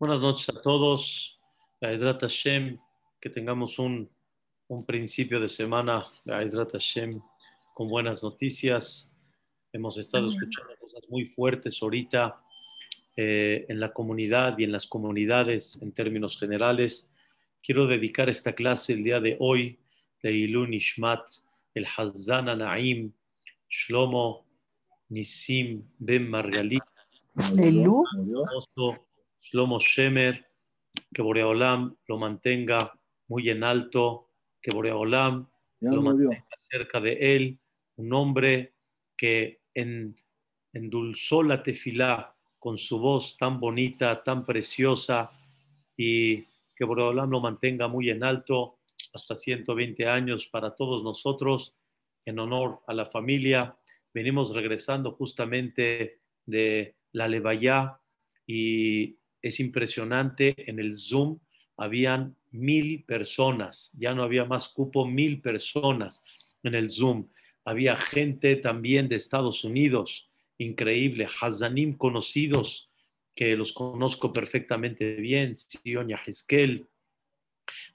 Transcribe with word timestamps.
Buenas 0.00 0.22
noches 0.22 0.48
a 0.48 0.62
todos. 0.62 1.38
Ezrat 1.78 2.22
Hashem, 2.22 2.78
que 3.20 3.28
tengamos 3.28 3.78
un, 3.78 4.08
un 4.66 4.86
principio 4.86 5.38
de 5.38 5.50
semana, 5.50 6.02
Ezrat 6.24 6.72
Hashem, 6.72 7.20
con 7.74 7.86
buenas 7.86 8.22
noticias. 8.22 9.12
Hemos 9.70 9.98
estado 9.98 10.28
escuchando 10.28 10.74
cosas 10.80 11.02
muy 11.10 11.26
fuertes 11.26 11.82
ahorita 11.82 12.42
eh, 13.14 13.66
en 13.68 13.78
la 13.78 13.92
comunidad 13.92 14.58
y 14.58 14.64
en 14.64 14.72
las 14.72 14.86
comunidades 14.86 15.78
en 15.82 15.92
términos 15.92 16.38
generales. 16.38 17.12
Quiero 17.62 17.86
dedicar 17.86 18.30
esta 18.30 18.54
clase 18.54 18.94
el 18.94 19.04
día 19.04 19.20
de 19.20 19.36
hoy 19.38 19.80
de 20.22 20.32
Ilun 20.32 20.72
Ishmat, 20.72 21.28
el 21.74 21.84
Hazana 21.84 22.56
Naim, 22.56 23.12
Shlomo 23.68 24.46
Nisim 25.10 25.82
Ben 25.98 26.30
Margalit, 26.30 26.80
Shlomo 29.50 29.80
Shemer, 29.80 30.46
que 31.12 31.22
Boreolam 31.22 31.96
lo 32.06 32.18
mantenga 32.18 32.78
muy 33.28 33.50
en 33.50 33.64
alto, 33.64 34.28
que 34.62 34.70
Boreolam 34.74 35.48
lo 35.80 36.02
mantenga 36.02 36.44
cerca 36.70 37.00
de 37.00 37.36
él, 37.36 37.58
un 37.96 38.12
hombre 38.12 38.74
que 39.16 39.60
en, 39.74 40.16
endulzó 40.72 41.42
la 41.42 41.62
tefilá 41.62 42.32
con 42.58 42.78
su 42.78 42.98
voz 42.98 43.36
tan 43.36 43.58
bonita, 43.58 44.22
tan 44.22 44.44
preciosa, 44.44 45.30
y 45.96 46.44
que 46.76 46.84
Boreolam 46.84 47.30
lo 47.30 47.40
mantenga 47.40 47.88
muy 47.88 48.10
en 48.10 48.22
alto 48.22 48.78
hasta 49.12 49.34
120 49.34 50.06
años 50.06 50.46
para 50.46 50.74
todos 50.76 51.02
nosotros, 51.02 51.74
en 52.24 52.38
honor 52.38 52.82
a 52.86 52.94
la 52.94 53.06
familia. 53.06 53.76
Venimos 54.14 54.54
regresando 54.54 55.12
justamente 55.12 56.20
de 56.46 56.96
la 57.12 57.26
Levaya 57.26 58.00
y 58.46 59.19
es 59.42 59.60
impresionante, 59.60 60.54
en 60.68 60.78
el 60.78 60.94
Zoom 60.94 61.38
habían 61.76 62.36
mil 62.50 63.04
personas, 63.04 63.90
ya 63.94 64.14
no 64.14 64.22
había 64.22 64.44
más 64.44 64.68
cupo, 64.68 65.06
mil 65.06 65.40
personas 65.40 66.22
en 66.62 66.74
el 66.74 66.90
Zoom. 66.90 67.28
Había 67.64 67.96
gente 67.96 68.56
también 68.56 69.08
de 69.08 69.16
Estados 69.16 69.64
Unidos, 69.64 70.30
increíble, 70.58 71.26
Hazanim 71.40 71.96
conocidos, 71.96 72.90
que 73.34 73.56
los 73.56 73.72
conozco 73.72 74.32
perfectamente 74.32 75.14
bien, 75.14 75.54
Sion 75.56 76.08
Yahizkel, 76.08 76.86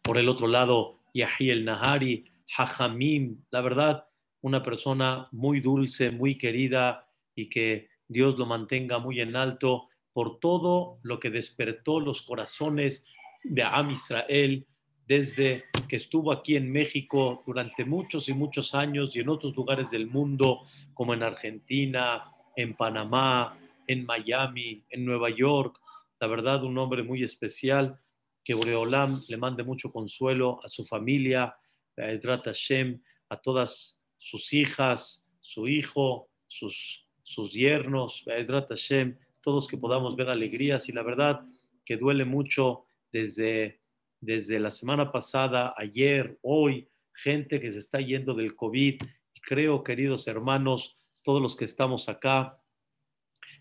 por 0.01 0.17
el 0.17 0.29
otro 0.29 0.47
lado, 0.47 1.01
Yahiel 1.13 1.65
Nahari, 1.65 2.25
Hajamim, 2.57 3.43
la 3.51 3.61
verdad, 3.61 4.05
una 4.41 4.63
persona 4.63 5.27
muy 5.31 5.59
dulce, 5.59 6.11
muy 6.11 6.37
querida 6.37 7.07
y 7.35 7.49
que 7.49 7.89
Dios 8.07 8.37
lo 8.37 8.45
mantenga 8.45 8.99
muy 8.99 9.19
en 9.19 9.35
alto 9.35 9.89
por 10.15 10.39
todo 10.39 10.97
lo 11.03 11.19
que 11.19 11.29
despertó 11.29 11.99
los 11.99 12.21
corazones 12.21 13.03
de 13.43 13.63
Am 13.63 13.91
Israel 13.91 14.65
desde 15.05 15.65
que 15.89 15.97
estuvo 15.97 16.31
aquí 16.31 16.55
en 16.55 16.71
México 16.71 17.43
durante 17.45 17.83
muchos 17.83 18.29
y 18.29 18.33
muchos 18.33 18.73
años 18.73 19.13
y 19.13 19.19
en 19.19 19.27
otros 19.27 19.53
lugares 19.57 19.91
del 19.91 20.07
mundo, 20.07 20.61
como 20.93 21.13
en 21.13 21.21
Argentina, 21.21 22.31
en 22.55 22.77
Panamá, 22.77 23.59
en 23.87 24.05
Miami, 24.05 24.85
en 24.89 25.03
Nueva 25.03 25.31
York. 25.31 25.81
La 26.21 26.27
verdad, 26.27 26.63
un 26.63 26.77
hombre 26.77 27.03
muy 27.03 27.21
especial, 27.21 27.99
que 28.41 28.53
Boreolam 28.53 29.21
le 29.27 29.35
mande 29.35 29.63
mucho 29.63 29.91
consuelo 29.91 30.61
a 30.63 30.69
su 30.69 30.85
familia, 30.85 31.57
a 31.97 32.09
Ezrat 32.09 32.45
Hashem, 32.45 33.01
a 33.27 33.35
todas 33.35 34.01
sus 34.17 34.53
hijas, 34.53 35.27
su 35.41 35.67
hijo, 35.67 36.29
sus, 36.47 37.05
sus 37.21 37.51
yernos, 37.51 38.23
a 38.29 38.37
Ezrat 38.37 38.69
Hashem, 38.69 39.17
todos 39.45 39.67
que 39.67 39.77
podamos 39.77 40.15
ver 40.15 40.27
alegrías 40.27 40.89
y 40.89 40.91
la 40.91 41.03
verdad 41.03 41.45
que 41.85 41.97
duele 41.97 42.25
mucho 42.25 42.85
desde, 43.11 43.79
desde 44.19 44.59
la 44.59 44.71
semana 44.71 45.11
pasada, 45.11 45.75
ayer, 45.77 46.39
hoy, 46.41 46.89
gente 47.13 47.59
que 47.59 47.71
se 47.71 47.77
está 47.77 48.01
yendo 48.01 48.33
del 48.33 48.55
COVID. 48.55 49.03
Creo, 49.43 49.83
queridos 49.83 50.27
hermanos, 50.27 50.97
todos 51.21 51.43
los 51.43 51.55
que 51.55 51.65
estamos 51.65 52.09
acá, 52.09 52.59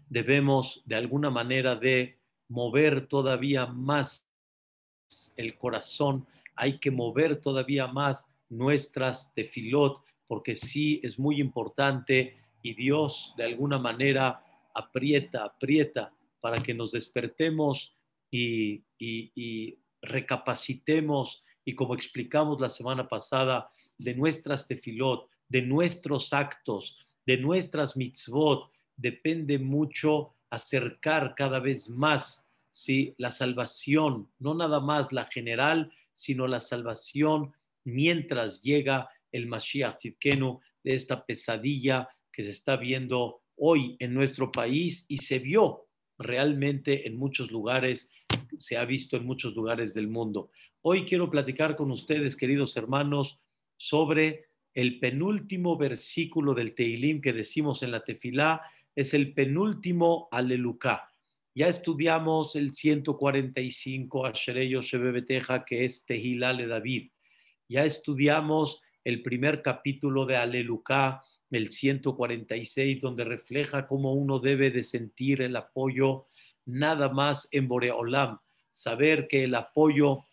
debemos 0.08 0.82
de 0.86 0.94
alguna 0.94 1.28
manera 1.28 1.76
de 1.76 2.18
mover 2.48 3.06
todavía 3.06 3.66
más 3.66 4.26
el 5.36 5.58
corazón, 5.58 6.26
hay 6.56 6.78
que 6.78 6.90
mover 6.90 7.42
todavía 7.42 7.88
más 7.88 8.26
nuestras 8.48 9.34
tefilot, 9.34 10.02
porque 10.26 10.56
sí 10.56 10.98
es 11.02 11.18
muy 11.18 11.42
importante 11.42 12.38
y 12.62 12.72
Dios 12.72 13.34
de 13.36 13.44
alguna 13.44 13.78
manera 13.78 14.42
aprieta, 14.74 15.44
aprieta 15.44 16.12
para 16.40 16.62
que 16.62 16.74
nos 16.74 16.92
despertemos 16.92 17.96
y, 18.30 18.82
recapacitemos 20.02 21.42
y 21.64 21.74
como 21.74 21.94
explicamos 21.94 22.60
la 22.60 22.68
semana 22.68 23.08
pasada, 23.08 23.70
de 23.96 24.14
nuestras 24.14 24.68
tefilot, 24.68 25.30
de 25.48 25.62
nuestros 25.62 26.34
actos, 26.34 26.98
de 27.24 27.38
nuestras 27.38 27.96
mitzvot, 27.96 28.70
depende 28.96 29.58
mucho 29.58 30.34
acercar 30.50 31.34
cada 31.34 31.58
vez 31.58 31.88
más 31.88 32.46
¿sí? 32.70 33.14
la 33.16 33.30
salvación, 33.30 34.30
no 34.38 34.52
nada 34.54 34.80
más 34.80 35.12
la 35.12 35.24
general, 35.24 35.90
sino 36.12 36.46
la 36.46 36.60
salvación 36.60 37.54
mientras 37.84 38.62
llega 38.62 39.08
el 39.32 39.46
Mashiach 39.46 39.96
Tzidkenu 39.96 40.60
de 40.82 40.94
esta 40.94 41.24
pesadilla 41.24 42.08
que 42.30 42.42
se 42.42 42.50
está 42.50 42.76
viendo 42.76 43.43
hoy 43.56 43.96
en 43.98 44.14
nuestro 44.14 44.50
país 44.52 45.04
y 45.08 45.18
se 45.18 45.38
vio 45.38 45.86
realmente 46.18 47.06
en 47.06 47.16
muchos 47.16 47.50
lugares, 47.50 48.10
se 48.58 48.76
ha 48.76 48.84
visto 48.84 49.16
en 49.16 49.26
muchos 49.26 49.54
lugares 49.54 49.94
del 49.94 50.08
mundo. 50.08 50.50
Hoy 50.82 51.04
quiero 51.04 51.30
platicar 51.30 51.76
con 51.76 51.90
ustedes, 51.90 52.36
queridos 52.36 52.76
hermanos, 52.76 53.40
sobre 53.76 54.46
el 54.74 54.98
penúltimo 54.98 55.76
versículo 55.76 56.54
del 56.54 56.74
Teilim 56.74 57.20
que 57.20 57.32
decimos 57.32 57.82
en 57.82 57.92
la 57.92 58.04
tefilá, 58.04 58.62
es 58.94 59.14
el 59.14 59.32
penúltimo 59.32 60.28
alelucá. 60.30 61.10
Ya 61.54 61.68
estudiamos 61.68 62.56
el 62.56 62.72
145 62.72 64.26
Ashereyo 64.26 64.82
Shebebeteja, 64.82 65.64
que 65.64 65.84
es 65.84 66.04
Tehilá 66.04 66.52
de 66.52 66.66
David. 66.66 67.10
Ya 67.68 67.84
estudiamos 67.84 68.82
el 69.04 69.22
primer 69.22 69.62
capítulo 69.62 70.26
de 70.26 70.36
Alelucá, 70.36 71.22
el 71.54 71.70
146, 71.70 73.00
donde 73.00 73.24
refleja 73.24 73.86
cómo 73.86 74.12
uno 74.12 74.38
debe 74.38 74.70
de 74.70 74.82
sentir 74.82 75.42
el 75.42 75.56
apoyo 75.56 76.26
nada 76.66 77.08
más 77.08 77.48
en 77.52 77.68
Boreolam, 77.68 78.38
saber 78.70 79.28
que 79.28 79.44
el 79.44 79.54
apoyo 79.54 80.24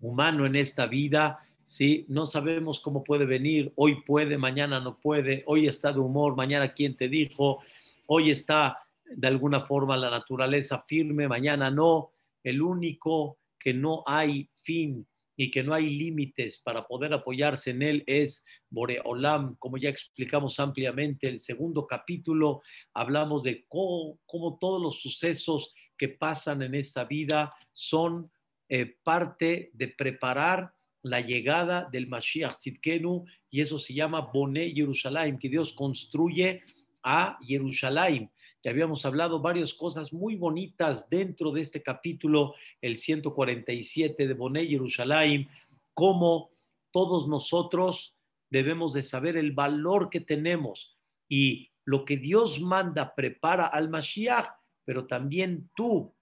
humano 0.00 0.46
en 0.46 0.56
esta 0.56 0.86
vida, 0.86 1.38
¿sí? 1.64 2.04
no 2.08 2.26
sabemos 2.26 2.80
cómo 2.80 3.02
puede 3.02 3.24
venir, 3.24 3.72
hoy 3.76 4.02
puede, 4.02 4.38
mañana 4.38 4.80
no 4.80 4.98
puede, 4.98 5.42
hoy 5.46 5.66
está 5.66 5.92
de 5.92 6.00
humor, 6.00 6.36
mañana 6.36 6.74
quién 6.74 6.96
te 6.96 7.08
dijo, 7.08 7.62
hoy 8.06 8.30
está 8.30 8.78
de 9.04 9.28
alguna 9.28 9.60
forma 9.60 9.96
la 9.96 10.10
naturaleza 10.10 10.84
firme, 10.86 11.28
mañana 11.28 11.70
no, 11.70 12.10
el 12.42 12.60
único 12.60 13.38
que 13.58 13.72
no 13.72 14.02
hay 14.06 14.48
fin 14.62 15.06
y 15.36 15.50
que 15.50 15.62
no 15.62 15.74
hay 15.74 15.90
límites 15.90 16.58
para 16.58 16.86
poder 16.86 17.12
apoyarse 17.12 17.70
en 17.70 17.82
él 17.82 18.04
es 18.06 18.44
Boreolam, 18.70 19.56
como 19.56 19.76
ya 19.76 19.90
explicamos 19.90 20.58
ampliamente 20.58 21.28
el 21.28 21.40
segundo 21.40 21.86
capítulo, 21.86 22.62
hablamos 22.94 23.42
de 23.42 23.66
cómo, 23.68 24.18
todos 24.58 24.80
los 24.80 25.00
sucesos 25.00 25.74
que 25.96 26.08
pasan 26.08 26.62
en 26.62 26.74
esta 26.74 27.04
vida 27.04 27.54
son 27.72 28.30
eh, 28.68 28.96
parte 29.02 29.70
de 29.74 29.88
preparar 29.88 30.72
la 31.02 31.20
llegada 31.20 31.88
del 31.90 32.08
Mashiach 32.08 32.56
Tzidkenu 32.58 33.24
y 33.50 33.60
eso 33.60 33.78
se 33.78 33.94
llama 33.94 34.20
Boné 34.32 34.72
Jerusalén, 34.72 35.38
que 35.38 35.48
Dios 35.48 35.72
construye 35.72 36.62
a 37.02 37.38
Jerusalén. 37.46 38.30
Habíamos 38.68 39.06
hablado 39.06 39.40
varias 39.40 39.74
cosas 39.74 40.12
muy 40.12 40.36
bonitas 40.36 41.08
dentro 41.08 41.52
de 41.52 41.60
este 41.60 41.82
capítulo, 41.82 42.54
el 42.80 42.98
147 42.98 44.26
de 44.26 44.34
Boné 44.34 44.66
Jerusalén, 44.66 45.48
cómo 45.94 46.50
todos 46.90 47.28
nosotros 47.28 48.16
debemos 48.50 48.92
de 48.92 49.02
saber 49.02 49.36
el 49.36 49.52
valor 49.52 50.10
que 50.10 50.20
tenemos 50.20 50.96
y 51.28 51.70
lo 51.84 52.04
que 52.04 52.16
Dios 52.16 52.60
manda 52.60 53.14
prepara 53.14 53.66
al 53.66 53.88
Mashiach, 53.88 54.48
pero 54.84 55.06
también 55.06 55.70
tú 55.74 56.14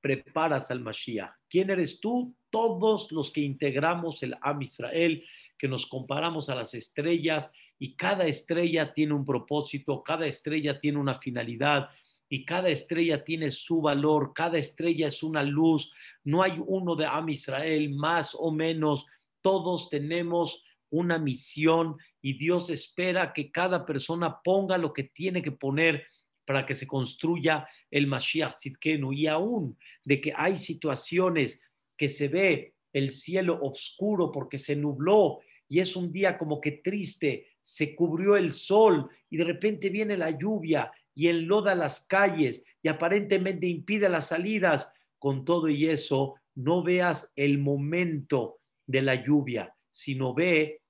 preparas 0.00 0.70
al 0.70 0.80
Mashiach. 0.80 1.32
¿Quién 1.48 1.70
eres 1.70 2.00
tú? 2.00 2.34
Todos 2.50 3.12
los 3.12 3.30
que 3.30 3.40
integramos 3.40 4.22
el 4.22 4.36
Am 4.40 4.60
Israel, 4.62 5.24
que 5.56 5.68
nos 5.68 5.86
comparamos 5.86 6.48
a 6.48 6.56
las 6.56 6.74
estrellas 6.74 7.52
y 7.82 7.96
cada 7.96 8.26
estrella 8.26 8.94
tiene 8.94 9.12
un 9.12 9.24
propósito, 9.24 10.04
cada 10.04 10.24
estrella 10.24 10.78
tiene 10.78 10.98
una 10.98 11.18
finalidad 11.18 11.88
y 12.28 12.44
cada 12.44 12.68
estrella 12.68 13.24
tiene 13.24 13.50
su 13.50 13.80
valor, 13.80 14.32
cada 14.32 14.56
estrella 14.56 15.08
es 15.08 15.24
una 15.24 15.42
luz, 15.42 15.92
no 16.22 16.44
hay 16.44 16.62
uno 16.64 16.94
de 16.94 17.06
Am 17.06 17.28
Israel 17.30 17.92
más 17.92 18.36
o 18.38 18.52
menos, 18.52 19.04
todos 19.40 19.90
tenemos 19.90 20.62
una 20.90 21.18
misión 21.18 21.96
y 22.20 22.38
Dios 22.38 22.70
espera 22.70 23.32
que 23.32 23.50
cada 23.50 23.84
persona 23.84 24.40
ponga 24.44 24.78
lo 24.78 24.92
que 24.92 25.02
tiene 25.02 25.42
que 25.42 25.50
poner 25.50 26.06
para 26.44 26.64
que 26.64 26.76
se 26.76 26.86
construya 26.86 27.66
el 27.90 28.06
Mashiach 28.06 28.58
Tzidkenu. 28.58 29.12
Y 29.12 29.26
aún 29.26 29.76
de 30.04 30.20
que 30.20 30.32
hay 30.36 30.54
situaciones 30.54 31.60
que 31.96 32.06
se 32.06 32.28
ve 32.28 32.74
el 32.92 33.10
cielo 33.10 33.58
oscuro 33.60 34.30
porque 34.30 34.58
se 34.58 34.76
nubló 34.76 35.40
y 35.72 35.80
es 35.80 35.96
un 35.96 36.12
día 36.12 36.36
como 36.36 36.60
que 36.60 36.72
triste, 36.72 37.46
se 37.62 37.94
cubrió 37.94 38.36
el 38.36 38.52
sol 38.52 39.08
y 39.30 39.36
de 39.36 39.44
repente 39.44 39.88
viene 39.88 40.16
la 40.16 40.30
lluvia 40.30 40.92
y 41.14 41.28
enloda 41.28 41.74
las 41.74 42.00
calles 42.06 42.64
y 42.82 42.88
aparentemente 42.88 43.66
impide 43.66 44.08
las 44.08 44.28
salidas. 44.28 44.92
Con 45.18 45.44
todo 45.44 45.68
y 45.68 45.86
eso, 45.86 46.34
no 46.56 46.82
veas 46.82 47.32
el 47.36 47.58
momento 47.58 48.58
de 48.86 49.02
la 49.02 49.14
lluvia, 49.14 49.74
sino 49.90 50.34
ve 50.34 50.82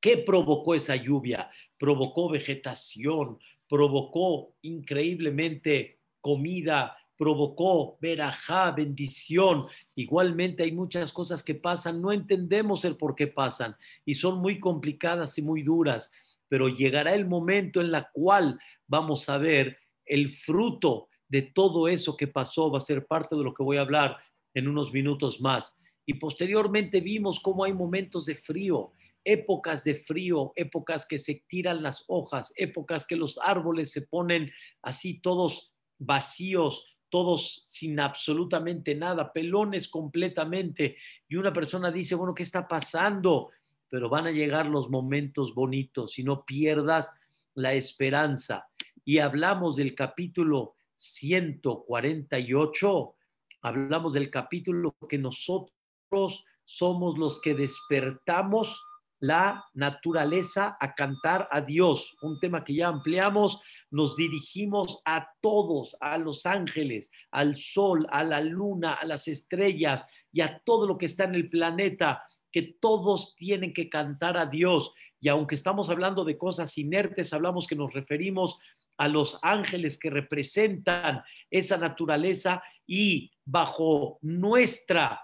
qué 0.00 0.18
provocó 0.18 0.74
esa 0.74 0.96
lluvia. 0.96 1.50
Provocó 1.78 2.28
vegetación, 2.28 3.38
provocó 3.68 4.54
increíblemente 4.62 6.00
comida, 6.20 6.96
provocó 7.16 7.98
verajá, 8.00 8.70
bendición. 8.72 9.66
Igualmente 9.94 10.62
hay 10.62 10.72
muchas 10.72 11.12
cosas 11.12 11.42
que 11.42 11.54
pasan, 11.54 12.00
no 12.00 12.12
entendemos 12.12 12.84
el 12.84 12.96
por 12.96 13.14
qué 13.14 13.26
pasan 13.26 13.76
y 14.04 14.14
son 14.14 14.38
muy 14.38 14.58
complicadas 14.60 15.38
y 15.38 15.42
muy 15.42 15.62
duras, 15.62 16.10
pero 16.48 16.68
llegará 16.68 17.14
el 17.14 17.26
momento 17.26 17.80
en 17.80 17.90
la 17.90 18.10
cual 18.12 18.58
vamos 18.86 19.28
a 19.28 19.38
ver 19.38 19.78
el 20.04 20.28
fruto 20.28 21.08
de 21.28 21.42
todo 21.42 21.88
eso 21.88 22.16
que 22.16 22.26
pasó, 22.26 22.70
va 22.70 22.78
a 22.78 22.82
ser 22.82 23.06
parte 23.06 23.36
de 23.36 23.44
lo 23.44 23.54
que 23.54 23.62
voy 23.62 23.78
a 23.78 23.82
hablar 23.82 24.18
en 24.54 24.68
unos 24.68 24.92
minutos 24.92 25.40
más. 25.40 25.78
Y 26.04 26.14
posteriormente 26.14 27.00
vimos 27.00 27.40
cómo 27.40 27.64
hay 27.64 27.72
momentos 27.72 28.26
de 28.26 28.34
frío, 28.34 28.92
épocas 29.24 29.84
de 29.84 29.94
frío, 29.94 30.52
épocas 30.56 31.06
que 31.06 31.18
se 31.18 31.44
tiran 31.46 31.82
las 31.82 32.04
hojas, 32.08 32.52
épocas 32.56 33.06
que 33.06 33.16
los 33.16 33.38
árboles 33.42 33.92
se 33.92 34.02
ponen 34.02 34.50
así 34.82 35.20
todos 35.20 35.72
vacíos, 35.98 36.84
todos 37.12 37.62
sin 37.66 38.00
absolutamente 38.00 38.94
nada, 38.94 39.34
pelones 39.34 39.86
completamente. 39.86 40.96
Y 41.28 41.36
una 41.36 41.52
persona 41.52 41.92
dice, 41.92 42.14
bueno, 42.14 42.34
¿qué 42.34 42.42
está 42.42 42.66
pasando? 42.66 43.50
Pero 43.90 44.08
van 44.08 44.28
a 44.28 44.30
llegar 44.30 44.64
los 44.64 44.88
momentos 44.88 45.54
bonitos 45.54 46.18
y 46.18 46.24
no 46.24 46.46
pierdas 46.46 47.12
la 47.52 47.74
esperanza. 47.74 48.66
Y 49.04 49.18
hablamos 49.18 49.76
del 49.76 49.94
capítulo 49.94 50.72
148, 50.94 53.14
hablamos 53.60 54.14
del 54.14 54.30
capítulo 54.30 54.96
que 55.06 55.18
nosotros 55.18 56.46
somos 56.64 57.18
los 57.18 57.42
que 57.42 57.54
despertamos 57.54 58.82
la 59.22 59.64
naturaleza 59.72 60.76
a 60.80 60.96
cantar 60.96 61.46
a 61.52 61.60
Dios, 61.60 62.16
un 62.22 62.40
tema 62.40 62.64
que 62.64 62.74
ya 62.74 62.88
ampliamos, 62.88 63.60
nos 63.88 64.16
dirigimos 64.16 65.00
a 65.04 65.28
todos, 65.40 65.96
a 66.00 66.18
los 66.18 66.44
ángeles, 66.44 67.08
al 67.30 67.56
sol, 67.56 68.08
a 68.10 68.24
la 68.24 68.40
luna, 68.40 68.94
a 68.94 69.04
las 69.04 69.28
estrellas 69.28 70.04
y 70.32 70.40
a 70.40 70.58
todo 70.64 70.88
lo 70.88 70.98
que 70.98 71.06
está 71.06 71.22
en 71.22 71.36
el 71.36 71.48
planeta, 71.48 72.24
que 72.50 72.62
todos 72.80 73.36
tienen 73.36 73.72
que 73.72 73.88
cantar 73.88 74.36
a 74.36 74.46
Dios. 74.46 74.92
Y 75.20 75.28
aunque 75.28 75.54
estamos 75.54 75.88
hablando 75.88 76.24
de 76.24 76.36
cosas 76.36 76.76
inertes, 76.76 77.32
hablamos 77.32 77.68
que 77.68 77.76
nos 77.76 77.92
referimos 77.92 78.58
a 78.96 79.06
los 79.06 79.38
ángeles 79.42 80.00
que 80.00 80.10
representan 80.10 81.22
esa 81.48 81.76
naturaleza 81.76 82.60
y 82.88 83.30
bajo 83.44 84.18
nuestra 84.20 85.20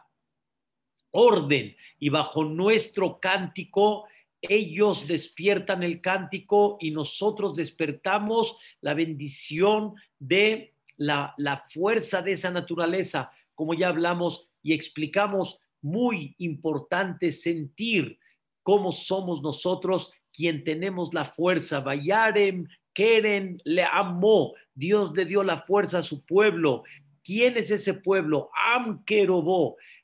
orden 1.11 1.77
y 1.99 2.09
bajo 2.09 2.45
nuestro 2.45 3.21
cántico, 3.21 4.07
ellos 4.41 5.07
despiertan 5.09 5.83
el 5.83 6.01
cántico 6.01 6.79
y 6.81 6.91
nosotros 6.91 7.57
despertamos 7.57 8.57
la 8.81 8.95
bendición 8.95 9.95
de 10.19 10.75
la, 10.97 11.35
la, 11.37 11.63
fuerza 11.69 12.23
de 12.23 12.33
esa 12.33 12.51
naturaleza, 12.51 13.33
como 13.55 13.75
ya 13.75 13.89
hablamos 13.89 14.49
y 14.63 14.73
explicamos, 14.73 15.61
muy 15.81 16.35
importante 16.39 17.31
sentir 17.31 18.19
cómo 18.63 18.93
somos 18.93 19.43
nosotros 19.43 20.13
quien 20.33 20.65
tenemos 20.65 21.15
la 21.15 21.25
fuerza. 21.25 21.81
Vayarem, 21.81 22.69
Keren, 22.93 23.61
le 23.65 23.85
amó, 23.85 24.55
Dios 24.75 25.13
le 25.17 25.25
dio 25.25 25.43
la 25.43 25.63
fuerza 25.63 25.99
a 25.99 26.03
su 26.03 26.25
pueblo. 26.25 26.83
¿Quién 27.23 27.57
es 27.57 27.71
ese 27.71 27.95
pueblo? 27.95 28.51
Am 28.75 29.05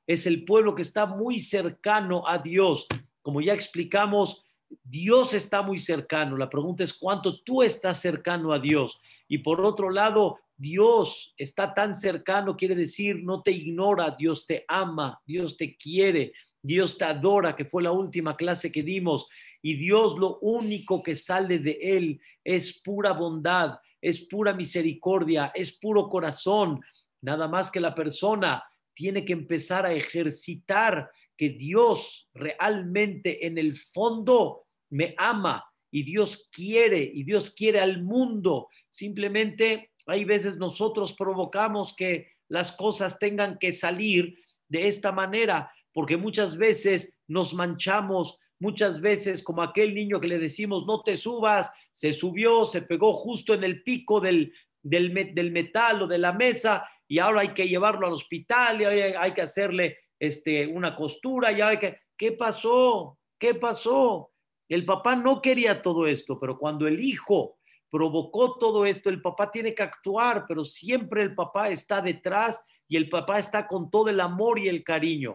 es 0.06 0.26
el 0.26 0.44
pueblo 0.44 0.74
que 0.74 0.82
está 0.82 1.06
muy 1.06 1.40
cercano 1.40 2.26
a 2.26 2.38
Dios. 2.38 2.86
Como 3.22 3.40
ya 3.40 3.54
explicamos, 3.54 4.44
Dios 4.82 5.34
está 5.34 5.62
muy 5.62 5.78
cercano. 5.78 6.36
La 6.36 6.50
pregunta 6.50 6.82
es 6.82 6.92
cuánto 6.92 7.40
tú 7.42 7.62
estás 7.62 8.00
cercano 8.00 8.52
a 8.52 8.58
Dios. 8.58 9.00
Y 9.28 9.38
por 9.38 9.60
otro 9.60 9.90
lado, 9.90 10.38
Dios 10.56 11.34
está 11.36 11.74
tan 11.74 11.94
cercano, 11.94 12.56
quiere 12.56 12.74
decir, 12.74 13.22
no 13.22 13.42
te 13.42 13.50
ignora, 13.50 14.14
Dios 14.16 14.46
te 14.46 14.64
ama, 14.68 15.20
Dios 15.26 15.56
te 15.56 15.76
quiere, 15.76 16.32
Dios 16.62 16.96
te 16.96 17.04
adora, 17.04 17.56
que 17.56 17.64
fue 17.64 17.82
la 17.82 17.92
última 17.92 18.36
clase 18.36 18.70
que 18.70 18.82
dimos. 18.82 19.26
Y 19.62 19.74
Dios 19.76 20.16
lo 20.18 20.38
único 20.40 21.02
que 21.02 21.14
sale 21.14 21.58
de 21.58 21.78
él 21.80 22.20
es 22.44 22.80
pura 22.80 23.12
bondad, 23.12 23.78
es 24.00 24.20
pura 24.20 24.52
misericordia, 24.52 25.50
es 25.54 25.72
puro 25.72 26.08
corazón. 26.08 26.80
Nada 27.20 27.48
más 27.48 27.70
que 27.70 27.80
la 27.80 27.94
persona 27.94 28.62
tiene 28.94 29.24
que 29.24 29.32
empezar 29.32 29.86
a 29.86 29.92
ejercitar 29.92 31.10
que 31.36 31.50
Dios 31.50 32.28
realmente 32.32 33.46
en 33.46 33.58
el 33.58 33.74
fondo 33.74 34.66
me 34.90 35.14
ama 35.18 35.64
y 35.90 36.02
Dios 36.04 36.48
quiere 36.52 36.98
y 37.12 37.24
Dios 37.24 37.50
quiere 37.50 37.80
al 37.80 38.02
mundo. 38.02 38.68
Simplemente 38.88 39.92
hay 40.06 40.24
veces 40.24 40.56
nosotros 40.56 41.12
provocamos 41.12 41.94
que 41.94 42.28
las 42.48 42.72
cosas 42.72 43.18
tengan 43.18 43.58
que 43.58 43.72
salir 43.72 44.38
de 44.68 44.88
esta 44.88 45.12
manera, 45.12 45.72
porque 45.92 46.16
muchas 46.16 46.56
veces 46.56 47.16
nos 47.26 47.54
manchamos, 47.54 48.38
muchas 48.58 49.00
veces 49.00 49.42
como 49.42 49.62
aquel 49.62 49.94
niño 49.94 50.20
que 50.20 50.28
le 50.28 50.38
decimos 50.38 50.86
no 50.86 51.02
te 51.02 51.16
subas, 51.16 51.70
se 51.92 52.12
subió, 52.12 52.64
se 52.64 52.82
pegó 52.82 53.14
justo 53.14 53.54
en 53.54 53.64
el 53.64 53.82
pico 53.82 54.20
del, 54.20 54.52
del, 54.84 55.34
del 55.34 55.50
metal 55.50 56.02
o 56.02 56.06
de 56.06 56.18
la 56.18 56.32
mesa 56.32 56.88
y 57.08 57.18
ahora 57.18 57.40
hay 57.40 57.54
que 57.54 57.68
llevarlo 57.68 58.06
al 58.06 58.12
hospital 58.12 58.80
y 58.80 58.84
hay, 58.84 59.32
que 59.32 59.42
hacerle 59.42 59.98
este, 60.18 60.66
una 60.66 60.94
costura, 60.96 61.52
ya 61.52 61.68
hay 61.68 61.78
que... 61.78 61.98
¿Qué 62.16 62.32
pasó? 62.32 63.18
¿Qué 63.38 63.54
pasó? 63.54 64.30
El 64.68 64.84
papá 64.84 65.16
no 65.16 65.42
quería 65.42 65.82
todo 65.82 66.06
esto, 66.06 66.38
pero 66.38 66.56
cuando 66.58 66.86
el 66.86 67.00
hijo 67.00 67.58
provocó 67.90 68.56
todo 68.56 68.86
esto, 68.86 69.10
el 69.10 69.20
papá 69.20 69.50
tiene 69.50 69.74
que 69.74 69.82
actuar, 69.82 70.44
pero 70.46 70.64
siempre 70.64 71.22
el 71.22 71.34
papá 71.34 71.68
está 71.70 72.00
detrás 72.00 72.62
y 72.88 72.96
el 72.96 73.08
papá 73.08 73.38
está 73.38 73.66
con 73.66 73.90
todo 73.90 74.08
el 74.08 74.20
amor 74.20 74.58
y 74.58 74.68
el 74.68 74.84
cariño. 74.84 75.34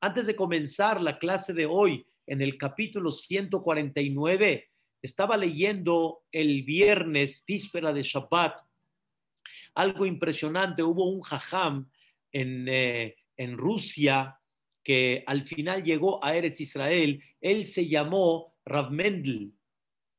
Antes 0.00 0.26
de 0.26 0.36
comenzar 0.36 1.00
la 1.00 1.18
clase 1.18 1.52
de 1.52 1.66
hoy, 1.66 2.06
en 2.26 2.40
el 2.40 2.56
capítulo 2.56 3.10
149, 3.10 4.70
estaba 5.02 5.36
leyendo 5.36 6.22
el 6.30 6.62
viernes, 6.62 7.44
víspera 7.46 7.92
de 7.92 8.02
Shabbat, 8.02 8.60
algo 9.74 10.06
impresionante. 10.06 10.82
Hubo 10.82 11.08
un 11.08 11.22
jajam 11.22 11.90
en, 12.32 12.66
eh, 12.68 13.16
en 13.36 13.56
Rusia 13.56 14.38
que 14.82 15.22
al 15.26 15.46
final 15.46 15.82
llegó 15.82 16.24
a 16.24 16.36
Eretz 16.36 16.60
Israel. 16.60 17.22
Él 17.40 17.64
se 17.64 17.88
llamó 17.88 18.54
Rav 18.64 18.90
Mendel. 18.90 19.52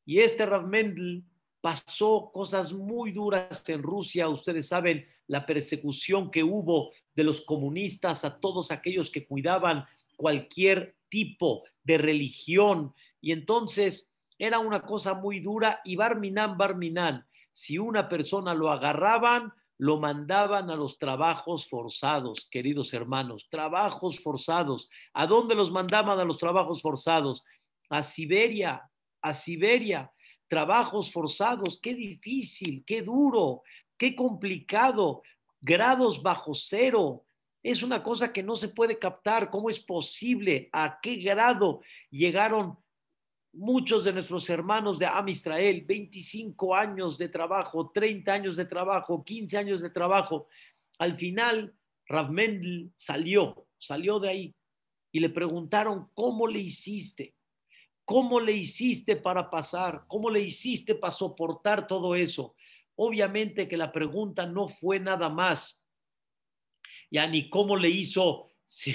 Y 0.06 0.20
este 0.20 0.46
Rav 0.46 0.68
Mendel 0.68 1.24
pasó 1.62 2.30
cosas 2.34 2.74
muy 2.74 3.12
duras 3.12 3.68
en 3.70 3.84
Rusia. 3.84 4.28
Ustedes 4.28 4.68
saben 4.68 5.06
la 5.28 5.46
persecución 5.46 6.30
que 6.30 6.44
hubo 6.44 6.92
de 7.16 7.24
los 7.24 7.42
comunistas 7.42 8.26
a 8.26 8.40
todos 8.40 8.72
aquellos 8.72 9.10
que 9.10 9.26
cuidaban 9.26 9.86
cualquier 10.18 10.96
tipo 11.10 11.64
de 11.84 11.98
religión. 11.98 12.94
Y 13.22 13.32
entonces 13.32 14.14
era 14.38 14.60
una 14.60 14.82
cosa 14.82 15.14
muy 15.14 15.40
dura. 15.40 15.80
Y 15.86 15.96
Barminan, 15.96 16.58
Barminan, 16.58 17.26
si 17.54 17.78
una 17.78 18.10
persona 18.10 18.54
lo 18.54 18.72
agarraban, 18.72 19.54
lo 19.78 20.00
mandaban 20.00 20.70
a 20.70 20.76
los 20.76 20.98
trabajos 20.98 21.68
forzados, 21.68 22.48
queridos 22.50 22.94
hermanos, 22.94 23.48
trabajos 23.50 24.20
forzados. 24.20 24.90
¿A 25.14 25.28
dónde 25.28 25.56
los 25.56 25.72
mandaban 25.72 26.20
a 26.20 26.26
los 26.26 26.38
trabajos 26.38 26.82
forzados? 26.82 27.44
A 27.90 28.04
Siberia, 28.04 28.90
a 29.22 29.34
Siberia, 29.34 30.12
trabajos 30.48 31.12
forzados, 31.12 31.80
qué 31.82 31.96
difícil, 31.96 32.84
qué 32.86 33.02
duro, 33.02 33.64
qué 33.98 34.16
complicado, 34.16 35.24
grados 35.62 36.22
bajo 36.22 36.54
cero. 36.54 37.26
Es 37.64 37.82
una 37.82 38.04
cosa 38.04 38.34
que 38.34 38.44
no 38.44 38.56
se 38.56 38.68
puede 38.68 39.00
captar. 39.00 39.50
¿Cómo 39.50 39.70
es 39.70 39.80
posible? 39.80 40.70
¿A 40.74 41.00
qué 41.02 41.16
grado 41.16 41.82
llegaron 42.10 42.78
muchos 43.54 44.04
de 44.04 44.14
nuestros 44.14 44.50
hermanos 44.50 44.98
de 44.98 45.06
Am 45.06 45.30
Israel, 45.30 45.84
25 45.88 46.76
años 46.76 47.18
de 47.18 47.30
trabajo, 47.30 47.92
30 47.94 48.34
años 48.34 48.56
de 48.56 48.66
trabajo, 48.66 49.24
15 49.24 49.58
años 49.58 49.82
de 49.82 49.92
trabajo. 49.92 50.48
Al 50.98 51.16
final, 51.18 51.74
Rav 52.08 52.32
salió, 52.98 53.68
salió 53.78 54.20
de 54.20 54.30
ahí 54.30 54.56
y 55.12 55.20
le 55.20 55.30
preguntaron, 55.30 56.10
¿cómo 56.14 56.48
le 56.48 56.60
hiciste? 56.60 57.36
¿Cómo 58.06 58.40
le 58.40 58.54
hiciste 58.54 59.16
para 59.16 59.50
pasar? 59.50 60.04
¿Cómo 60.08 60.30
le 60.30 60.42
hiciste 60.42 60.96
para 60.96 61.12
soportar 61.12 61.88
todo 61.88 62.16
eso? 62.16 62.56
Obviamente 62.96 63.68
que 63.68 63.78
la 63.78 63.92
pregunta 63.92 64.46
no 64.46 64.68
fue 64.68 65.00
nada 65.00 65.30
más, 65.30 65.86
ya 67.10 67.28
ni 67.28 67.50
cómo 67.50 67.78
le 67.78 67.90
hizo 67.90 68.50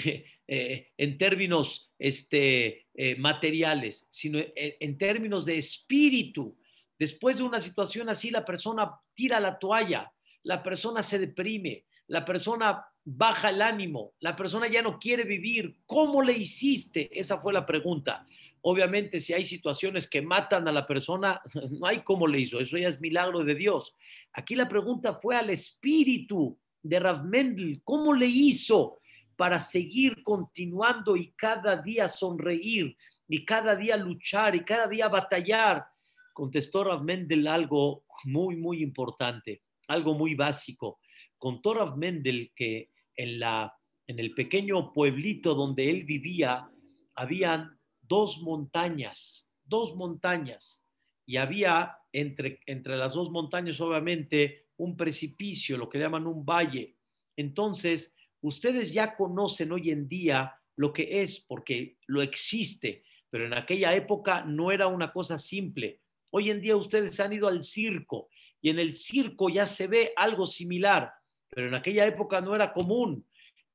eh, 0.47 0.89
en 0.97 1.17
términos 1.17 1.91
este, 1.97 2.87
eh, 3.01 3.15
materiales, 3.15 4.05
sino 4.11 4.39
en, 4.57 4.97
términos 4.97 5.45
de 5.45 5.57
espíritu. 5.57 6.57
Después 6.99 7.37
de 7.37 7.43
una 7.43 7.61
situación 7.61 8.09
así, 8.09 8.29
la 8.29 8.43
persona 8.43 8.91
tira 9.13 9.39
la 9.39 9.57
toalla, 9.57 10.11
la 10.43 10.61
persona 10.61 11.01
se 11.01 11.17
deprime, 11.17 11.85
la 12.07 12.25
persona 12.25 12.83
baja 13.05 13.51
el 13.51 13.61
ánimo, 13.61 14.15
la 14.19 14.35
persona 14.35 14.67
ya 14.67 14.81
no 14.81 14.99
quiere 14.99 15.23
vivir. 15.23 15.77
¿Cómo 15.85 16.21
le 16.21 16.33
hiciste? 16.33 17.09
Esa 17.17 17.39
fue 17.39 17.53
la 17.53 17.65
pregunta. 17.65 18.27
Obviamente, 18.59 19.21
si 19.21 19.31
hay 19.31 19.45
situaciones 19.45 20.05
que 20.09 20.21
matan 20.21 20.67
a 20.67 20.73
la 20.73 20.85
persona, 20.85 21.41
no 21.79 21.87
hay 21.87 22.01
cómo 22.01 22.27
le 22.27 22.41
hizo. 22.41 22.59
Eso 22.59 22.77
ya 22.77 22.89
es 22.89 22.99
milagro 22.99 23.45
de 23.45 23.55
Dios. 23.55 23.95
Aquí 24.33 24.55
la 24.55 24.67
pregunta 24.67 25.13
fue 25.13 25.37
al 25.37 25.49
espíritu 25.51 26.59
de 26.83 26.99
Rav 26.99 27.23
Mendel. 27.23 27.79
¿Cómo 27.85 28.13
le 28.13 28.25
hizo 28.25 28.98
para 29.39 29.61
seguir 29.61 30.21
continuando 30.21 31.15
y 31.15 31.31
cada 31.31 31.77
día 31.77 32.09
sonreír 32.09 32.97
y 33.25 33.45
cada 33.45 33.73
día 33.73 33.95
luchar 33.95 34.53
y 34.53 34.65
cada 34.65 34.85
día 34.85 35.07
batallar? 35.07 35.85
Contestó 36.33 36.83
Rav 36.83 37.05
Mendel 37.05 37.47
algo 37.47 38.03
muy, 38.25 38.57
muy 38.57 38.83
importante, 38.83 39.63
algo 39.87 40.13
muy 40.13 40.35
básico. 40.35 40.99
Contó 41.37 41.73
Rav 41.73 41.95
Mendel 41.95 42.51
que 42.53 42.89
en, 43.15 43.39
la, 43.39 43.73
en 44.07 44.19
el 44.19 44.33
pequeño 44.33 44.91
pueblito 44.91 45.55
donde 45.55 45.89
él 45.89 46.03
vivía, 46.03 46.69
habían 47.15 47.79
dos 48.01 48.41
montañas, 48.41 49.49
dos 49.63 49.95
montañas, 49.95 50.83
y 51.25 51.37
había 51.37 51.95
entre, 52.11 52.59
entre 52.65 52.97
las 52.97 53.13
dos 53.13 53.31
montañas 53.31 53.79
obviamente 53.79 54.65
un 54.75 54.97
precipicio, 54.97 55.77
lo 55.77 55.87
que 55.87 55.99
llaman 55.99 56.27
un 56.27 56.45
valle. 56.45 56.97
Entonces, 57.37 58.13
ustedes 58.41 58.93
ya 58.93 59.15
conocen 59.15 59.71
hoy 59.71 59.91
en 59.91 60.07
día 60.07 60.53
lo 60.75 60.93
que 60.93 61.21
es, 61.21 61.39
porque 61.41 61.97
lo 62.07 62.21
existe, 62.21 63.03
pero 63.29 63.45
en 63.45 63.53
aquella 63.53 63.93
época 63.93 64.43
no 64.45 64.71
era 64.71 64.87
una 64.87 65.11
cosa 65.11 65.37
simple. 65.37 66.01
Hoy 66.31 66.49
en 66.49 66.61
día 66.61 66.75
ustedes 66.75 67.19
han 67.19 67.33
ido 67.33 67.47
al 67.47 67.63
circo 67.63 68.29
y 68.61 68.69
en 68.69 68.79
el 68.79 68.95
circo 68.95 69.49
ya 69.49 69.65
se 69.65 69.87
ve 69.87 70.13
algo 70.15 70.45
similar, 70.45 71.11
pero 71.49 71.67
en 71.67 71.75
aquella 71.75 72.05
época 72.05 72.41
no 72.41 72.55
era 72.55 72.71
común. 72.71 73.25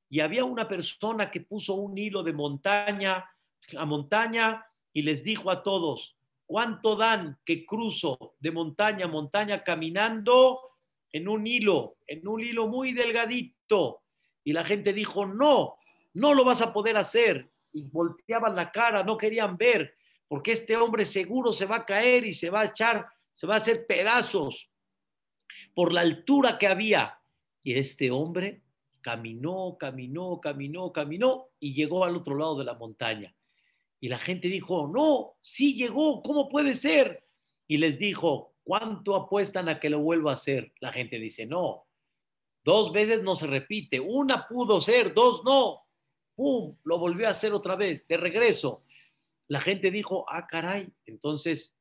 Y 0.09 0.19
había 0.19 0.45
una 0.45 0.67
persona 0.67 1.31
que 1.31 1.41
puso 1.41 1.75
un 1.75 1.97
hilo 1.97 2.23
de 2.23 2.33
montaña 2.33 3.25
a 3.77 3.85
montaña 3.85 4.65
y 4.93 5.01
les 5.01 5.23
dijo 5.23 5.51
a 5.51 5.63
todos, 5.63 6.15
¿cuánto 6.45 6.95
dan 6.95 7.39
que 7.43 7.65
cruzo 7.65 8.35
de 8.39 8.51
montaña 8.51 9.05
a 9.05 9.09
montaña 9.09 9.63
caminando 9.63 10.59
en 11.11 11.27
un 11.27 11.47
hilo, 11.47 11.97
en 12.07 12.27
un 12.27 12.41
hilo 12.41 12.67
muy 12.67 12.93
delgadito? 12.93 14.04
Y 14.45 14.53
la 14.53 14.63
gente 14.63 14.93
dijo, 14.93 15.25
no, 15.25 15.75
no 16.13 16.33
lo 16.33 16.45
vas 16.45 16.61
a 16.61 16.71
poder 16.71 16.95
hacer. 16.95 17.49
Y 17.73 17.81
volteaban 17.81 18.55
la 18.55 18.71
cara, 18.71 19.03
no 19.03 19.17
querían 19.17 19.57
ver, 19.57 19.95
porque 20.29 20.53
este 20.53 20.77
hombre 20.77 21.03
seguro 21.03 21.51
se 21.51 21.65
va 21.65 21.77
a 21.77 21.85
caer 21.85 22.25
y 22.25 22.31
se 22.31 22.49
va 22.49 22.61
a 22.61 22.65
echar, 22.65 23.05
se 23.33 23.45
va 23.45 23.55
a 23.55 23.57
hacer 23.57 23.85
pedazos 23.85 24.69
por 25.73 25.91
la 25.91 26.01
altura 26.01 26.57
que 26.57 26.67
había. 26.67 27.19
Y 27.63 27.73
este 27.73 28.11
hombre 28.11 28.61
caminó, 29.01 29.75
caminó, 29.77 30.39
caminó, 30.39 30.93
caminó 30.93 31.49
y 31.59 31.73
llegó 31.73 32.05
al 32.05 32.15
otro 32.15 32.37
lado 32.37 32.59
de 32.59 32.65
la 32.65 32.75
montaña. 32.75 33.35
Y 33.99 34.07
la 34.07 34.19
gente 34.19 34.47
dijo, 34.47 34.87
no, 34.87 35.33
sí 35.41 35.73
llegó, 35.73 36.21
¿cómo 36.21 36.47
puede 36.49 36.75
ser? 36.75 37.25
Y 37.67 37.77
les 37.77 37.97
dijo, 37.97 38.53
¿cuánto 38.63 39.15
apuestan 39.15 39.69
a 39.69 39.79
que 39.79 39.89
lo 39.89 39.99
vuelva 39.99 40.31
a 40.31 40.35
hacer? 40.35 40.71
La 40.79 40.91
gente 40.91 41.17
dice, 41.17 41.47
no, 41.47 41.84
dos 42.65 42.91
veces 42.91 43.21
no 43.21 43.35
se 43.35 43.45
repite, 43.45 43.99
una 43.99 44.47
pudo 44.47 44.81
ser, 44.81 45.13
dos 45.13 45.43
no. 45.45 45.83
¡Pum! 46.35 46.75
Lo 46.83 46.97
volvió 46.97 47.27
a 47.27 47.31
hacer 47.31 47.53
otra 47.53 47.75
vez, 47.75 48.07
de 48.07 48.17
regreso. 48.17 48.83
La 49.47 49.61
gente 49.61 49.91
dijo, 49.91 50.25
ah, 50.27 50.47
caray, 50.47 50.89
entonces 51.05 51.77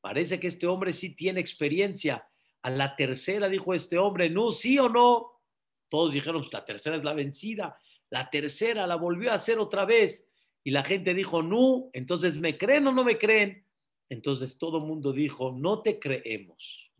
parece 0.00 0.40
que 0.40 0.48
este 0.48 0.66
hombre 0.66 0.92
sí 0.92 1.14
tiene 1.14 1.40
experiencia. 1.40 2.28
A 2.62 2.70
la 2.70 2.96
tercera 2.96 3.48
dijo 3.48 3.72
este 3.74 3.96
hombre, 3.96 4.28
no, 4.28 4.50
sí 4.50 4.76
o 4.78 4.88
no. 4.88 5.40
Todos 5.88 6.12
dijeron, 6.12 6.44
la 6.52 6.64
tercera 6.64 6.96
es 6.96 7.04
la 7.04 7.14
vencida. 7.14 7.78
La 8.10 8.28
tercera 8.28 8.88
la 8.88 8.96
volvió 8.96 9.30
a 9.30 9.34
hacer 9.34 9.60
otra 9.60 9.84
vez 9.84 10.28
y 10.64 10.72
la 10.72 10.82
gente 10.82 11.14
dijo, 11.14 11.42
no, 11.42 11.90
entonces 11.92 12.36
¿me 12.36 12.58
creen 12.58 12.88
o 12.88 12.92
no 12.92 13.04
me 13.04 13.18
creen? 13.18 13.64
Entonces 14.08 14.58
todo 14.58 14.78
el 14.78 14.84
mundo 14.84 15.12
dijo, 15.12 15.52
no 15.52 15.80
te 15.80 16.00
creemos, 16.00 16.90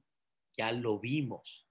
ya 0.57 0.71
lo 0.71 1.01
vimos. 1.01 1.64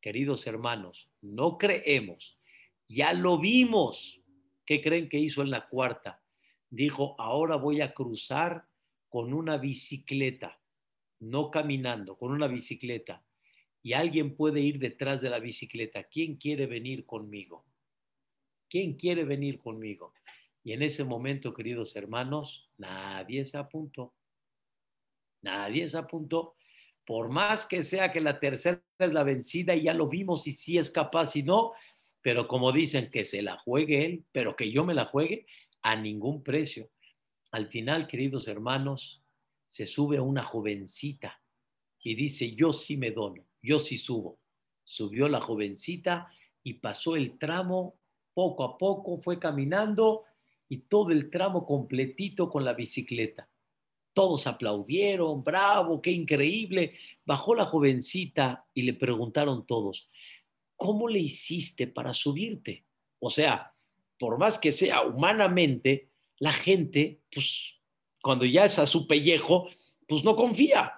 Queridos 0.00 0.46
hermanos, 0.46 1.10
no 1.20 1.58
creemos, 1.58 2.38
ya 2.86 3.12
lo 3.12 3.38
vimos. 3.38 4.20
¿Qué 4.64 4.80
creen 4.80 5.08
que 5.08 5.18
hizo 5.18 5.42
en 5.42 5.50
la 5.50 5.68
cuarta? 5.68 6.22
Dijo, 6.70 7.16
ahora 7.18 7.56
voy 7.56 7.80
a 7.80 7.94
cruzar 7.94 8.66
con 9.08 9.32
una 9.32 9.56
bicicleta, 9.56 10.60
no 11.20 11.50
caminando, 11.50 12.16
con 12.16 12.30
una 12.30 12.46
bicicleta. 12.46 13.24
Y 13.82 13.94
alguien 13.94 14.36
puede 14.36 14.60
ir 14.60 14.78
detrás 14.78 15.22
de 15.22 15.30
la 15.30 15.38
bicicleta. 15.38 16.04
¿Quién 16.04 16.36
quiere 16.36 16.66
venir 16.66 17.06
conmigo? 17.06 17.64
¿Quién 18.68 18.94
quiere 18.94 19.24
venir 19.24 19.58
conmigo? 19.58 20.12
Y 20.62 20.72
en 20.72 20.82
ese 20.82 21.04
momento, 21.04 21.54
queridos 21.54 21.96
hermanos, 21.96 22.68
nadie 22.76 23.44
se 23.44 23.56
apuntó. 23.56 24.14
Nadie 25.40 25.88
se 25.88 25.96
apuntó. 25.96 26.56
Por 27.08 27.30
más 27.30 27.64
que 27.64 27.84
sea 27.84 28.12
que 28.12 28.20
la 28.20 28.38
tercera 28.38 28.84
es 28.98 29.12
la 29.14 29.22
vencida 29.22 29.74
y 29.74 29.84
ya 29.84 29.94
lo 29.94 30.08
vimos 30.08 30.46
y 30.46 30.52
si 30.52 30.76
es 30.76 30.90
capaz 30.90 31.36
y 31.36 31.42
no, 31.42 31.72
pero 32.20 32.46
como 32.46 32.70
dicen 32.70 33.10
que 33.10 33.24
se 33.24 33.40
la 33.40 33.56
juegue 33.56 34.04
él, 34.04 34.26
pero 34.30 34.54
que 34.54 34.70
yo 34.70 34.84
me 34.84 34.92
la 34.92 35.06
juegue 35.06 35.46
a 35.80 35.96
ningún 35.96 36.42
precio. 36.42 36.90
Al 37.50 37.68
final, 37.68 38.06
queridos 38.08 38.46
hermanos, 38.46 39.22
se 39.68 39.86
sube 39.86 40.20
una 40.20 40.42
jovencita 40.42 41.40
y 42.02 42.14
dice, 42.14 42.54
yo 42.54 42.74
sí 42.74 42.98
me 42.98 43.10
dono, 43.10 43.42
yo 43.62 43.78
sí 43.78 43.96
subo. 43.96 44.38
Subió 44.84 45.30
la 45.30 45.40
jovencita 45.40 46.30
y 46.62 46.74
pasó 46.74 47.16
el 47.16 47.38
tramo 47.38 47.98
poco 48.34 48.64
a 48.64 48.76
poco, 48.76 49.22
fue 49.22 49.38
caminando 49.38 50.24
y 50.68 50.80
todo 50.80 51.12
el 51.12 51.30
tramo 51.30 51.64
completito 51.64 52.50
con 52.50 52.66
la 52.66 52.74
bicicleta. 52.74 53.48
Todos 54.18 54.48
aplaudieron, 54.48 55.44
bravo, 55.44 56.02
qué 56.02 56.10
increíble. 56.10 56.94
Bajó 57.24 57.54
la 57.54 57.66
jovencita 57.66 58.66
y 58.74 58.82
le 58.82 58.94
preguntaron 58.94 59.64
todos, 59.64 60.08
¿cómo 60.74 61.08
le 61.08 61.20
hiciste 61.20 61.86
para 61.86 62.12
subirte? 62.12 62.84
O 63.20 63.30
sea, 63.30 63.72
por 64.18 64.36
más 64.36 64.58
que 64.58 64.72
sea 64.72 65.02
humanamente, 65.02 66.08
la 66.40 66.52
gente, 66.52 67.20
pues 67.32 67.74
cuando 68.20 68.44
ya 68.44 68.64
es 68.64 68.80
a 68.80 68.88
su 68.88 69.06
pellejo, 69.06 69.68
pues 70.08 70.24
no 70.24 70.34
confía. 70.34 70.94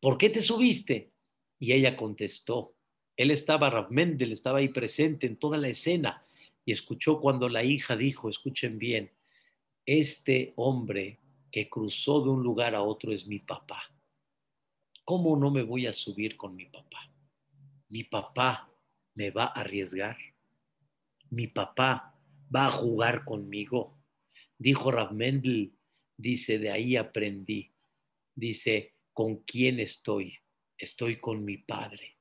¿Por 0.00 0.16
qué 0.16 0.30
te 0.30 0.40
subiste? 0.40 1.10
Y 1.58 1.74
ella 1.74 1.94
contestó. 1.94 2.72
Él 3.18 3.32
estaba, 3.32 3.68
Rav 3.68 3.90
Mendel 3.90 4.32
estaba 4.32 4.60
ahí 4.60 4.70
presente 4.70 5.26
en 5.26 5.36
toda 5.36 5.58
la 5.58 5.68
escena 5.68 6.24
y 6.64 6.72
escuchó 6.72 7.20
cuando 7.20 7.50
la 7.50 7.64
hija 7.64 7.98
dijo, 7.98 8.30
escuchen 8.30 8.78
bien, 8.78 9.12
este 9.84 10.54
hombre 10.56 11.18
que 11.52 11.68
cruzó 11.68 12.22
de 12.22 12.30
un 12.30 12.42
lugar 12.42 12.74
a 12.74 12.82
otro 12.82 13.12
es 13.12 13.26
mi 13.26 13.38
papá. 13.38 13.82
¿Cómo 15.04 15.36
no 15.36 15.50
me 15.50 15.62
voy 15.62 15.86
a 15.86 15.92
subir 15.92 16.36
con 16.36 16.56
mi 16.56 16.64
papá? 16.64 17.08
Mi 17.88 18.04
papá 18.04 18.68
me 19.14 19.30
va 19.30 19.44
a 19.44 19.60
arriesgar. 19.60 20.16
Mi 21.30 21.46
papá 21.46 22.18
va 22.54 22.66
a 22.66 22.70
jugar 22.70 23.24
conmigo. 23.24 23.98
Dijo 24.58 24.90
Rav 24.90 25.12
Mendel, 25.12 25.72
dice, 26.16 26.58
de 26.58 26.70
ahí 26.70 26.96
aprendí. 26.96 27.70
Dice, 28.34 28.94
¿con 29.12 29.36
quién 29.44 29.78
estoy? 29.78 30.38
Estoy 30.78 31.20
con 31.20 31.44
mi 31.44 31.58
padre. 31.58 32.16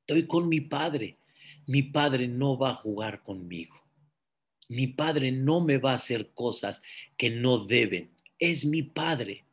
Estoy 0.00 0.26
con 0.26 0.48
mi 0.48 0.60
padre 0.60 1.18
mi 1.66 1.82
padre 1.82 2.28
no 2.28 2.58
va 2.58 2.70
a 2.70 2.74
jugar 2.74 3.22
conmigo. 3.22 3.81
Mi 4.72 4.86
padre 4.86 5.30
no 5.32 5.60
me 5.60 5.76
va 5.76 5.90
a 5.90 5.96
hacer 5.96 6.30
cosas 6.32 6.82
que 7.18 7.28
no 7.28 7.66
deben. 7.66 8.10
Es 8.38 8.64
mi 8.64 8.82
padre. 8.82 9.44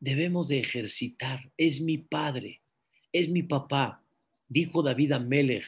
Debemos 0.00 0.48
de 0.48 0.60
ejercitar. 0.60 1.50
Es 1.58 1.82
mi 1.82 1.98
padre. 1.98 2.62
Es 3.12 3.28
mi 3.28 3.42
papá. 3.42 4.02
Dijo 4.48 4.82
David 4.82 5.12
Amelech 5.12 5.64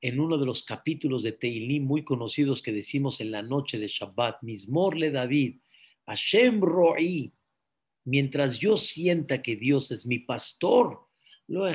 en 0.00 0.18
uno 0.18 0.36
de 0.36 0.46
los 0.46 0.64
capítulos 0.64 1.22
de 1.22 1.30
Teilim 1.30 1.84
muy 1.84 2.02
conocidos 2.02 2.60
que 2.60 2.72
decimos 2.72 3.20
en 3.20 3.30
la 3.30 3.42
noche 3.42 3.78
de 3.78 3.86
Shabbat, 3.86 4.42
Mismorle 4.42 5.12
David, 5.12 5.58
Hashem 6.06 6.60
Ro'i, 6.60 7.32
mientras 8.04 8.58
yo 8.58 8.76
sienta 8.76 9.42
que 9.42 9.54
Dios 9.54 9.92
es 9.92 10.06
mi 10.06 10.18
pastor, 10.18 11.06
lo 11.46 11.66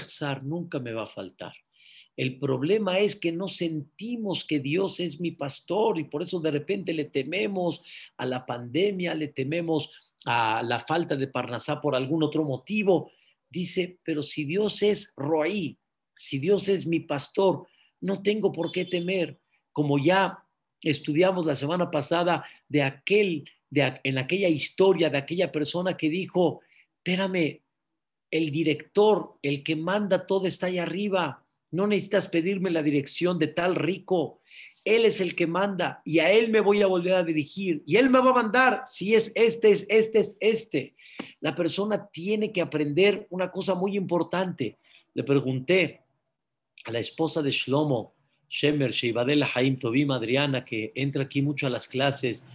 nunca 0.43 0.79
me 0.79 0.91
va 0.91 1.03
a 1.03 1.07
faltar. 1.07 1.53
El 2.17 2.39
problema 2.39 2.99
es 2.99 3.19
que 3.19 3.31
no 3.31 3.47
sentimos 3.47 4.45
que 4.45 4.59
Dios 4.59 4.99
es 4.99 5.19
mi 5.19 5.31
pastor 5.31 5.99
y 5.99 6.05
por 6.05 6.21
eso 6.21 6.39
de 6.39 6.51
repente 6.51 6.93
le 6.93 7.05
tememos 7.05 7.81
a 8.17 8.25
la 8.25 8.45
pandemia, 8.45 9.13
le 9.13 9.27
tememos 9.27 9.89
a 10.25 10.63
la 10.63 10.79
falta 10.79 11.15
de 11.15 11.27
Parnasá 11.27 11.81
por 11.81 11.95
algún 11.95 12.23
otro 12.23 12.43
motivo. 12.43 13.11
dice, 13.49 13.99
pero 14.03 14.23
si 14.23 14.43
Dios 14.45 14.81
es 14.81 15.13
Roí, 15.15 15.77
si 16.17 16.39
Dios 16.39 16.67
es 16.67 16.85
mi 16.85 16.99
pastor, 17.01 17.67
no 18.01 18.21
tengo 18.21 18.51
por 18.51 18.71
qué 18.71 18.85
temer, 18.85 19.39
como 19.71 19.97
ya 19.97 20.39
estudiamos 20.81 21.45
la 21.45 21.55
semana 21.55 21.89
pasada 21.91 22.45
de 22.67 22.83
aquel, 22.83 23.49
de, 23.69 23.99
en 24.03 24.17
aquella 24.17 24.47
historia 24.47 25.09
de 25.09 25.17
aquella 25.17 25.51
persona 25.51 25.95
que 25.95 26.09
dijo, 26.09 26.61
espérame, 26.97 27.61
el 28.31 28.51
director, 28.51 29.37
el 29.41 29.63
que 29.63 29.75
manda 29.75 30.25
todo 30.25 30.47
está 30.47 30.67
ahí 30.67 30.77
arriba, 30.77 31.44
no 31.71 31.87
necesitas 31.87 32.27
pedirme 32.27 32.69
la 32.71 32.83
dirección 32.83 33.39
de 33.39 33.47
tal 33.47 33.75
rico, 33.75 34.41
él 34.85 35.05
es 35.05 35.19
el 35.19 35.35
que 35.35 35.47
manda 35.47 36.01
y 36.05 36.19
a 36.19 36.31
él 36.31 36.49
me 36.49 36.59
voy 36.59 36.81
a 36.83 36.87
volver 36.87 37.13
a 37.13 37.23
dirigir 37.23 37.83
y 37.87 37.95
él 37.95 38.09
me 38.09 38.19
va 38.19 38.29
a 38.29 38.43
mandar 38.43 38.83
si 38.85 39.15
es 39.15 39.31
este, 39.35 39.71
es 39.71 39.85
este, 39.89 40.19
es 40.19 40.37
este. 40.39 40.95
La 41.41 41.55
persona 41.55 42.07
tiene 42.11 42.51
que 42.51 42.61
aprender 42.61 43.25
una 43.31 43.49
cosa 43.49 43.73
muy 43.73 43.97
importante. 43.97 44.77
Le 45.13 45.23
pregunté 45.23 46.01
a 46.85 46.91
la 46.91 46.99
esposa 46.99 47.41
de 47.41 47.49
Shlomo, 47.49 48.13
Shemer, 48.47 48.91
Sheibadel 48.91 49.43
Haim 49.55 49.79
Tobim, 49.79 50.11
Adriana, 50.11 50.63
que 50.63 50.91
entra 50.93 51.23
aquí 51.23 51.41
mucho 51.41 51.65
a 51.65 51.71
las 51.71 51.87
clases. 51.87 52.45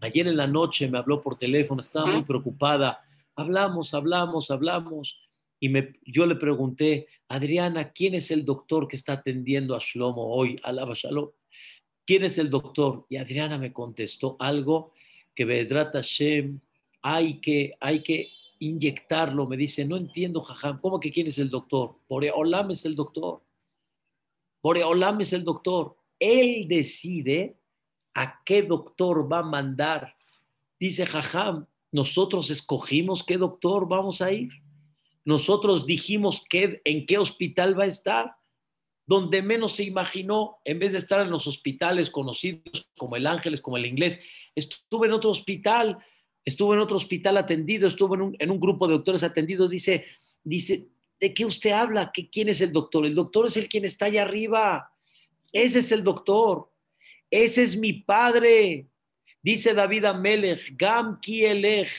Ayer 0.00 0.28
en 0.28 0.36
la 0.36 0.46
noche 0.46 0.88
me 0.88 0.98
habló 0.98 1.22
por 1.22 1.38
teléfono, 1.38 1.80
estaba 1.80 2.06
muy 2.06 2.22
preocupada. 2.22 3.00
Hablamos, 3.34 3.94
hablamos, 3.94 4.50
hablamos. 4.50 5.18
Y 5.60 5.68
me, 5.68 5.92
yo 6.04 6.26
le 6.26 6.36
pregunté, 6.36 7.08
Adriana, 7.28 7.92
¿quién 7.92 8.14
es 8.14 8.30
el 8.30 8.44
doctor 8.44 8.88
que 8.88 8.96
está 8.96 9.14
atendiendo 9.14 9.74
a 9.74 9.80
Shlomo 9.80 10.34
hoy? 10.34 10.58
Alaba 10.62 10.94
Shalom. 10.94 11.30
¿quién 12.08 12.24
es 12.24 12.38
el 12.38 12.48
doctor? 12.48 13.04
Y 13.10 13.18
Adriana 13.18 13.58
me 13.58 13.70
contestó 13.70 14.38
algo 14.40 14.94
que 15.34 15.44
Bedrat 15.44 15.92
Hashem, 15.92 16.58
hay 17.02 17.38
que, 17.38 17.74
hay 17.80 18.02
que 18.02 18.30
inyectarlo. 18.60 19.46
Me 19.46 19.58
dice, 19.58 19.84
no 19.84 19.98
entiendo, 19.98 20.40
jajam, 20.40 20.80
¿cómo 20.80 20.98
que 20.98 21.12
quién 21.12 21.26
es 21.26 21.36
el 21.36 21.50
doctor? 21.50 21.96
Boreolam 22.08 22.70
es 22.70 22.86
el 22.86 22.96
doctor. 22.96 23.42
Boreolam 24.62 25.20
es 25.20 25.34
el 25.34 25.44
doctor. 25.44 25.98
Él 26.18 26.66
decide 26.66 27.58
a 28.14 28.40
qué 28.42 28.62
doctor 28.62 29.30
va 29.30 29.40
a 29.40 29.42
mandar. 29.42 30.16
Dice 30.80 31.04
Jajam, 31.04 31.66
nosotros 31.92 32.50
escogimos 32.50 33.22
qué 33.22 33.36
doctor 33.36 33.86
vamos 33.86 34.22
a 34.22 34.32
ir. 34.32 34.48
Nosotros 35.28 35.84
dijimos 35.84 36.42
qué, 36.48 36.80
en 36.86 37.04
qué 37.04 37.18
hospital 37.18 37.78
va 37.78 37.84
a 37.84 37.88
estar 37.88 38.36
donde 39.04 39.42
menos 39.42 39.74
se 39.74 39.84
imaginó, 39.84 40.56
en 40.64 40.78
vez 40.78 40.92
de 40.92 40.98
estar 40.98 41.20
en 41.20 41.30
los 41.30 41.46
hospitales 41.46 42.08
conocidos 42.08 42.88
como 42.96 43.14
el 43.14 43.26
Ángeles, 43.26 43.60
como 43.60 43.76
el 43.76 43.84
Inglés, 43.84 44.18
estuve 44.54 45.06
en 45.06 45.12
otro 45.12 45.28
hospital, 45.28 45.98
estuve 46.46 46.76
en 46.76 46.80
otro 46.80 46.96
hospital 46.96 47.36
atendido, 47.36 47.88
estuve 47.88 48.16
en 48.16 48.22
un, 48.22 48.36
en 48.38 48.50
un 48.50 48.58
grupo 48.58 48.86
de 48.86 48.94
doctores 48.94 49.22
atendidos, 49.22 49.68
dice, 49.68 50.06
dice, 50.42 50.88
¿de 51.20 51.34
qué 51.34 51.44
usted 51.44 51.72
habla? 51.72 52.10
¿Qué, 52.10 52.30
¿Quién 52.30 52.48
es 52.48 52.62
el 52.62 52.72
doctor? 52.72 53.04
El 53.04 53.14
doctor 53.14 53.48
es 53.48 53.58
el 53.58 53.68
quien 53.68 53.84
está 53.84 54.06
allá 54.06 54.22
arriba, 54.22 54.94
ese 55.52 55.80
es 55.80 55.92
el 55.92 56.02
doctor, 56.02 56.72
ese 57.30 57.64
es 57.64 57.76
mi 57.76 57.92
padre, 57.92 58.86
dice 59.42 59.74
David 59.74 60.06
Amelech, 60.06 60.74
Gam 60.74 61.20
Kielech, 61.20 61.90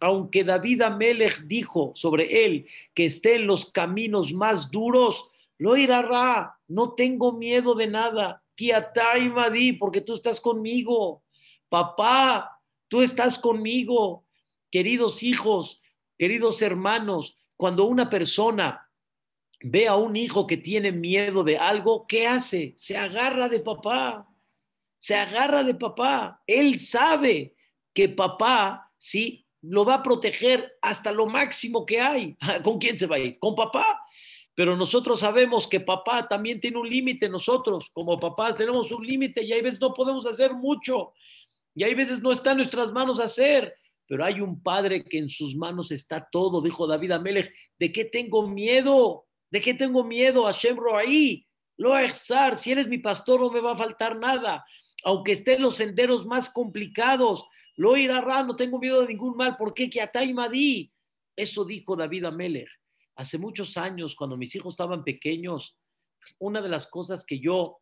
aunque 0.00 0.44
David 0.44 0.82
Amelech 0.82 1.42
dijo 1.42 1.92
sobre 1.94 2.46
él 2.46 2.66
que 2.94 3.04
esté 3.06 3.36
en 3.36 3.46
los 3.46 3.70
caminos 3.70 4.32
más 4.32 4.70
duros, 4.70 5.30
lo 5.58 5.76
irá, 5.76 6.58
no 6.68 6.94
tengo 6.94 7.32
miedo 7.32 7.74
de 7.74 7.86
nada. 7.86 8.42
Kiatai 8.54 9.28
Madi, 9.28 9.74
porque 9.74 10.00
tú 10.00 10.14
estás 10.14 10.40
conmigo. 10.40 11.22
Papá, 11.68 12.58
tú 12.88 13.02
estás 13.02 13.38
conmigo. 13.38 14.24
Queridos 14.70 15.22
hijos, 15.22 15.80
queridos 16.16 16.62
hermanos, 16.62 17.36
cuando 17.56 17.84
una 17.84 18.08
persona 18.08 18.88
ve 19.62 19.86
a 19.86 19.96
un 19.96 20.16
hijo 20.16 20.46
que 20.46 20.56
tiene 20.56 20.92
miedo 20.92 21.44
de 21.44 21.58
algo, 21.58 22.06
¿qué 22.06 22.26
hace? 22.26 22.72
Se 22.76 22.96
agarra 22.96 23.48
de 23.48 23.60
papá. 23.60 24.26
Se 24.98 25.14
agarra 25.14 25.62
de 25.62 25.74
papá. 25.74 26.42
Él 26.46 26.78
sabe 26.78 27.54
que 27.92 28.08
papá, 28.08 28.90
sí, 28.96 29.39
lo 29.62 29.84
va 29.84 29.94
a 29.94 30.02
proteger 30.02 30.78
hasta 30.80 31.12
lo 31.12 31.26
máximo 31.26 31.84
que 31.84 32.00
hay. 32.00 32.36
¿Con 32.64 32.78
quién 32.78 32.98
se 32.98 33.06
va 33.06 33.16
a 33.16 33.20
ir? 33.20 33.38
¿Con 33.38 33.54
papá? 33.54 34.00
Pero 34.54 34.76
nosotros 34.76 35.20
sabemos 35.20 35.66
que 35.66 35.80
papá 35.80 36.28
también 36.28 36.60
tiene 36.60 36.78
un 36.78 36.88
límite, 36.88 37.28
nosotros 37.28 37.90
como 37.92 38.18
papás 38.18 38.56
tenemos 38.56 38.90
un 38.92 39.06
límite 39.06 39.42
y 39.42 39.52
hay 39.52 39.62
veces 39.62 39.80
no 39.80 39.94
podemos 39.94 40.26
hacer 40.26 40.52
mucho 40.54 41.12
y 41.74 41.84
hay 41.84 41.94
veces 41.94 42.20
no 42.20 42.32
está 42.32 42.50
en 42.50 42.58
nuestras 42.58 42.92
manos 42.92 43.20
hacer, 43.20 43.74
pero 44.06 44.24
hay 44.24 44.40
un 44.40 44.62
padre 44.62 45.04
que 45.04 45.18
en 45.18 45.30
sus 45.30 45.54
manos 45.54 45.92
está 45.92 46.28
todo, 46.30 46.60
dijo 46.60 46.86
David 46.86 47.12
Amelech, 47.12 47.54
¿de 47.78 47.92
qué 47.92 48.04
tengo 48.04 48.48
miedo? 48.48 49.26
¿De 49.50 49.60
qué 49.60 49.72
tengo 49.72 50.04
miedo? 50.04 50.44
Hashem 50.44 50.76
ahí, 50.94 51.46
lo 51.76 51.96
exar, 51.96 52.56
si 52.56 52.72
eres 52.72 52.88
mi 52.88 52.98
pastor 52.98 53.40
no 53.40 53.50
me 53.50 53.60
va 53.60 53.72
a 53.72 53.76
faltar 53.76 54.18
nada, 54.18 54.64
aunque 55.04 55.32
esté 55.32 55.54
en 55.54 55.62
los 55.62 55.76
senderos 55.76 56.26
más 56.26 56.50
complicados, 56.50 57.46
lo 57.80 57.96
irá, 57.96 58.42
no 58.42 58.56
tengo 58.56 58.78
miedo 58.78 59.00
de 59.00 59.08
ningún 59.08 59.38
mal, 59.38 59.56
¿por 59.56 59.72
qué? 59.72 59.88
Que 59.88 60.02
Atay 60.02 60.34
Eso 61.34 61.64
dijo 61.64 61.96
David 61.96 62.26
Amelech. 62.26 62.68
Hace 63.16 63.38
muchos 63.38 63.78
años, 63.78 64.14
cuando 64.14 64.36
mis 64.36 64.54
hijos 64.54 64.74
estaban 64.74 65.02
pequeños, 65.02 65.78
una 66.38 66.60
de 66.60 66.68
las 66.68 66.86
cosas 66.86 67.24
que 67.24 67.40
yo 67.40 67.78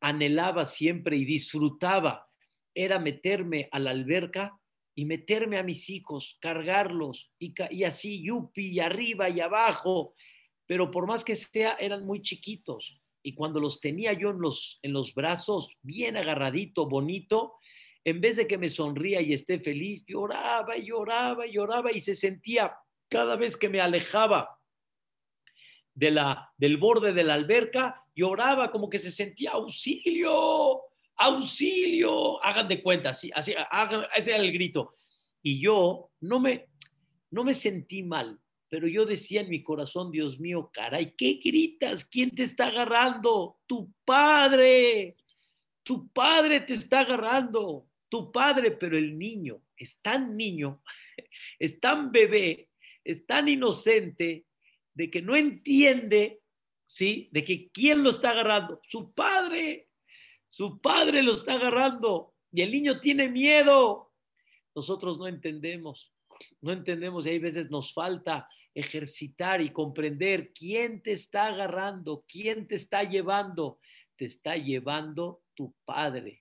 anhelaba 0.00 0.68
siempre 0.68 1.16
y 1.16 1.24
disfrutaba 1.24 2.28
era 2.76 3.00
meterme 3.00 3.68
a 3.72 3.80
la 3.80 3.90
alberca 3.90 4.56
y 4.94 5.04
meterme 5.04 5.58
a 5.58 5.64
mis 5.64 5.90
hijos, 5.90 6.38
cargarlos 6.40 7.32
y, 7.40 7.52
y 7.70 7.82
así, 7.82 8.22
yupi, 8.22 8.68
y 8.68 8.78
arriba 8.78 9.30
y 9.30 9.40
abajo, 9.40 10.14
pero 10.68 10.92
por 10.92 11.08
más 11.08 11.24
que 11.24 11.34
sea, 11.34 11.72
eran 11.80 12.06
muy 12.06 12.22
chiquitos. 12.22 13.00
Y 13.20 13.34
cuando 13.34 13.58
los 13.58 13.80
tenía 13.80 14.12
yo 14.12 14.30
en 14.30 14.40
los, 14.40 14.78
en 14.82 14.92
los 14.92 15.12
brazos, 15.12 15.72
bien 15.82 16.16
agarradito, 16.16 16.88
bonito, 16.88 17.56
en 18.10 18.20
vez 18.20 18.36
de 18.36 18.46
que 18.46 18.58
me 18.58 18.68
sonría 18.68 19.20
y 19.20 19.32
esté 19.32 19.58
feliz, 19.58 20.04
lloraba 20.06 20.76
y 20.76 20.86
lloraba 20.86 21.46
y 21.46 21.52
lloraba 21.52 21.92
y 21.92 22.00
se 22.00 22.14
sentía 22.14 22.74
cada 23.08 23.36
vez 23.36 23.56
que 23.56 23.68
me 23.68 23.80
alejaba 23.80 24.58
de 25.94 26.10
la, 26.10 26.52
del 26.56 26.76
borde 26.76 27.12
de 27.12 27.24
la 27.24 27.34
alberca, 27.34 28.04
lloraba 28.14 28.70
como 28.70 28.88
que 28.88 28.98
se 28.98 29.10
sentía 29.10 29.52
auxilio, 29.52 30.82
auxilio, 31.16 32.42
hagan 32.42 32.68
de 32.68 32.82
cuenta, 32.82 33.10
así, 33.10 33.30
así, 33.34 33.54
ese 34.16 34.30
era 34.30 34.42
el 34.42 34.52
grito. 34.52 34.94
Y 35.42 35.60
yo 35.60 36.10
no 36.20 36.40
me, 36.40 36.68
no 37.30 37.44
me 37.44 37.54
sentí 37.54 38.02
mal, 38.02 38.38
pero 38.68 38.86
yo 38.86 39.04
decía 39.04 39.40
en 39.40 39.50
mi 39.50 39.62
corazón, 39.62 40.10
Dios 40.10 40.38
mío, 40.38 40.70
caray, 40.72 41.14
¿qué 41.16 41.40
gritas? 41.42 42.04
¿Quién 42.04 42.30
te 42.30 42.44
está 42.44 42.68
agarrando? 42.68 43.58
Tu 43.66 43.92
padre, 44.04 45.16
tu 45.82 46.08
padre 46.08 46.60
te 46.60 46.74
está 46.74 47.00
agarrando, 47.00 47.89
tu 48.10 48.30
padre, 48.30 48.72
pero 48.72 48.98
el 48.98 49.18
niño 49.18 49.62
es 49.76 49.98
tan 50.02 50.36
niño, 50.36 50.82
es 51.58 51.80
tan 51.80 52.12
bebé, 52.12 52.68
es 53.02 53.24
tan 53.24 53.48
inocente 53.48 54.44
de 54.92 55.10
que 55.10 55.22
no 55.22 55.36
entiende, 55.36 56.42
¿sí? 56.86 57.30
De 57.32 57.44
que 57.44 57.70
quién 57.70 58.02
lo 58.02 58.10
está 58.10 58.30
agarrando, 58.32 58.80
su 58.86 59.12
padre, 59.14 59.88
su 60.48 60.80
padre 60.80 61.22
lo 61.22 61.32
está 61.32 61.54
agarrando 61.54 62.34
y 62.52 62.60
el 62.60 62.72
niño 62.72 63.00
tiene 63.00 63.28
miedo. 63.28 64.12
Nosotros 64.74 65.18
no 65.18 65.26
entendemos, 65.26 66.12
no 66.60 66.72
entendemos 66.72 67.24
y 67.24 67.30
hay 67.30 67.38
veces 67.38 67.70
nos 67.70 67.94
falta 67.94 68.48
ejercitar 68.74 69.60
y 69.60 69.70
comprender 69.70 70.52
quién 70.52 71.02
te 71.02 71.12
está 71.12 71.46
agarrando, 71.46 72.22
quién 72.28 72.66
te 72.66 72.76
está 72.76 73.04
llevando. 73.04 73.78
Te 74.16 74.26
está 74.26 74.56
llevando 74.56 75.42
tu 75.54 75.74
padre. 75.84 76.39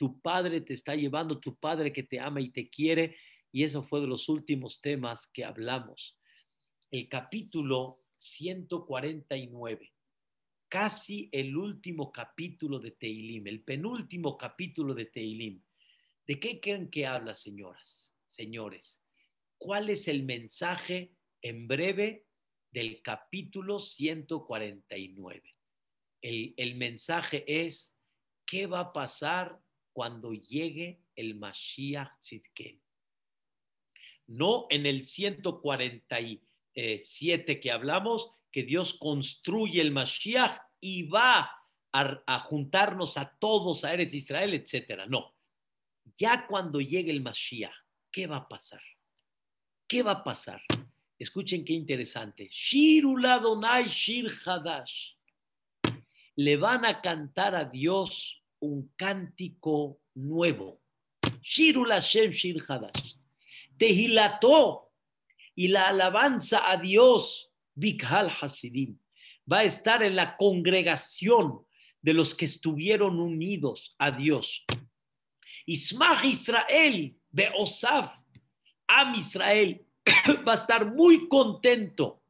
Tu 0.00 0.18
padre 0.22 0.62
te 0.62 0.72
está 0.72 0.94
llevando, 0.94 1.38
tu 1.38 1.56
padre 1.56 1.92
que 1.92 2.02
te 2.02 2.18
ama 2.18 2.40
y 2.40 2.48
te 2.48 2.70
quiere. 2.70 3.18
Y 3.52 3.64
eso 3.64 3.82
fue 3.82 4.00
de 4.00 4.06
los 4.06 4.30
últimos 4.30 4.80
temas 4.80 5.26
que 5.26 5.44
hablamos 5.44 6.16
el 6.90 7.06
capítulo 7.06 8.02
149, 8.16 9.92
casi 10.70 11.28
el 11.32 11.54
último 11.54 12.10
capítulo 12.10 12.78
de 12.78 12.92
Teilim, 12.92 13.46
el 13.46 13.62
penúltimo 13.62 14.38
capítulo 14.38 14.94
de 14.94 15.04
Teilim. 15.04 15.62
¿De 16.26 16.40
qué 16.40 16.60
creen 16.60 16.88
que 16.88 17.06
habla, 17.06 17.34
señoras, 17.34 18.16
señores? 18.26 19.02
¿Cuál 19.58 19.90
es 19.90 20.08
el 20.08 20.22
mensaje 20.22 21.12
en 21.42 21.68
breve 21.68 22.24
del 22.70 23.02
capítulo 23.02 23.78
149? 23.78 25.42
El, 26.22 26.54
el 26.56 26.76
mensaje 26.76 27.44
es, 27.46 27.94
¿qué 28.46 28.66
va 28.66 28.80
a 28.80 28.92
pasar 28.94 29.60
cuando 29.92 30.32
llegue 30.32 31.02
el 31.16 31.34
Mashiach 31.34 32.18
Tzidken? 32.20 32.80
No 34.26 34.66
en 34.70 34.86
el 34.86 35.04
149 35.04 36.40
eh, 36.74 36.98
siete 36.98 37.60
que 37.60 37.72
hablamos, 37.72 38.32
que 38.52 38.62
Dios 38.62 38.94
construye 38.94 39.80
el 39.80 39.90
Mashiach 39.90 40.60
y 40.80 41.02
va 41.02 41.50
a, 41.92 42.38
juntarnos 42.40 43.16
a 43.16 43.36
todos 43.38 43.84
a 43.84 43.92
Eretz 43.92 44.14
Israel, 44.14 44.54
etcétera. 44.54 45.06
No. 45.06 45.34
Ya 46.16 46.46
cuando 46.46 46.80
llegue 46.80 47.10
el 47.10 47.22
Mashiach, 47.22 47.74
¿qué 48.10 48.26
va 48.26 48.38
a 48.38 48.48
pasar? 48.48 48.82
¿Qué 49.86 50.02
va 50.02 50.12
a 50.12 50.24
pasar? 50.24 50.62
Escuchen 51.18 51.64
qué 51.64 51.72
interesante. 51.72 52.48
Shirula 52.50 53.38
Donai 53.40 53.88
Shir 53.88 54.30
Hadash. 54.44 55.14
Le 56.36 56.56
van 56.56 56.84
a 56.84 57.00
cantar 57.00 57.54
a 57.54 57.64
Dios 57.64 58.39
un 58.60 58.92
cántico 58.96 60.00
nuevo. 60.14 60.80
Shirula 61.42 62.00
Shem 62.00 62.32
Shir 62.32 62.62
Hadash. 62.68 63.16
Tehilató 63.76 64.92
y 65.54 65.68
la 65.68 65.88
alabanza 65.88 66.70
a 66.70 66.76
Dios, 66.76 67.50
Bikhal 67.74 68.30
Hasidim, 68.40 68.98
va 69.50 69.58
a 69.58 69.64
estar 69.64 70.02
en 70.02 70.16
la 70.16 70.36
congregación 70.36 71.66
de 72.02 72.14
los 72.14 72.34
que 72.34 72.44
estuvieron 72.44 73.18
unidos 73.18 73.94
a 73.98 74.10
Dios. 74.10 74.64
Ismach 75.66 76.24
Israel 76.24 77.16
de 77.30 77.50
Osaf, 77.58 78.12
Am 78.86 79.14
Israel, 79.14 79.84
va 80.46 80.52
a 80.52 80.56
estar 80.56 80.94
muy 80.94 81.28
contento 81.28 82.22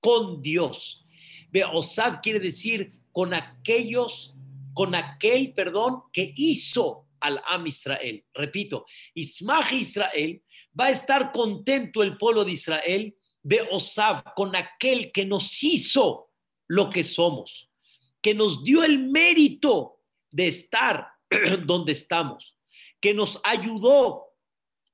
con 0.00 0.42
Dios. 0.42 1.04
Beosab 1.50 2.20
quiere 2.20 2.40
decir 2.40 2.92
con 3.12 3.34
aquellos, 3.34 4.35
con 4.76 4.94
aquel, 4.94 5.54
perdón, 5.54 6.02
que 6.12 6.30
hizo 6.36 7.06
al 7.20 7.42
Am 7.46 7.66
Israel. 7.66 8.22
Repito, 8.34 8.84
Ismach 9.14 9.72
Israel 9.72 10.42
va 10.78 10.86
a 10.86 10.90
estar 10.90 11.32
contento 11.32 12.02
el 12.02 12.18
pueblo 12.18 12.44
de 12.44 12.52
Israel, 12.52 13.16
Beosab, 13.42 14.34
con 14.34 14.54
aquel 14.54 15.12
que 15.12 15.24
nos 15.24 15.64
hizo 15.64 16.30
lo 16.68 16.90
que 16.90 17.04
somos, 17.04 17.70
que 18.20 18.34
nos 18.34 18.64
dio 18.64 18.84
el 18.84 18.98
mérito 18.98 20.02
de 20.30 20.48
estar 20.48 21.08
donde 21.64 21.92
estamos, 21.92 22.58
que 23.00 23.14
nos 23.14 23.40
ayudó 23.44 24.26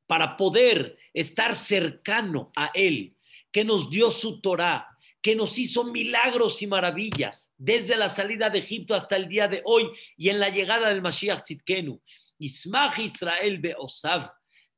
para 0.06 0.36
poder 0.36 0.96
estar 1.12 1.56
cercano 1.56 2.52
a 2.54 2.70
Él, 2.72 3.16
que 3.50 3.64
nos 3.64 3.90
dio 3.90 4.12
su 4.12 4.40
Torah, 4.40 4.91
que 5.22 5.36
nos 5.36 5.56
hizo 5.56 5.84
milagros 5.84 6.60
y 6.62 6.66
maravillas 6.66 7.54
desde 7.56 7.96
la 7.96 8.08
salida 8.08 8.50
de 8.50 8.58
Egipto 8.58 8.94
hasta 8.94 9.16
el 9.16 9.28
día 9.28 9.46
de 9.46 9.62
hoy 9.64 9.88
y 10.16 10.28
en 10.28 10.40
la 10.40 10.48
llegada 10.48 10.88
del 10.88 11.00
Mashiach 11.00 11.44
Tzidkenu. 11.44 12.02
Ismach 12.38 12.98
Israel 12.98 13.58
Beosav. 13.58 14.32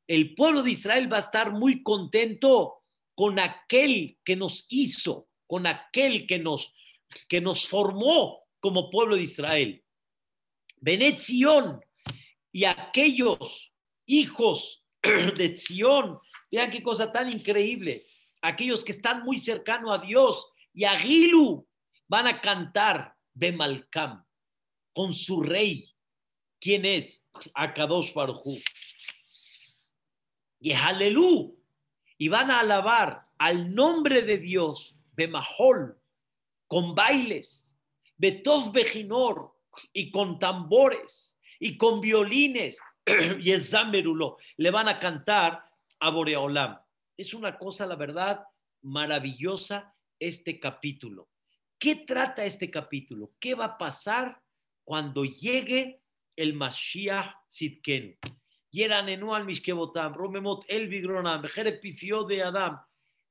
El 0.07 0.35
pueblo 0.35 0.62
de 0.62 0.72
Israel 0.72 1.11
va 1.11 1.16
a 1.16 1.20
estar 1.20 1.50
muy 1.50 1.83
contento 1.83 2.83
con 3.14 3.38
aquel 3.38 4.18
que 4.22 4.37
nos 4.37 4.66
hizo, 4.68 5.28
con 5.46 5.66
aquel 5.66 6.26
que 6.26 6.38
nos, 6.38 6.74
que 7.26 7.40
nos 7.40 7.66
formó 7.66 8.44
como 8.61 8.90
pueblo 8.90 9.16
de 9.16 9.22
Israel. 9.22 9.83
Benetzion 10.76 11.80
y 12.52 12.64
aquellos 12.64 13.72
hijos 14.04 14.85
de 15.02 15.57
Sion. 15.57 16.18
Vean 16.50 16.70
qué 16.70 16.83
cosa 16.83 17.11
tan 17.11 17.33
increíble. 17.33 18.04
Aquellos 18.44 18.85
que 18.85 18.92
están 18.92 19.24
muy 19.24 19.38
cercanos 19.38 19.98
a 19.98 20.02
Dios 20.02 20.52
y 20.74 20.85
a 20.85 20.98
Gilu 20.98 21.66
van 22.09 22.26
a 22.26 22.42
cantar 22.42 23.16
de 23.33 23.52
Malcam 23.52 24.22
con 24.92 25.14
su 25.14 25.40
rey. 25.40 25.90
¿Quién 26.61 26.85
es? 26.85 27.26
Akadosh 27.54 28.12
Y 30.61 30.72
Halelú. 30.72 31.59
Y 32.18 32.28
van 32.28 32.50
a 32.50 32.61
alabar 32.61 33.26
al 33.38 33.74
nombre 33.74 34.20
de 34.20 34.37
Dios 34.37 34.94
de 35.14 35.26
Mahol 35.26 35.98
con 36.66 36.94
bailes, 36.94 37.74
Betov 38.18 38.72
Bejinor 38.72 39.57
y 39.94 40.11
con 40.11 40.38
tambores 40.38 41.38
y 41.59 41.78
con 41.78 42.02
violines 42.02 42.76
y 43.40 43.52
es 43.52 43.70
Zamberulo, 43.70 44.37
le 44.59 44.70
van 44.70 44.88
a 44.88 44.98
cantar 44.98 45.64
a 45.98 46.11
Boreolam. 46.11 46.84
Es 47.16 47.35
una 47.35 47.59
cosa, 47.59 47.87
la 47.87 47.96
verdad, 47.96 48.44
maravillosa 48.83 49.94
este 50.18 50.59
capítulo. 50.59 51.29
¿Qué 51.79 51.96
trata 51.96 52.44
este 52.44 52.70
capítulo? 52.70 53.33
¿Qué 53.38 53.55
va 53.55 53.64
a 53.66 53.79
pasar 53.79 54.40
cuando 54.85 55.24
llegue 55.24 56.00
el 56.37 56.55
Mashiach 56.55 57.35
Tzidkenu? 57.50 58.16
Yeranenu 58.70 59.35
al 59.35 59.44
Mishkebotam, 59.44 60.14
Romemot 60.14 60.64
el 60.68 60.88
Vigronam, 60.88 61.42
Pifio 61.81 62.24
de 62.24 62.42
Adam. 62.42 62.81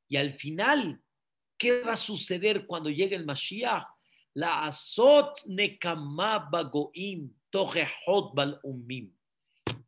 Y 0.07 0.17
al 0.17 0.33
final, 0.33 1.01
¿qué 1.57 1.81
va 1.81 1.93
a 1.93 1.97
suceder 1.97 2.65
cuando 2.65 2.89
llegue 2.89 3.15
el 3.15 3.25
Mashiach? 3.25 3.85
La 4.35 4.65
Azot 4.65 5.45
Nekama 5.47 6.49
Bagoim, 6.51 7.33
Tojehot 7.49 8.33
Bal 8.33 8.59
Ummim 8.63 9.13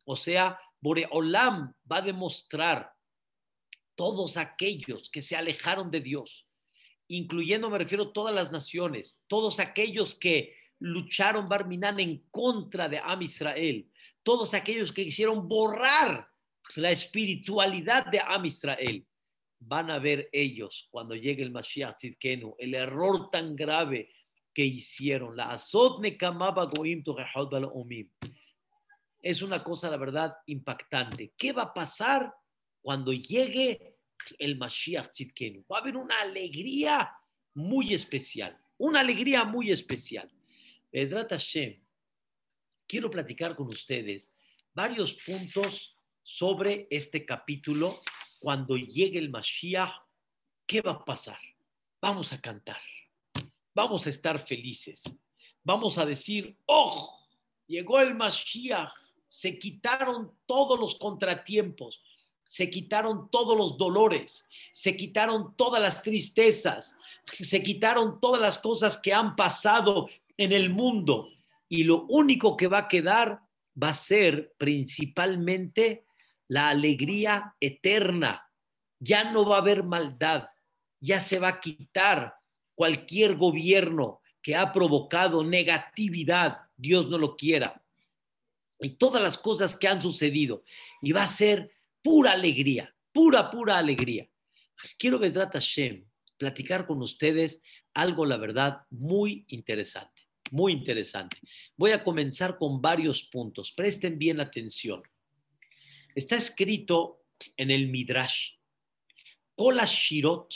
o 0.06 0.16
sea, 0.16 0.58
Boreolam 0.80 1.74
va 1.90 1.98
a 1.98 2.02
demostrar 2.02 2.94
todos 3.96 4.36
aquellos 4.36 5.10
que 5.10 5.22
se 5.22 5.36
alejaron 5.36 5.90
de 5.90 6.00
Dios, 6.00 6.46
incluyendo, 7.08 7.70
me 7.70 7.78
refiero, 7.78 8.12
todas 8.12 8.34
las 8.34 8.52
naciones, 8.52 9.20
todos 9.26 9.58
aquellos 9.58 10.14
que 10.14 10.54
lucharon 10.78 11.48
Barminan 11.48 11.98
en 11.98 12.24
contra 12.30 12.88
de 12.88 12.98
Am 12.98 13.22
Israel, 13.22 13.90
todos 14.22 14.54
aquellos 14.54 14.92
que 14.92 15.04
quisieron 15.04 15.48
borrar 15.48 16.28
la 16.74 16.90
espiritualidad 16.90 18.06
de 18.06 18.20
Am 18.20 18.44
Israel, 18.44 19.06
van 19.58 19.90
a 19.90 19.98
ver 19.98 20.28
ellos 20.32 20.88
cuando 20.90 21.14
llegue 21.14 21.42
el 21.42 21.50
Mashiach 21.50 21.96
Tzidkenu, 21.96 22.54
el 22.58 22.74
error 22.74 23.30
tan 23.30 23.56
grave 23.56 24.12
que 24.52 24.64
hicieron. 24.64 25.36
La 25.36 25.52
azot 25.52 26.00
es 29.22 29.42
una 29.42 29.64
cosa, 29.64 29.90
la 29.90 29.96
verdad, 29.96 30.36
impactante. 30.46 31.32
¿Qué 31.36 31.52
va 31.52 31.62
a 31.62 31.74
pasar 31.74 32.32
cuando 32.86 33.12
llegue 33.12 33.96
el 34.38 34.56
Mashiach? 34.56 35.10
Va 35.68 35.78
a 35.78 35.80
haber 35.80 35.96
una 35.96 36.20
alegría 36.20 37.12
muy 37.54 37.92
especial, 37.92 38.56
una 38.78 39.00
alegría 39.00 39.42
muy 39.42 39.72
especial. 39.72 40.30
Ezrat 40.92 41.30
Hashem, 41.30 41.82
quiero 42.86 43.10
platicar 43.10 43.56
con 43.56 43.66
ustedes 43.66 44.32
varios 44.72 45.14
puntos 45.14 45.96
sobre 46.22 46.86
este 46.88 47.26
capítulo. 47.26 47.98
Cuando 48.38 48.76
llegue 48.76 49.18
el 49.18 49.30
Mashiach, 49.30 49.90
¿qué 50.64 50.80
va 50.80 50.92
a 50.92 51.04
pasar? 51.04 51.40
Vamos 52.00 52.32
a 52.32 52.40
cantar, 52.40 52.80
vamos 53.74 54.06
a 54.06 54.10
estar 54.10 54.38
felices, 54.46 55.02
vamos 55.64 55.98
a 55.98 56.06
decir, 56.06 56.56
¡oh! 56.66 57.18
Llegó 57.66 57.98
el 57.98 58.14
Mashiach 58.14 58.92
se 59.26 59.58
quitaron 59.58 60.32
todos 60.46 60.78
los 60.78 60.94
contratiempos, 60.94 62.00
se 62.46 62.70
quitaron 62.70 63.30
todos 63.30 63.56
los 63.56 63.76
dolores, 63.76 64.48
se 64.72 64.96
quitaron 64.96 65.56
todas 65.56 65.82
las 65.82 66.02
tristezas, 66.02 66.96
se 67.40 67.62
quitaron 67.62 68.20
todas 68.20 68.40
las 68.40 68.58
cosas 68.58 68.96
que 68.96 69.12
han 69.12 69.36
pasado 69.36 70.08
en 70.36 70.52
el 70.52 70.70
mundo 70.70 71.28
y 71.68 71.84
lo 71.84 72.02
único 72.08 72.56
que 72.56 72.68
va 72.68 72.78
a 72.78 72.88
quedar 72.88 73.40
va 73.80 73.90
a 73.90 73.94
ser 73.94 74.54
principalmente 74.58 76.04
la 76.48 76.68
alegría 76.68 77.56
eterna. 77.60 78.48
Ya 79.00 79.30
no 79.30 79.44
va 79.44 79.56
a 79.56 79.60
haber 79.60 79.82
maldad, 79.82 80.48
ya 81.00 81.20
se 81.20 81.38
va 81.38 81.48
a 81.48 81.60
quitar 81.60 82.36
cualquier 82.74 83.36
gobierno 83.36 84.20
que 84.40 84.54
ha 84.54 84.72
provocado 84.72 85.42
negatividad, 85.42 86.60
Dios 86.76 87.08
no 87.08 87.18
lo 87.18 87.36
quiera 87.36 87.82
y 88.80 88.90
todas 88.90 89.22
las 89.22 89.38
cosas 89.38 89.76
que 89.76 89.88
han 89.88 90.02
sucedido. 90.02 90.62
Y 91.02 91.12
va 91.12 91.22
a 91.22 91.28
ser 91.28 91.70
pura 92.06 92.30
alegría, 92.30 92.94
pura, 93.12 93.50
pura 93.50 93.78
alegría. 93.78 94.30
Quiero, 94.96 95.18
Besrat 95.18 95.54
Hashem, 95.54 96.04
platicar 96.38 96.86
con 96.86 97.02
ustedes 97.02 97.64
algo, 97.94 98.24
la 98.24 98.36
verdad, 98.36 98.82
muy 98.90 99.44
interesante, 99.48 100.22
muy 100.52 100.72
interesante. 100.72 101.36
Voy 101.76 101.90
a 101.90 102.04
comenzar 102.04 102.58
con 102.58 102.80
varios 102.80 103.24
puntos. 103.24 103.72
Presten 103.72 104.20
bien 104.20 104.38
atención. 104.38 105.02
Está 106.14 106.36
escrito 106.36 107.24
en 107.56 107.72
el 107.72 107.88
Midrash, 107.88 108.50
Kola 109.56 109.84
Shirot, 109.84 110.54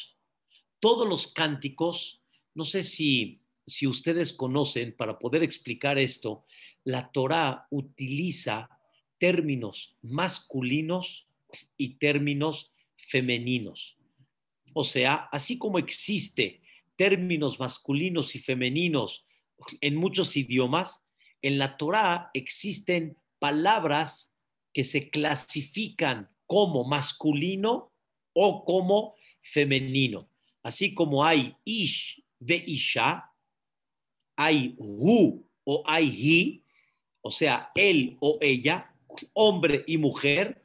todos 0.79 1.09
los 1.09 1.33
cánticos, 1.33 2.23
no 2.55 2.65
sé 2.65 2.85
si, 2.85 3.43
si 3.67 3.89
ustedes 3.89 4.33
conocen, 4.33 4.95
para 4.97 5.19
poder 5.19 5.43
explicar 5.43 5.99
esto, 5.99 6.45
la 6.85 7.11
Torá 7.11 7.67
utiliza 7.71 8.71
términos 9.19 9.97
masculinos 10.01 11.27
y 11.77 11.97
términos 11.97 12.73
femeninos. 13.09 13.97
O 14.75 14.85
sea, 14.85 15.29
así 15.33 15.59
como 15.59 15.79
existe 15.79 16.61
términos 16.97 17.59
masculinos 17.59 18.35
y 18.35 18.41
femeninos 18.41 19.27
en 19.81 19.97
muchos 19.97 20.37
idiomas, 20.37 21.05
en 21.43 21.59
la 21.59 21.77
Torá 21.77 22.31
existen 22.35 23.17
palabras 23.39 24.35
que 24.73 24.85
se 24.85 25.11
clasifican 25.11 26.31
como 26.47 26.85
masculino 26.85 27.93
o 28.33 28.65
como 28.65 29.15
femenino. 29.41 30.29
Así 30.63 30.95
como 30.95 31.25
hay 31.25 31.57
ish 31.65 32.23
ve 32.39 32.63
isha, 32.67 33.31
hay 34.37 34.75
hu 34.79 35.47
o 35.65 35.83
hay 35.87 36.09
hi, 36.09 36.65
o 37.23 37.31
sea, 37.31 37.71
él 37.75 38.17
o 38.21 38.39
ella, 38.41 38.95
hombre 39.35 39.85
y 39.87 39.99
mujer, 39.99 40.60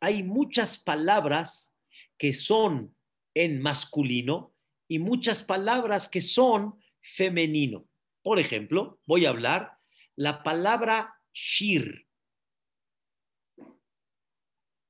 hay 0.00 0.22
muchas 0.22 0.78
palabras 0.78 1.74
que 2.18 2.32
son 2.32 2.94
en 3.34 3.60
masculino 3.60 4.54
y 4.88 4.98
muchas 4.98 5.42
palabras 5.42 6.08
que 6.08 6.20
son 6.20 6.80
femenino. 7.00 7.86
Por 8.22 8.38
ejemplo, 8.38 8.98
voy 9.06 9.26
a 9.26 9.30
hablar 9.30 9.78
la 10.16 10.42
palabra 10.42 11.14
shir, 11.32 12.06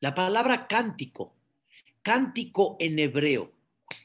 la 0.01 0.15
palabra 0.15 0.67
cántico, 0.67 1.37
cántico 2.03 2.77
en 2.81 2.99
hebreo, 2.99 3.53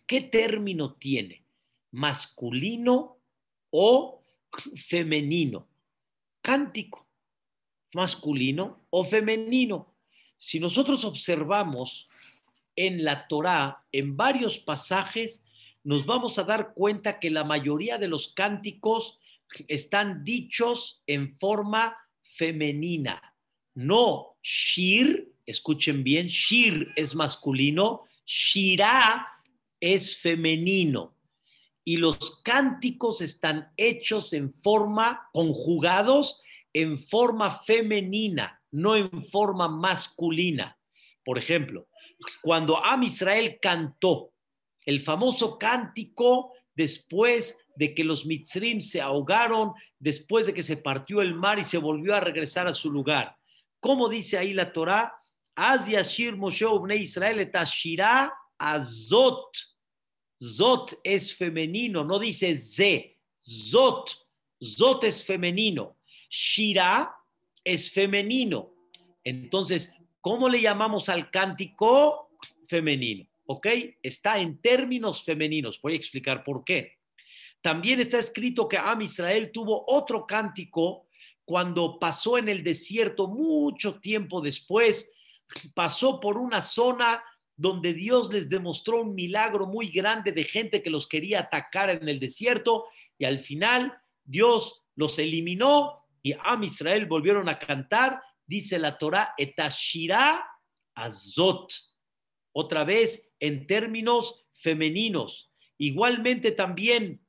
¿qué 0.06 0.22
término 0.22 0.96
tiene? 0.96 1.46
¿Masculino 1.92 3.22
o 3.70 4.22
femenino? 4.76 5.70
Cántico, 6.42 7.08
masculino 7.94 8.86
o 8.90 9.04
femenino. 9.06 9.95
Si 10.38 10.60
nosotros 10.60 11.06
observamos 11.06 12.08
en 12.76 13.04
la 13.04 13.28
Torá, 13.28 13.86
en 13.92 14.18
varios 14.18 14.60
pasajes, 14.60 15.44
nos 15.84 16.06
vamos 16.06 16.40
a 16.40 16.44
dar 16.44 16.74
cuenta 16.74 17.20
que 17.20 17.30
la 17.30 17.44
mayoría 17.44 17.98
de 17.98 18.08
los 18.08 18.34
cánticos 18.34 19.20
están 19.68 20.24
dichos 20.24 21.04
en 21.08 21.38
forma 21.38 21.96
femenina. 22.38 23.36
No 23.76 24.38
shir, 24.42 25.32
escuchen 25.46 26.04
bien, 26.04 26.28
shir 26.28 26.92
es 26.96 27.16
masculino, 27.16 28.04
shirá 28.26 29.28
es 29.80 30.18
femenino. 30.18 31.16
Y 31.84 31.98
los 31.98 32.42
cánticos 32.42 33.22
están 33.22 33.72
hechos 33.78 34.34
en 34.34 34.54
forma, 34.64 35.30
conjugados 35.34 36.42
en 36.74 36.98
forma 36.98 37.60
femenina, 37.60 38.55
no 38.76 38.96
en 38.96 39.24
forma 39.26 39.68
masculina. 39.68 40.78
Por 41.24 41.38
ejemplo, 41.38 41.88
cuando 42.42 42.84
Am 42.84 43.04
Israel 43.04 43.58
cantó 43.62 44.32
el 44.86 45.00
famoso 45.00 45.58
cántico 45.58 46.52
después 46.76 47.58
de 47.76 47.94
que 47.96 48.04
los 48.04 48.26
mitzrim 48.26 48.82
se 48.82 49.02
ahogaron, 49.02 49.72
después 49.98 50.46
de 50.46 50.54
que 50.54 50.62
se 50.62 50.78
partió 50.78 51.22
el 51.22 51.36
mar 51.36 51.58
y 51.58 51.64
se 51.64 51.78
volvió 51.78 52.16
a 52.16 52.20
regresar 52.20 52.68
a 52.68 52.74
su 52.74 52.92
lugar. 52.92 53.36
¿Cómo 53.80 54.10
dice 54.10 54.38
ahí 54.38 54.54
la 54.54 54.72
Torá? 54.72 55.14
Az 55.56 55.88
yashir 55.88 56.36
Moshe 56.36 56.66
Israel 56.98 57.40
et 57.40 57.56
azot. 58.58 59.58
Zot 60.44 61.00
es 61.04 61.34
femenino, 61.34 62.04
no 62.04 62.20
dice 62.20 62.58
ze. 62.58 63.18
Zot. 63.42 64.28
Zot 64.62 65.06
es 65.06 65.24
femenino. 65.24 65.98
Shira 66.30 67.16
es 67.66 67.92
femenino. 67.92 68.72
Entonces, 69.24 69.94
¿cómo 70.22 70.48
le 70.48 70.62
llamamos 70.62 71.10
al 71.10 71.30
cántico 71.32 72.30
femenino? 72.70 73.28
¿Ok? 73.48 73.68
Está 74.02 74.40
en 74.40 74.62
términos 74.62 75.24
femeninos. 75.26 75.82
Voy 75.82 75.94
a 75.94 75.98
explicar 75.98 76.44
por 76.44 76.64
qué. 76.64 76.94
También 77.62 78.00
está 78.00 78.20
escrito 78.20 78.68
que 78.68 78.78
Am 78.78 79.02
Israel 79.02 79.52
tuvo 79.52 79.84
otro 79.88 80.26
cántico 80.28 81.08
cuando 81.46 82.00
pasó 82.00 82.38
en 82.38 82.48
el 82.50 82.64
desierto 82.64 83.28
mucho 83.28 84.00
tiempo 84.00 84.42
después, 84.42 85.12
pasó 85.74 86.20
por 86.20 86.38
una 86.38 86.62
zona 86.62 87.24
donde 87.56 87.94
Dios 87.94 88.34
les 88.34 88.50
demostró 88.50 89.02
un 89.02 89.16
milagro 89.16 89.68
muy 89.68 89.90
grande 89.90 90.32
de 90.32 90.44
gente 90.44 90.82
que 90.82 90.90
los 90.90 91.08
quería 91.08 91.42
atacar 91.42 91.90
en 91.90 92.10
el 92.10 92.20
desierto 92.20 92.86
y 93.18 93.26
al 93.26 93.40
final 93.40 93.98
Dios 94.24 94.84
los 94.96 95.18
eliminó 95.20 96.05
y 96.26 96.34
Am 96.44 96.64
Israel 96.64 97.06
volvieron 97.06 97.48
a 97.50 97.60
cantar, 97.60 98.20
dice 98.48 98.80
la 98.80 98.98
Torah, 98.98 99.36
etashira 99.38 100.44
azot. 100.96 101.72
Otra 102.52 102.84
vez 102.84 103.32
en 103.40 103.68
términos 103.68 104.44
femeninos. 104.56 105.54
Igualmente 105.78 106.52
también 106.52 107.24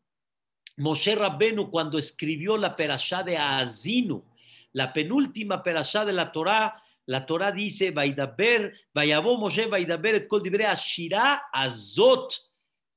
Moshe 0.78 1.14
Rabbenu 1.14 1.70
cuando 1.70 1.98
escribió 1.98 2.56
la 2.56 2.74
perashá 2.74 3.22
de 3.22 3.37
Azinu, 3.37 4.24
la 4.72 4.94
penúltima 4.94 5.62
perashá 5.62 6.06
de 6.06 6.14
la 6.14 6.32
Torá, 6.32 6.82
la 7.04 7.26
Torá 7.26 7.52
dice, 7.52 7.90
Vaidaber, 7.90 8.72
Vayabó 8.94 9.37
Moshe, 9.37 9.66
Vaidaber 9.66 10.14
et 10.14 10.26
kol 10.26 10.42
dibre 10.42 10.64
ashira 10.64 11.42
azot. 11.52 12.32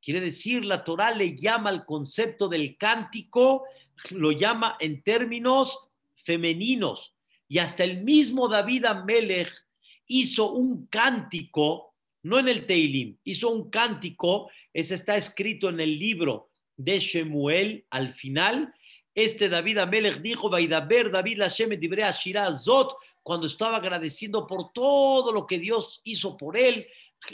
Quiere 0.02 0.22
decir, 0.22 0.64
la 0.64 0.86
Torá 0.86 1.12
le 1.12 1.36
llama 1.36 1.72
al 1.72 1.84
concepto 1.84 2.48
del 2.48 2.78
cántico, 2.78 3.66
lo 4.12 4.32
llama 4.32 4.78
en 4.80 5.04
términos 5.04 5.89
femeninos. 6.30 7.16
Y 7.48 7.58
hasta 7.58 7.84
el 7.84 8.04
mismo 8.04 8.48
David 8.48 8.86
Amelech 8.86 9.52
hizo 10.06 10.52
un 10.52 10.86
cántico, 10.86 11.96
no 12.22 12.38
en 12.38 12.48
el 12.48 12.68
Teilim, 12.68 13.18
hizo 13.24 13.50
un 13.50 13.72
cántico, 13.72 14.52
ese 14.72 14.94
está 14.94 15.18
escrito 15.18 15.70
en 15.70 15.80
el 15.80 15.98
libro 15.98 16.52
de 16.78 17.00
Shemuel 17.00 17.84
al 17.90 18.14
final. 18.14 18.72
Este 19.16 19.50
David 19.50 19.80
Amelech 19.80 20.22
dijo, 20.22 20.52
Vaidaber 20.52 21.10
David 21.10 21.40
Hashem 21.40 21.72
dibre 21.80 22.04
ashira 22.04 22.54
zot, 22.54 22.94
cuando 23.24 23.48
estaba 23.48 23.78
agradeciendo 23.78 24.46
por 24.46 24.72
todo 24.72 25.32
lo 25.32 25.48
que 25.48 25.58
Dios 25.58 26.02
hizo 26.04 26.38
por 26.38 26.58
él 26.58 26.86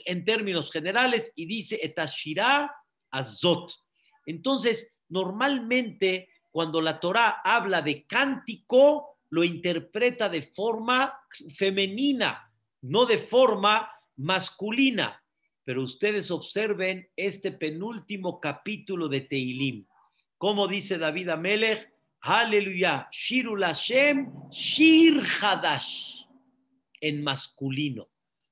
en 0.06 0.24
términos 0.24 0.72
generales 0.72 1.34
y 1.36 1.46
dice 1.46 1.78
etashira 1.84 2.74
azot. 3.12 3.74
Entonces, 4.26 4.96
normalmente 5.10 6.30
cuando 6.56 6.80
la 6.80 7.02
Torá 7.02 7.42
habla 7.44 7.82
de 7.82 8.06
cántico, 8.06 9.18
lo 9.32 9.44
interpreta 9.44 10.30
de 10.30 10.42
forma 10.42 11.20
femenina, 11.54 12.50
no 12.84 13.06
de 13.06 13.18
forma 13.18 13.92
masculina. 14.16 15.22
Pero 15.66 15.84
ustedes 15.84 16.32
observen 16.32 17.10
este 17.18 17.52
penúltimo 17.52 18.40
capítulo 18.40 19.10
de 19.10 19.20
Teilim. 19.20 19.86
Como 20.38 20.66
dice 20.70 20.98
David 20.98 21.28
Amelech, 21.28 21.92
aleluya, 22.22 23.10
Shirul 23.12 23.66
Hashem, 23.66 24.32
Shir 24.50 25.22
Hadash, 25.42 26.24
en 27.02 27.22
masculino. 27.22 28.08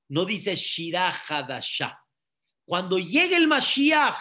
No 0.09 0.25
dice 0.25 0.57
Shirah. 0.57 1.21
Cuando 2.65 2.99
llegue 2.99 3.37
el 3.37 3.47
Mashiach, 3.47 4.17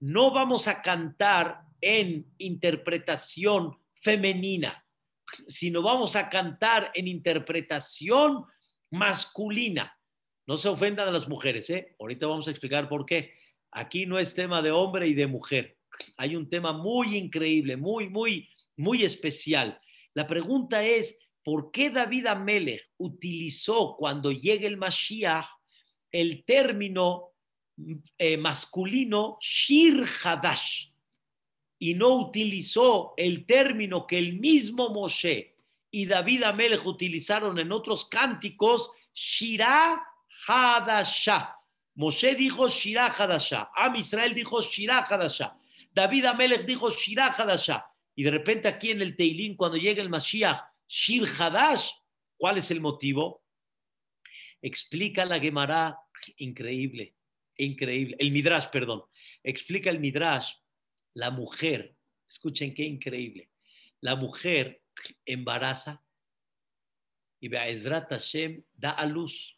no 0.00 0.32
vamos 0.32 0.66
a 0.66 0.82
cantar 0.82 1.69
en 1.80 2.26
interpretación 2.38 3.76
femenina, 4.02 4.84
sino 5.48 5.82
vamos 5.82 6.16
a 6.16 6.28
cantar 6.28 6.90
en 6.94 7.08
interpretación 7.08 8.44
masculina. 8.90 9.96
No 10.46 10.56
se 10.56 10.68
ofendan 10.68 11.08
a 11.08 11.12
las 11.12 11.28
mujeres, 11.28 11.70
¿eh? 11.70 11.94
Ahorita 12.00 12.26
vamos 12.26 12.48
a 12.48 12.50
explicar 12.50 12.88
por 12.88 13.06
qué. 13.06 13.34
Aquí 13.70 14.06
no 14.06 14.18
es 14.18 14.34
tema 14.34 14.62
de 14.62 14.72
hombre 14.72 15.06
y 15.06 15.14
de 15.14 15.26
mujer. 15.26 15.76
Hay 16.16 16.34
un 16.36 16.48
tema 16.48 16.72
muy 16.72 17.16
increíble, 17.16 17.76
muy, 17.76 18.08
muy, 18.08 18.48
muy 18.76 19.04
especial. 19.04 19.80
La 20.14 20.26
pregunta 20.26 20.82
es, 20.82 21.18
¿por 21.44 21.70
qué 21.70 21.90
David 21.90 22.26
Amelech 22.26 22.90
utilizó 22.96 23.96
cuando 23.96 24.32
llegue 24.32 24.66
el 24.66 24.76
Mashiach 24.76 25.46
el 26.10 26.44
término 26.44 27.30
eh, 28.18 28.36
masculino 28.36 29.38
Shir 29.40 30.04
Hadash? 30.22 30.89
Y 31.82 31.94
no 31.94 32.14
utilizó 32.14 33.14
el 33.16 33.46
término 33.46 34.06
que 34.06 34.18
el 34.18 34.34
mismo 34.34 34.90
Moshe 34.90 35.56
y 35.90 36.04
David 36.04 36.42
Amelech 36.42 36.84
utilizaron 36.84 37.58
en 37.58 37.72
otros 37.72 38.04
cánticos, 38.04 38.92
Shirah 39.14 39.98
Hadashah. 40.46 41.56
Moshe 41.94 42.34
dijo 42.34 42.68
Shirah 42.68 43.14
Hadashah. 43.14 43.70
Am 43.74 43.96
Israel 43.96 44.34
dijo 44.34 44.60
Shirah 44.60 45.06
Hadashah. 45.06 45.56
David 45.92 46.26
Amelech 46.26 46.66
dijo 46.66 46.90
Shirah 46.90 47.34
Hadashah. 47.34 47.86
Y 48.14 48.24
de 48.24 48.30
repente 48.30 48.68
aquí 48.68 48.90
en 48.90 49.00
el 49.00 49.16
Teilín, 49.16 49.56
cuando 49.56 49.78
llega 49.78 50.02
el 50.02 50.10
Mashiach, 50.10 50.60
Shir 50.86 51.26
Hadash, 51.26 51.92
¿cuál 52.36 52.58
es 52.58 52.70
el 52.70 52.82
motivo? 52.82 53.42
Explica 54.60 55.24
la 55.24 55.40
Gemara, 55.40 55.98
increíble, 56.36 57.14
increíble, 57.56 58.16
el 58.18 58.32
Midrash, 58.32 58.66
perdón. 58.66 59.02
Explica 59.42 59.88
el 59.88 59.98
Midrash 59.98 60.59
la 61.14 61.30
mujer, 61.30 61.96
escuchen 62.28 62.74
qué 62.74 62.84
increíble, 62.84 63.50
la 64.00 64.16
mujer 64.16 64.82
embaraza 65.24 66.02
y 67.40 67.48
Be'ezrat 67.48 68.10
Hashem 68.10 68.62
da 68.74 68.90
a 68.90 69.06
luz, 69.06 69.56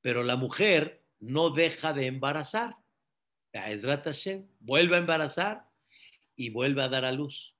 pero 0.00 0.22
la 0.22 0.36
mujer 0.36 1.04
no 1.20 1.50
deja 1.50 1.92
de 1.92 2.06
embarazar. 2.06 2.76
Be'ezrat 3.52 4.04
Hashem 4.04 4.46
vuelve 4.60 4.96
a 4.96 5.00
embarazar 5.00 5.68
y 6.36 6.50
vuelve 6.50 6.82
a 6.82 6.88
dar 6.88 7.04
a 7.04 7.12
luz. 7.12 7.54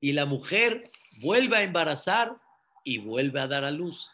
Y 0.00 0.12
la 0.12 0.26
mujer 0.26 0.84
vuelve 1.22 1.56
a 1.56 1.62
embarazar 1.62 2.36
y 2.84 2.98
vuelve 2.98 3.40
a 3.40 3.46
dar 3.46 3.64
a 3.64 3.70
luz. 3.70 4.10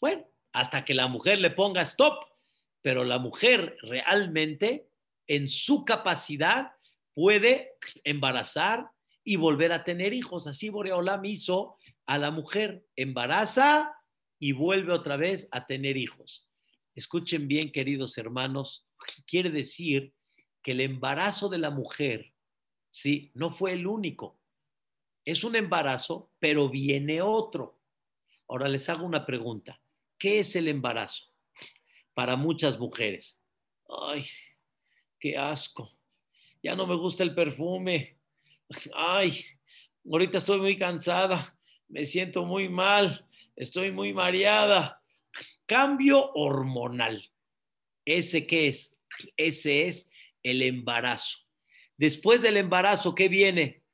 Bueno, 0.00 0.26
hasta 0.52 0.84
que 0.84 0.94
la 0.94 1.06
mujer 1.06 1.38
le 1.38 1.50
ponga 1.50 1.82
stop, 1.82 2.24
pero 2.82 3.04
la 3.04 3.18
mujer 3.18 3.76
realmente 3.82 4.88
en 5.26 5.48
su 5.48 5.84
capacidad 5.84 6.75
puede 7.16 7.72
embarazar 8.04 8.90
y 9.24 9.36
volver 9.36 9.72
a 9.72 9.84
tener 9.84 10.12
hijos. 10.12 10.46
Así 10.46 10.68
Boreolam 10.68 11.24
hizo 11.24 11.78
a 12.04 12.18
la 12.18 12.30
mujer, 12.30 12.84
embaraza 12.94 13.90
y 14.38 14.52
vuelve 14.52 14.92
otra 14.92 15.16
vez 15.16 15.48
a 15.50 15.64
tener 15.64 15.96
hijos. 15.96 16.46
Escuchen 16.94 17.48
bien, 17.48 17.72
queridos 17.72 18.18
hermanos, 18.18 18.86
quiere 19.26 19.48
decir 19.48 20.12
que 20.62 20.72
el 20.72 20.82
embarazo 20.82 21.48
de 21.48 21.56
la 21.56 21.70
mujer, 21.70 22.34
sí, 22.90 23.30
no 23.32 23.50
fue 23.50 23.72
el 23.72 23.86
único. 23.86 24.38
Es 25.24 25.42
un 25.42 25.56
embarazo, 25.56 26.30
pero 26.38 26.68
viene 26.68 27.22
otro. 27.22 27.80
Ahora 28.46 28.68
les 28.68 28.90
hago 28.90 29.06
una 29.06 29.24
pregunta. 29.24 29.80
¿Qué 30.18 30.40
es 30.40 30.54
el 30.54 30.68
embarazo? 30.68 31.24
Para 32.12 32.36
muchas 32.36 32.78
mujeres. 32.78 33.42
Ay, 33.88 34.26
qué 35.18 35.38
asco. 35.38 35.95
Ya 36.66 36.74
no 36.74 36.84
me 36.84 36.96
gusta 36.96 37.22
el 37.22 37.32
perfume. 37.32 38.18
Ay, 38.92 39.44
ahorita 40.04 40.38
estoy 40.38 40.58
muy 40.58 40.76
cansada. 40.76 41.56
Me 41.86 42.04
siento 42.04 42.44
muy 42.44 42.68
mal. 42.68 43.24
Estoy 43.54 43.92
muy 43.92 44.12
mareada. 44.12 45.00
Cambio 45.66 46.32
hormonal. 46.32 47.30
¿Ese 48.04 48.48
qué 48.48 48.66
es? 48.66 48.98
Ese 49.36 49.86
es 49.86 50.10
el 50.42 50.60
embarazo. 50.60 51.38
Después 51.96 52.42
del 52.42 52.56
embarazo, 52.56 53.14
¿qué 53.14 53.28
viene? 53.28 53.84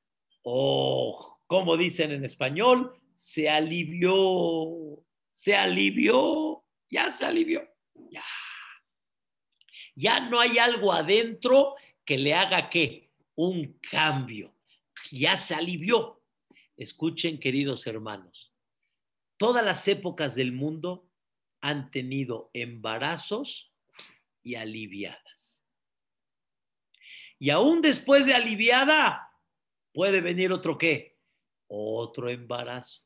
Oh, 0.41 1.35
como 1.47 1.77
dicen 1.77 2.11
en 2.11 2.25
español, 2.25 2.99
se 3.17 3.51
alivió, 3.51 5.05
se 5.31 5.55
alivió, 5.55 6.65
ya 6.89 7.13
se 7.13 7.27
alivió, 7.27 7.69
ya. 8.11 8.25
Ya 9.95 10.21
no 10.21 10.41
hay 10.41 10.57
algo 10.57 10.91
adentro 10.91 11.75
que 12.05 12.19
le 12.19 12.35
haga 12.35 12.69
qué? 12.71 13.11
Un 13.35 13.79
cambio. 13.91 14.55
Ya 15.11 15.37
se 15.37 15.55
alivió. 15.55 16.23
Escuchen, 16.77 17.39
queridos 17.39 17.87
hermanos, 17.87 18.53
todas 19.37 19.65
las 19.65 19.87
épocas 19.89 20.35
del 20.35 20.53
mundo 20.53 21.09
han 21.61 21.91
tenido 21.91 22.51
embarazos 22.55 23.73
y 24.43 24.57
aliviadas. 24.57 25.63
Y 27.39 27.51
aún 27.51 27.81
después 27.83 28.27
de 28.27 28.35
aliviada, 28.35 29.33
puede 29.93 30.21
venir 30.21 30.53
otro 30.53 30.79
qué? 30.79 31.19
Otro 31.69 32.29
embarazo. 32.31 33.03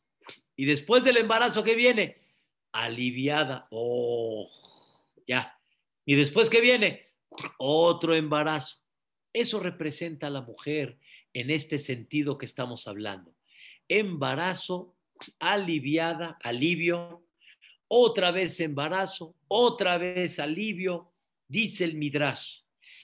Y 0.56 0.64
después 0.64 1.04
del 1.04 1.18
embarazo, 1.18 1.62
¿qué 1.62 1.74
viene? 1.74 2.20
Aliviada. 2.72 3.66
Oh, 3.70 4.50
ya. 5.26 5.58
Y 6.04 6.14
después, 6.14 6.48
¿qué 6.48 6.60
viene? 6.60 7.12
Otro 7.58 8.14
embarazo. 8.14 8.76
Eso 9.36 9.60
representa 9.60 10.28
a 10.28 10.30
la 10.30 10.40
mujer 10.40 10.98
en 11.34 11.50
este 11.50 11.78
sentido 11.78 12.38
que 12.38 12.46
estamos 12.46 12.88
hablando. 12.88 13.36
Embarazo, 13.86 14.96
aliviada, 15.38 16.38
alivio, 16.42 17.28
otra 17.86 18.30
vez 18.30 18.58
embarazo, 18.60 19.36
otra 19.46 19.98
vez 19.98 20.38
alivio, 20.38 21.12
dice 21.48 21.84
el 21.84 21.96
Midrash. 21.96 22.60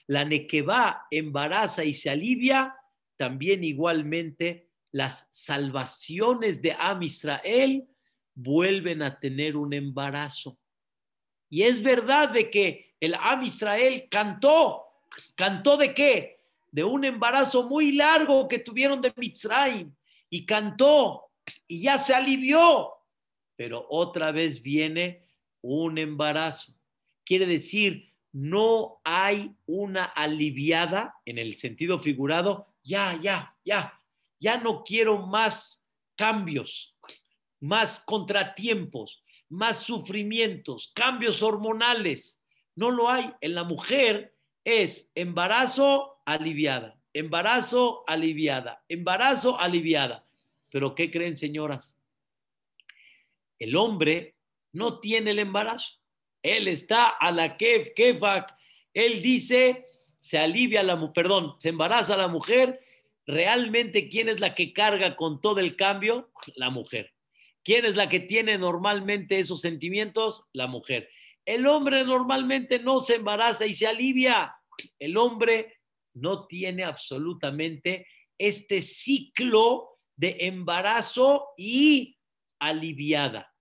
La 0.07 0.25
Nequeba 0.25 1.05
embaraza 1.11 1.83
y 1.83 1.93
se 1.93 2.09
alivia, 2.09 2.77
también 3.15 3.63
igualmente 3.63 4.71
las 4.91 5.29
salvaciones 5.31 6.63
de 6.63 6.71
Am 6.71 7.03
Israel 7.03 7.87
vuelven 8.33 9.03
a 9.03 9.19
tener 9.19 9.55
un 9.55 9.71
embarazo. 9.71 10.57
Y 11.47 11.61
es 11.61 11.83
verdad 11.83 12.29
de 12.29 12.49
que 12.49 12.95
el 12.99 13.13
Am 13.13 13.43
Israel 13.43 14.07
cantó, 14.09 14.82
cantó 15.35 15.77
de 15.77 15.93
qué? 15.93 16.41
De 16.71 16.83
un 16.83 17.05
embarazo 17.05 17.67
muy 17.69 17.91
largo 17.91 18.47
que 18.47 18.59
tuvieron 18.59 19.01
de 19.01 19.13
Mitzrayim 19.15 19.93
y 20.29 20.45
cantó 20.45 21.29
y 21.67 21.81
ya 21.81 21.97
se 21.97 22.13
alivió 22.13 22.93
pero 23.55 23.85
otra 23.89 24.31
vez 24.31 24.61
viene 24.61 25.25
un 25.61 25.97
embarazo. 25.97 26.73
Quiere 27.23 27.45
decir, 27.45 28.13
no 28.31 28.99
hay 29.03 29.55
una 29.65 30.05
aliviada 30.05 31.15
en 31.25 31.37
el 31.37 31.57
sentido 31.57 31.99
figurado, 31.99 32.67
ya, 32.83 33.19
ya, 33.21 33.55
ya, 33.63 33.99
ya 34.39 34.57
no 34.57 34.83
quiero 34.83 35.25
más 35.27 35.87
cambios, 36.15 36.97
más 37.59 37.99
contratiempos, 38.01 39.23
más 39.49 39.83
sufrimientos, 39.83 40.91
cambios 40.93 41.41
hormonales. 41.41 42.43
No 42.75 42.89
lo 42.91 43.09
hay. 43.09 43.31
En 43.39 43.55
la 43.55 43.63
mujer 43.63 44.32
es 44.63 45.11
embarazo 45.15 46.21
aliviada, 46.25 46.99
embarazo 47.13 48.03
aliviada, 48.07 48.83
embarazo 48.87 49.59
aliviada. 49.59 50.25
Pero 50.71 50.95
¿qué 50.95 51.11
creen, 51.11 51.37
señoras? 51.37 51.97
El 53.59 53.75
hombre 53.75 54.35
no 54.71 54.99
tiene 54.99 55.31
el 55.31 55.39
embarazo. 55.39 55.99
Él 56.41 56.67
está 56.67 57.07
a 57.07 57.31
la 57.31 57.57
kef, 57.57 57.91
kefak. 57.95 58.55
Él 58.93 59.21
dice, 59.21 59.85
se 60.19 60.37
alivia 60.39 60.83
la 60.83 60.95
mujer, 60.95 61.13
perdón, 61.13 61.55
se 61.59 61.69
embaraza 61.69 62.17
la 62.17 62.27
mujer. 62.27 62.81
Realmente, 63.25 64.09
¿quién 64.09 64.27
es 64.29 64.39
la 64.39 64.53
que 64.53 64.73
carga 64.73 65.15
con 65.15 65.39
todo 65.39 65.59
el 65.59 65.75
cambio? 65.75 66.31
La 66.55 66.69
mujer. 66.69 67.13
¿Quién 67.63 67.85
es 67.85 67.95
la 67.95 68.09
que 68.09 68.19
tiene 68.19 68.57
normalmente 68.57 69.39
esos 69.39 69.61
sentimientos? 69.61 70.43
La 70.51 70.67
mujer. 70.67 71.09
El 71.45 71.67
hombre 71.67 72.03
normalmente 72.03 72.79
no 72.79 72.99
se 72.99 73.15
embaraza 73.15 73.65
y 73.65 73.73
se 73.73 73.87
alivia. 73.87 74.55
El 74.97 75.17
hombre 75.17 75.81
no 76.13 76.45
tiene 76.47 76.83
absolutamente 76.83 78.07
este 78.37 78.81
ciclo 78.81 79.99
de 80.15 80.37
embarazo 80.41 81.49
y 81.57 82.17
aliviada. 82.59 83.51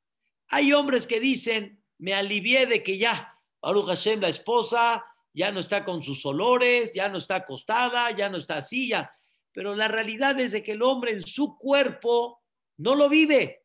Hay 0.49 0.73
hombres 0.73 1.07
que 1.07 1.19
dicen, 1.19 1.83
me 1.99 2.15
alivié 2.15 2.67
de 2.67 2.83
que 2.83 2.99
ya, 2.99 3.37
Baruch 3.61 3.87
Hashem, 3.87 4.21
la 4.21 4.29
esposa, 4.29 5.05
ya 5.33 5.51
no 5.51 5.61
está 5.61 5.85
con 5.85 6.03
sus 6.03 6.25
olores, 6.27 6.93
ya 6.93 7.09
no 7.09 7.19
está 7.19 7.37
acostada, 7.37 8.11
ya 8.11 8.29
no 8.29 8.37
está 8.37 8.57
así, 8.57 8.89
ya. 8.89 9.11
Pero 9.53 9.75
la 9.75 9.89
realidad 9.89 10.39
es 10.41 10.53
de 10.53 10.63
que 10.63 10.73
el 10.73 10.83
hombre 10.83 11.13
en 11.13 11.27
su 11.27 11.57
cuerpo 11.57 12.43
no 12.79 12.95
lo 12.95 13.09
vive. 13.09 13.65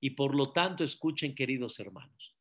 Y 0.00 0.10
por 0.10 0.34
lo 0.34 0.52
tanto, 0.52 0.84
escuchen, 0.84 1.34
queridos 1.34 1.78
hermanos, 1.80 2.36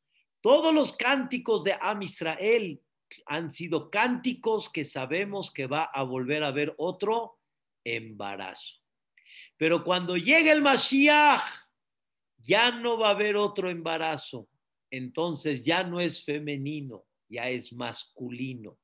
todos 0.48 0.74
los 0.74 0.94
cánticos 0.94 1.62
de 1.66 1.76
Am 1.78 2.02
Israel 2.04 2.82
han 3.26 3.52
sido 3.52 3.92
cánticos 3.92 4.70
que 4.70 4.86
sabemos 4.86 5.52
que 5.52 5.68
va 5.68 5.84
a 5.84 6.04
volver 6.04 6.42
a 6.42 6.48
haber 6.48 6.74
otro 6.78 7.42
embarazo. 7.84 8.76
Pero 9.58 9.84
cuando 9.84 10.16
llegue 10.16 10.50
el 10.50 10.62
Mashiach, 10.62 11.44
ya 12.38 12.72
no 12.72 12.98
va 12.98 13.10
a 13.10 13.12
haber 13.12 13.36
otro 13.36 13.70
embarazo. 13.70 14.48
Entonces 14.90 15.66
ya 15.66 15.84
no 15.84 16.00
es 16.00 16.24
femenino, 16.24 17.04
ya 17.28 17.50
es 17.50 17.74
masculino. 17.74 18.80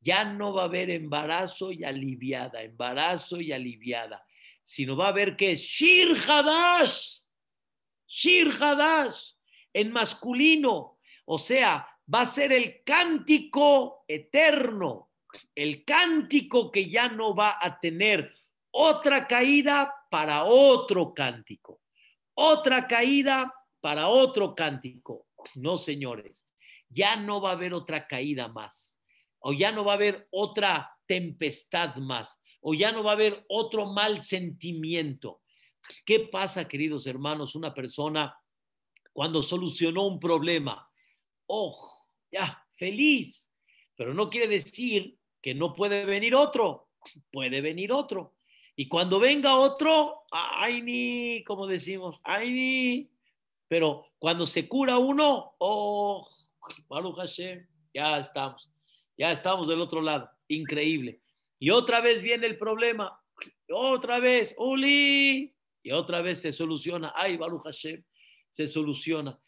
Ya 0.00 0.24
no 0.24 0.52
va 0.52 0.62
a 0.62 0.64
haber 0.64 0.90
embarazo 0.90 1.70
y 1.70 1.84
aliviada, 1.84 2.64
embarazo 2.64 3.40
y 3.40 3.52
aliviada, 3.52 4.26
sino 4.62 4.96
va 4.96 5.06
a 5.06 5.10
haber 5.10 5.36
que 5.36 5.54
Shir 5.54 6.16
Hadash, 6.26 7.20
Shir 8.08 8.48
Hadash, 8.60 9.37
en 9.80 9.92
masculino. 9.92 10.98
O 11.26 11.38
sea, 11.38 11.86
va 12.12 12.22
a 12.22 12.26
ser 12.26 12.52
el 12.52 12.82
cántico 12.84 14.04
eterno, 14.08 15.10
el 15.54 15.84
cántico 15.84 16.70
que 16.70 16.88
ya 16.88 17.08
no 17.08 17.34
va 17.34 17.58
a 17.60 17.78
tener 17.78 18.34
otra 18.70 19.26
caída 19.26 19.94
para 20.10 20.44
otro 20.44 21.12
cántico 21.14 21.80
otra 22.40 22.86
caída 22.86 23.52
para 23.80 24.08
otro 24.08 24.54
cántico. 24.54 25.26
No, 25.56 25.76
señores, 25.76 26.46
ya 26.88 27.16
no 27.16 27.40
va 27.40 27.50
a 27.50 27.54
haber 27.54 27.74
otra 27.74 28.06
caída 28.06 28.46
más, 28.46 29.02
o 29.40 29.52
ya 29.52 29.72
no 29.72 29.84
va 29.84 29.92
a 29.92 29.96
haber 29.96 30.28
otra 30.30 30.88
tempestad 31.06 31.96
más, 31.96 32.40
o 32.60 32.74
ya 32.74 32.92
no 32.92 33.02
va 33.02 33.10
a 33.10 33.14
haber 33.14 33.44
otro 33.48 33.86
mal 33.86 34.22
sentimiento. 34.22 35.42
¿Qué 36.04 36.20
pasa, 36.20 36.68
queridos 36.68 37.08
hermanos? 37.08 37.56
Una 37.56 37.74
persona 37.74 38.36
cuando 39.18 39.42
solucionó 39.42 40.06
un 40.06 40.20
problema, 40.20 40.88
oh, 41.48 42.06
ya, 42.30 42.64
feliz, 42.76 43.52
pero 43.96 44.14
no 44.14 44.30
quiere 44.30 44.46
decir 44.46 45.18
que 45.42 45.56
no 45.56 45.74
puede 45.74 46.04
venir 46.04 46.36
otro, 46.36 46.90
puede 47.32 47.60
venir 47.60 47.90
otro. 47.90 48.36
Y 48.76 48.86
cuando 48.86 49.18
venga 49.18 49.56
otro, 49.56 50.22
ay 50.30 50.82
ni, 50.82 51.42
como 51.42 51.66
decimos, 51.66 52.20
ay 52.22 52.52
ni. 52.52 53.10
Pero 53.66 54.06
cuando 54.20 54.46
se 54.46 54.68
cura 54.68 54.98
uno, 54.98 55.56
oh, 55.58 56.30
Baruch 56.86 57.16
Hashem, 57.16 57.66
ya 57.92 58.20
estamos, 58.20 58.70
ya 59.16 59.32
estamos 59.32 59.66
del 59.66 59.80
otro 59.80 60.00
lado, 60.00 60.30
increíble. 60.46 61.22
Y 61.58 61.70
otra 61.70 62.00
vez 62.00 62.22
viene 62.22 62.46
el 62.46 62.56
problema, 62.56 63.20
otra 63.68 64.20
vez, 64.20 64.54
Uli, 64.58 65.56
y 65.82 65.90
otra 65.90 66.22
vez 66.22 66.40
se 66.40 66.52
soluciona, 66.52 67.12
ay 67.16 67.36
Baruch 67.36 67.64
Hashem, 67.64 68.04
se 68.52 68.66
soluciona. 68.66 69.38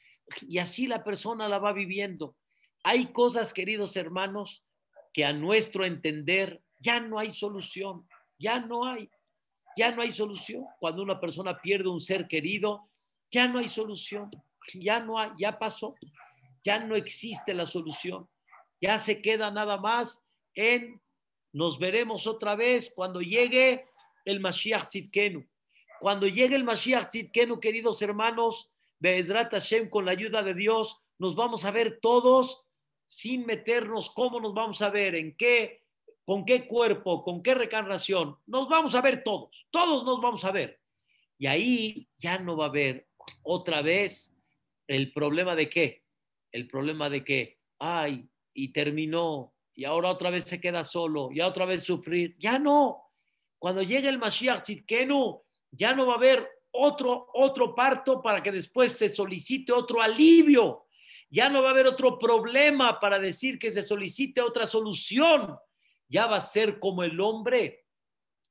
Y 0.43 0.59
así 0.59 0.87
la 0.87 1.03
persona 1.03 1.49
la 1.49 1.59
va 1.59 1.73
viviendo. 1.73 2.37
Hay 2.83 3.13
cosas, 3.13 3.53
queridos 3.53 3.97
hermanos, 3.97 4.65
que 5.13 5.25
a 5.25 5.33
nuestro 5.33 5.85
entender 5.85 6.63
ya 6.79 7.01
no 7.01 7.19
hay 7.19 7.33
solución, 7.33 8.09
ya 8.39 8.61
no 8.61 8.87
hay 8.87 9.11
ya 9.77 9.91
no 9.93 10.03
hay 10.03 10.13
solución. 10.13 10.67
Cuando 10.79 11.03
una 11.03 11.21
persona 11.21 11.61
pierde 11.61 11.89
un 11.89 12.01
ser 12.01 12.27
querido, 12.27 12.89
ya 13.31 13.47
no 13.49 13.59
hay 13.59 13.69
solución. 13.69 14.31
Ya 14.75 15.01
no 15.01 15.19
hay, 15.19 15.31
ya 15.39 15.59
pasó. 15.59 15.95
Ya 16.63 16.79
no 16.81 16.97
existe 16.97 17.55
la 17.55 17.67
solución. 17.67 18.29
Ya 18.81 18.99
se 18.99 19.23
queda 19.23 19.51
nada 19.51 19.79
más 19.79 20.25
en 20.55 21.01
nos 21.53 21.79
veremos 21.79 22.27
otra 22.27 22.55
vez 22.55 22.93
cuando 22.95 23.21
llegue 23.21 23.87
el 24.25 24.41
Mashiach 24.41 24.89
Tzidkenu. 24.89 25.47
Cuando 26.01 26.27
llegue 26.27 26.55
el 26.55 26.65
Mashiach 26.65 27.09
Tzidkenu, 27.09 27.59
queridos 27.59 28.03
hermanos, 28.03 28.71
Be'ezrat 29.01 29.51
Hashem, 29.51 29.89
con 29.89 30.05
la 30.05 30.13
ayuda 30.13 30.43
de 30.43 30.55
Dios, 30.55 30.99
nos 31.19 31.35
vamos 31.35 31.65
a 31.65 31.71
ver 31.71 31.99
todos 32.01 32.63
sin 33.05 33.45
meternos 33.45 34.11
cómo 34.11 34.39
nos 34.41 34.55
vamos 34.55 34.83
a 34.83 34.91
ver, 34.91 35.15
en 35.15 35.35
qué, 35.37 35.83
con 36.25 36.45
qué 36.45 36.67
cuerpo, 36.67 37.25
con 37.25 37.43
qué 37.43 37.55
recarnación. 37.55 38.37
Nos 38.47 38.69
vamos 38.69 38.95
a 38.95 39.01
ver 39.01 39.25
todos, 39.25 39.67
todos 39.71 40.05
nos 40.05 40.21
vamos 40.21 40.45
a 40.45 40.53
ver. 40.53 40.81
Y 41.39 41.47
ahí 41.47 42.09
ya 42.19 42.39
no 42.39 42.57
va 42.57 42.67
a 42.67 42.69
haber 42.69 43.09
otra 43.43 43.83
vez 43.83 44.37
el 44.87 45.13
problema 45.13 45.57
de 45.57 45.69
qué. 45.69 46.05
El 46.53 46.69
problema 46.69 47.09
de 47.09 47.25
que, 47.25 47.59
ay, 47.79 48.29
y 48.53 48.73
terminó, 48.73 49.55
y 49.75 49.85
ahora 49.85 50.11
otra 50.11 50.31
vez 50.31 50.45
se 50.45 50.61
queda 50.61 50.85
solo, 50.85 51.31
y 51.33 51.41
otra 51.41 51.65
vez 51.65 51.85
sufrir. 51.85 52.37
Ya 52.39 52.59
no. 52.59 53.03
Cuando 53.59 53.83
llegue 53.83 54.09
el 54.09 54.19
Mashiach 54.19 54.63
Tzidkenu, 54.63 55.43
ya 55.71 55.95
no 55.95 56.07
va 56.07 56.15
a 56.15 56.17
haber 56.17 56.49
otro, 56.73 57.29
otro 57.35 57.75
parto 57.75 58.21
para 58.23 58.43
que 58.43 58.53
después 58.53 58.93
se 58.93 59.09
solicite 59.09 59.73
otro 59.73 60.03
alivio. 60.03 60.87
Ya 61.29 61.49
no 61.49 61.62
va 61.62 61.68
a 61.68 61.73
haber 61.73 61.87
otro 61.87 62.18
problema 62.18 62.99
para 62.99 63.18
decir 63.18 63.59
que 63.59 63.71
se 63.71 63.83
solicite 63.83 64.41
otra 64.41 64.66
solución. 64.66 65.57
Ya 66.09 66.27
va 66.27 66.37
a 66.37 66.41
ser 66.41 66.79
como 66.79 67.05
el 67.05 67.21
hombre 67.21 67.87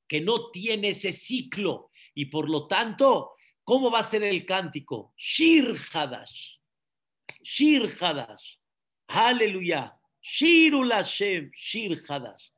que 0.07 0.21
no 0.21 0.49
tiene 0.49 0.89
ese 0.89 1.11
ciclo. 1.11 1.91
Y 2.13 2.25
por 2.25 2.49
lo 2.49 2.67
tanto, 2.67 3.33
¿cómo 3.63 3.91
va 3.91 3.99
a 3.99 4.03
ser 4.03 4.23
el 4.23 4.45
cántico? 4.45 5.13
Shir 5.17 5.75
Hadash. 5.93 6.57
Shir 7.43 7.97
Hadash. 7.99 8.57
Aleluya. 9.07 9.95
Shirul 10.21 10.91
Hashem, 10.91 11.51
Shir 11.55 12.01
Hadash. 12.07 12.49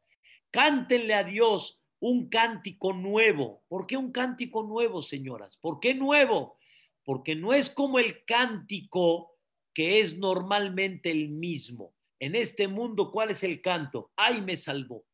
Cántenle 0.51 1.13
a 1.13 1.23
Dios 1.23 1.80
un 2.01 2.29
cántico 2.29 2.93
nuevo. 2.93 3.63
¿Por 3.67 3.87
qué 3.87 3.95
un 3.95 4.11
cántico 4.11 4.63
nuevo, 4.63 5.01
señoras? 5.01 5.57
¿Por 5.57 5.79
qué 5.79 5.93
nuevo? 5.93 6.57
Porque 7.05 7.35
no 7.35 7.53
es 7.53 7.69
como 7.69 7.99
el 7.99 8.25
cántico 8.25 9.37
que 9.73 10.01
es 10.01 10.17
normalmente 10.17 11.11
el 11.11 11.29
mismo. 11.29 11.93
En 12.19 12.35
este 12.35 12.67
mundo, 12.67 13.11
¿cuál 13.11 13.31
es 13.31 13.43
el 13.43 13.61
canto? 13.61 14.11
Ay, 14.15 14.41
me 14.41 14.57
salvó. 14.57 15.05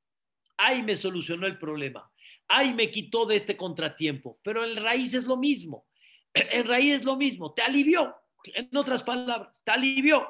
Ay, 0.57 0.81
me 0.81 0.95
solucionó 0.95 1.45
el 1.45 1.59
problema. 1.59 2.09
Ay, 2.47 2.73
me 2.73 2.89
quitó 2.89 3.25
de 3.25 3.35
este 3.35 3.57
contratiempo. 3.57 4.39
Pero 4.41 4.63
en 4.63 4.77
raíz 4.77 5.13
es 5.13 5.25
lo 5.25 5.37
mismo. 5.37 5.85
En 6.33 6.67
raíz 6.67 6.95
es 6.95 7.03
lo 7.03 7.17
mismo. 7.17 7.53
Te 7.53 7.63
alivió. 7.63 8.15
En 8.55 8.75
otras 8.77 9.03
palabras, 9.03 9.61
te 9.65 9.71
alivió. 9.71 10.25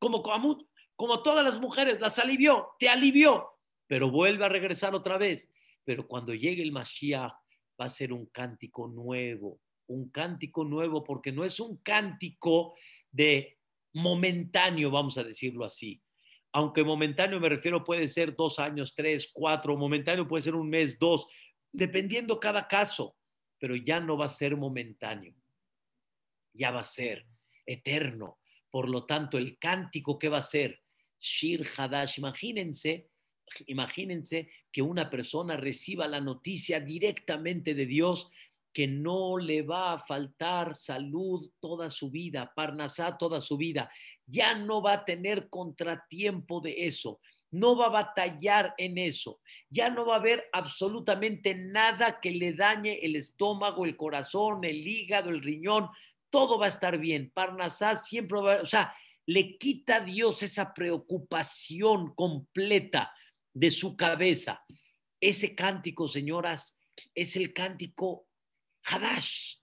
Como, 0.00 0.22
como 0.96 1.22
todas 1.22 1.44
las 1.44 1.60
mujeres, 1.60 2.00
las 2.00 2.18
alivió. 2.18 2.70
Te 2.80 2.88
alivió. 2.88 3.50
Pero 3.86 4.10
vuelve 4.10 4.44
a 4.44 4.48
regresar 4.48 4.94
otra 4.96 5.16
vez 5.16 5.48
pero 5.84 6.06
cuando 6.06 6.34
llegue 6.34 6.62
el 6.62 6.72
Mashiach 6.72 7.32
va 7.80 7.84
a 7.86 7.88
ser 7.88 8.12
un 8.12 8.26
cántico 8.26 8.88
nuevo, 8.88 9.60
un 9.86 10.10
cántico 10.10 10.64
nuevo, 10.64 11.02
porque 11.04 11.32
no 11.32 11.44
es 11.44 11.60
un 11.60 11.78
cántico 11.78 12.74
de 13.10 13.58
momentáneo, 13.94 14.90
vamos 14.90 15.18
a 15.18 15.24
decirlo 15.24 15.64
así. 15.64 16.02
Aunque 16.52 16.84
momentáneo 16.84 17.40
me 17.40 17.48
refiero 17.48 17.82
puede 17.82 18.08
ser 18.08 18.36
dos 18.36 18.58
años, 18.58 18.94
tres, 18.94 19.30
cuatro, 19.32 19.76
momentáneo 19.76 20.28
puede 20.28 20.42
ser 20.42 20.54
un 20.54 20.68
mes, 20.68 20.98
dos, 20.98 21.26
dependiendo 21.72 22.38
cada 22.38 22.68
caso, 22.68 23.16
pero 23.58 23.74
ya 23.76 24.00
no 24.00 24.16
va 24.16 24.26
a 24.26 24.30
ser 24.30 24.56
momentáneo, 24.56 25.34
ya 26.52 26.70
va 26.70 26.80
a 26.80 26.84
ser 26.84 27.26
eterno. 27.66 28.38
Por 28.70 28.88
lo 28.88 29.06
tanto, 29.06 29.38
el 29.38 29.58
cántico 29.58 30.18
que 30.18 30.28
va 30.28 30.38
a 30.38 30.42
ser 30.42 30.82
Shir 31.20 31.66
Hadash, 31.76 32.18
imagínense 32.18 33.08
Imagínense 33.66 34.48
que 34.70 34.82
una 34.82 35.10
persona 35.10 35.56
reciba 35.56 36.06
la 36.08 36.20
noticia 36.20 36.80
directamente 36.80 37.74
de 37.74 37.86
Dios 37.86 38.30
que 38.72 38.86
no 38.86 39.36
le 39.36 39.62
va 39.62 39.92
a 39.92 39.98
faltar 39.98 40.74
salud 40.74 41.50
toda 41.60 41.90
su 41.90 42.10
vida, 42.10 42.52
parnasá 42.54 43.18
toda 43.18 43.40
su 43.40 43.56
vida. 43.56 43.90
Ya 44.26 44.54
no 44.54 44.80
va 44.80 44.94
a 44.94 45.04
tener 45.04 45.50
contratiempo 45.50 46.60
de 46.60 46.86
eso, 46.86 47.20
no 47.50 47.76
va 47.76 47.86
a 47.86 47.90
batallar 47.90 48.74
en 48.78 48.96
eso, 48.96 49.40
ya 49.68 49.90
no 49.90 50.06
va 50.06 50.14
a 50.14 50.18
haber 50.18 50.48
absolutamente 50.52 51.54
nada 51.54 52.18
que 52.20 52.30
le 52.30 52.54
dañe 52.54 52.98
el 53.02 53.16
estómago, 53.16 53.84
el 53.84 53.96
corazón, 53.96 54.64
el 54.64 54.86
hígado, 54.86 55.28
el 55.28 55.42
riñón, 55.42 55.90
todo 56.30 56.58
va 56.58 56.66
a 56.66 56.70
estar 56.70 56.96
bien. 56.96 57.30
Parnasá 57.34 57.98
siempre 57.98 58.40
va, 58.40 58.62
o 58.62 58.66
sea, 58.66 58.94
le 59.26 59.58
quita 59.58 59.96
a 59.96 60.00
Dios 60.00 60.42
esa 60.42 60.72
preocupación 60.72 62.14
completa 62.14 63.12
de 63.54 63.70
su 63.70 63.96
cabeza. 63.96 64.64
Ese 65.20 65.54
cántico, 65.54 66.08
señoras, 66.08 66.78
es 67.14 67.36
el 67.36 67.52
cántico 67.52 68.26
Hadash, 68.84 69.56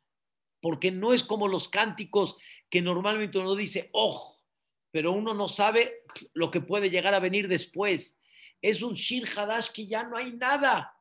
porque 0.61 0.91
no 0.91 1.13
es 1.13 1.23
como 1.23 1.47
los 1.47 1.67
cánticos 1.67 2.37
que 2.69 2.81
normalmente 2.81 3.39
uno 3.39 3.55
dice, 3.55 3.89
oh, 3.93 4.37
pero 4.91 5.11
uno 5.11 5.33
no 5.33 5.47
sabe 5.47 6.03
lo 6.33 6.51
que 6.51 6.61
puede 6.61 6.89
llegar 6.89 7.13
a 7.13 7.19
venir 7.19 7.47
después. 7.47 8.19
Es 8.61 8.81
un 8.81 8.93
Shir 8.93 9.27
Hadash 9.27 9.69
que 9.69 9.85
ya 9.85 10.03
no 10.03 10.17
hay 10.17 10.33
nada. 10.33 10.93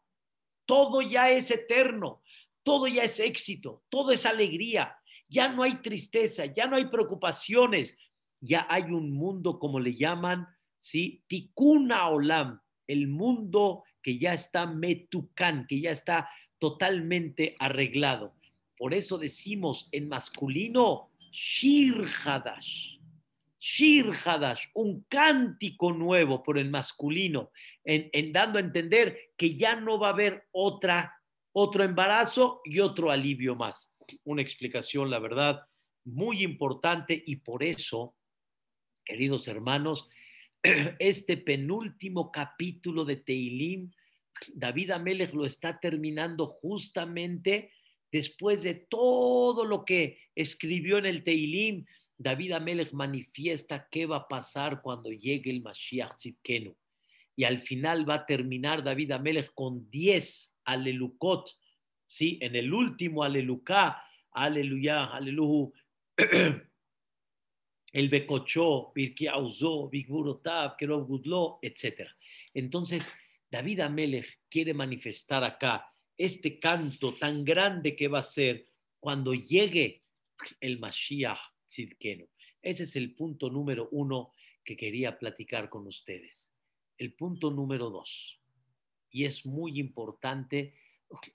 Todo 0.66 1.00
ya 1.00 1.30
es 1.30 1.50
eterno, 1.50 2.22
todo 2.62 2.86
ya 2.86 3.04
es 3.04 3.18
éxito, 3.20 3.84
todo 3.88 4.12
es 4.12 4.26
alegría. 4.26 4.96
Ya 5.28 5.48
no 5.48 5.62
hay 5.62 5.76
tristeza, 5.76 6.46
ya 6.46 6.66
no 6.66 6.76
hay 6.76 6.86
preocupaciones, 6.86 7.98
ya 8.40 8.66
hay 8.68 8.84
un 8.84 9.12
mundo 9.12 9.58
como 9.58 9.80
le 9.80 9.94
llaman, 9.94 10.46
¿sí? 10.78 11.24
Tikuna 11.26 12.08
Olam, 12.08 12.60
el 12.88 13.06
mundo 13.06 13.84
que 14.02 14.18
ya 14.18 14.32
está 14.32 14.66
metucán, 14.66 15.66
que 15.68 15.80
ya 15.80 15.92
está 15.92 16.28
totalmente 16.58 17.54
arreglado. 17.60 18.34
Por 18.76 18.94
eso 18.94 19.18
decimos 19.18 19.88
en 19.92 20.08
masculino, 20.08 21.10
Shir 21.30 22.04
Hadash. 22.24 22.98
Shir 23.60 24.10
Hadash, 24.24 24.66
un 24.74 25.04
cántico 25.08 25.92
nuevo 25.92 26.42
por 26.42 26.58
el 26.58 26.70
masculino, 26.70 27.50
en, 27.84 28.32
dando 28.32 28.58
a 28.58 28.62
entender 28.62 29.32
que 29.36 29.54
ya 29.54 29.76
no 29.76 29.98
va 29.98 30.08
a 30.08 30.12
haber 30.12 30.46
otra, 30.52 31.20
otro 31.52 31.82
embarazo 31.82 32.60
y 32.64 32.78
otro 32.78 33.10
alivio 33.10 33.56
más. 33.56 33.92
Una 34.24 34.42
explicación, 34.42 35.10
la 35.10 35.18
verdad, 35.18 35.62
muy 36.04 36.42
importante 36.42 37.20
y 37.26 37.36
por 37.36 37.64
eso, 37.64 38.14
queridos 39.04 39.48
hermanos, 39.48 40.08
este 40.98 41.36
penúltimo 41.36 42.32
capítulo 42.32 43.04
de 43.04 43.16
Teilim, 43.16 43.90
David 44.54 44.90
Amelech 44.90 45.32
lo 45.32 45.44
está 45.44 45.78
terminando 45.78 46.46
justamente 46.46 47.72
después 48.10 48.62
de 48.62 48.74
todo 48.74 49.64
lo 49.64 49.84
que 49.84 50.18
escribió 50.34 50.98
en 50.98 51.06
el 51.06 51.22
Teilim. 51.22 51.84
David 52.16 52.52
Amelech 52.52 52.92
manifiesta 52.92 53.88
qué 53.90 54.06
va 54.06 54.16
a 54.16 54.28
pasar 54.28 54.82
cuando 54.82 55.10
llegue 55.10 55.50
el 55.50 55.62
Mashiach 55.62 56.16
Tzidkenu. 56.16 56.76
Y 57.36 57.44
al 57.44 57.58
final 57.58 58.08
va 58.08 58.14
a 58.14 58.26
terminar 58.26 58.82
David 58.82 59.12
Amelech 59.12 59.52
con 59.54 59.88
10 59.90 60.56
alelukot, 60.64 61.50
¿sí? 62.04 62.38
En 62.42 62.56
el 62.56 62.74
último 62.74 63.22
aleluká, 63.22 64.02
aleluya, 64.32 65.04
aleluya, 65.04 65.70
el 67.92 68.08
Becochó, 68.08 68.92
Birkiauzó, 68.94 69.88
Bigburotav, 69.88 70.76
Kerov 70.76 71.06
Gudlo, 71.06 71.58
etc. 71.62 72.08
Entonces, 72.54 73.10
David 73.50 73.80
Amelech 73.80 74.40
quiere 74.48 74.74
manifestar 74.74 75.42
acá 75.42 75.90
este 76.16 76.58
canto 76.58 77.14
tan 77.14 77.44
grande 77.44 77.96
que 77.96 78.08
va 78.08 78.18
a 78.18 78.22
ser 78.22 78.66
cuando 79.00 79.32
llegue 79.32 80.02
el 80.60 80.78
Mashiach 80.78 81.38
Tzidkenu. 81.68 82.28
Ese 82.60 82.82
es 82.82 82.96
el 82.96 83.14
punto 83.14 83.48
número 83.50 83.88
uno 83.92 84.32
que 84.64 84.76
quería 84.76 85.18
platicar 85.18 85.70
con 85.70 85.86
ustedes. 85.86 86.52
El 86.98 87.14
punto 87.14 87.50
número 87.50 87.90
dos, 87.90 88.40
y 89.10 89.24
es 89.24 89.46
muy 89.46 89.78
importante 89.78 90.74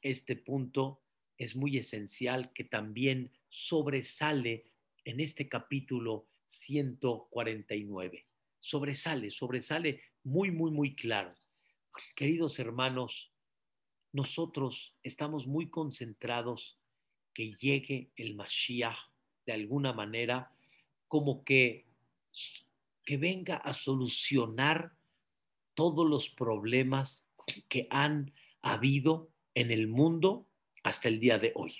este 0.02 0.36
punto, 0.36 1.02
es 1.38 1.56
muy 1.56 1.78
esencial 1.78 2.52
que 2.54 2.66
también 2.66 3.32
sobresale 3.50 4.66
en 5.06 5.20
este 5.20 5.50
capítulo 5.50 6.28
149. 6.54 8.26
Sobresale, 8.60 9.30
sobresale 9.30 10.02
muy, 10.24 10.52
muy, 10.52 10.72
muy 10.72 10.96
claro. 10.96 11.34
Queridos 12.16 12.60
hermanos, 12.60 13.32
nosotros 14.12 14.96
estamos 15.04 15.48
muy 15.48 15.70
concentrados 15.70 16.80
que 17.34 17.54
llegue 17.54 18.12
el 18.16 18.36
Mashiach 18.36 18.98
de 19.46 19.54
alguna 19.54 19.92
manera, 19.92 20.52
como 21.08 21.44
que, 21.44 21.88
que 23.04 23.18
venga 23.18 23.58
a 23.58 23.74
solucionar 23.74 24.94
todos 25.74 26.08
los 26.08 26.30
problemas 26.30 27.28
que 27.68 27.88
han 27.90 28.34
habido 28.62 29.30
en 29.56 29.72
el 29.72 29.88
mundo 29.88 30.48
hasta 30.84 31.10
el 31.10 31.20
día 31.20 31.40
de 31.40 31.52
hoy. 31.56 31.74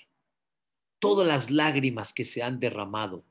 Todas 0.98 1.26
las 1.26 1.50
lágrimas 1.50 2.12
que 2.12 2.24
se 2.24 2.42
han 2.42 2.58
derramado, 2.58 3.24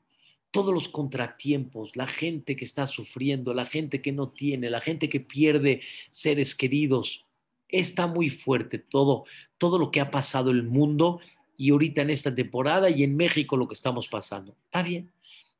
todos 0.54 0.72
los 0.72 0.88
contratiempos, 0.88 1.96
la 1.96 2.06
gente 2.06 2.54
que 2.54 2.64
está 2.64 2.86
sufriendo, 2.86 3.52
la 3.52 3.64
gente 3.64 4.00
que 4.00 4.12
no 4.12 4.28
tiene, 4.28 4.70
la 4.70 4.80
gente 4.80 5.08
que 5.08 5.18
pierde 5.18 5.80
seres 6.12 6.54
queridos. 6.54 7.26
Está 7.68 8.06
muy 8.06 8.30
fuerte 8.30 8.78
todo, 8.78 9.24
todo 9.58 9.78
lo 9.78 9.90
que 9.90 10.00
ha 10.00 10.12
pasado 10.12 10.52
el 10.52 10.62
mundo 10.62 11.18
y 11.56 11.70
ahorita 11.70 12.02
en 12.02 12.10
esta 12.10 12.32
temporada 12.32 12.88
y 12.88 13.02
en 13.02 13.16
México 13.16 13.56
lo 13.56 13.66
que 13.66 13.74
estamos 13.74 14.06
pasando. 14.06 14.54
Está 14.66 14.84
bien. 14.84 15.10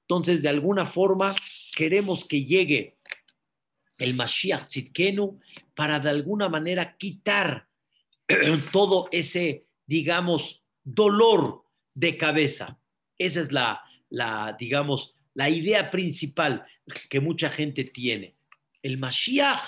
Entonces, 0.03 0.42
de 0.42 0.49
alguna 0.49 0.86
forma, 0.86 1.34
queremos 1.74 2.24
que 2.24 2.45
llegue 2.45 2.95
el 3.99 4.14
Mashiach 4.14 4.68
Tzidkenu 4.68 5.40
para 5.74 5.99
de 5.99 6.11
alguna 6.11 6.49
manera 6.49 6.97
quitar 6.97 7.66
todo 8.70 9.09
ese, 9.11 9.66
digamos, 9.86 10.62
dolor 10.84 11.64
de 11.95 12.16
cabeza. 12.16 12.78
Esa 13.18 13.40
es 13.40 13.51
la, 13.51 13.82
la, 14.11 14.57
digamos, 14.59 15.14
la 15.34 15.50
idea 15.50 15.90
principal 15.90 16.64
que 17.09 17.20
mucha 17.20 17.50
gente 17.50 17.84
tiene. 17.84 18.36
El 18.82 18.98
Mashiach 18.98 19.62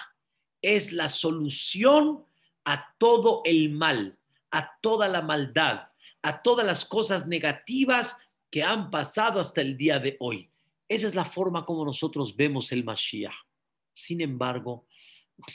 es 0.63 0.93
la 0.93 1.09
solución 1.09 2.25
a 2.65 2.95
todo 2.99 3.43
el 3.45 3.71
mal, 3.71 4.19
a 4.51 4.79
toda 4.81 5.09
la 5.09 5.23
maldad, 5.23 5.89
a 6.23 6.43
todas 6.43 6.67
las 6.67 6.85
cosas 6.85 7.27
negativas 7.27 8.17
que 8.51 8.63
han 8.63 8.91
pasado 8.91 9.41
hasta 9.41 9.61
el 9.61 9.77
día 9.77 9.99
de 9.99 10.17
hoy. 10.21 10.51
Esa 10.89 11.07
es 11.07 11.15
la 11.15 11.25
forma 11.25 11.65
como 11.65 11.85
nosotros 11.85 12.37
vemos 12.37 12.73
el 12.73 12.85
Mashiach. 12.85 13.35
Sin 13.93 14.21
embargo, 14.21 14.87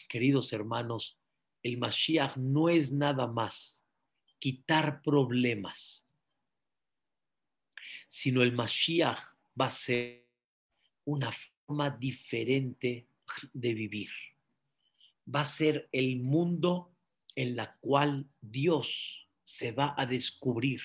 queridos 0.09 0.51
hermanos, 0.53 1.17
el 1.63 1.77
Mashiach 1.77 2.35
no 2.37 2.69
es 2.69 2.91
nada 2.91 3.27
más 3.27 3.85
quitar 4.39 5.01
problemas, 5.01 6.05
sino 8.11 8.43
el 8.43 8.51
Mashiach 8.51 9.19
va 9.59 9.67
a 9.67 9.69
ser 9.69 10.27
una 11.05 11.31
forma 11.31 11.89
diferente 11.89 13.07
de 13.53 13.73
vivir. 13.73 14.09
Va 15.33 15.39
a 15.39 15.45
ser 15.45 15.87
el 15.93 16.19
mundo 16.19 16.93
en 17.35 17.55
la 17.55 17.77
cual 17.79 18.29
Dios 18.41 19.29
se 19.45 19.71
va 19.71 19.95
a 19.97 20.05
descubrir. 20.05 20.81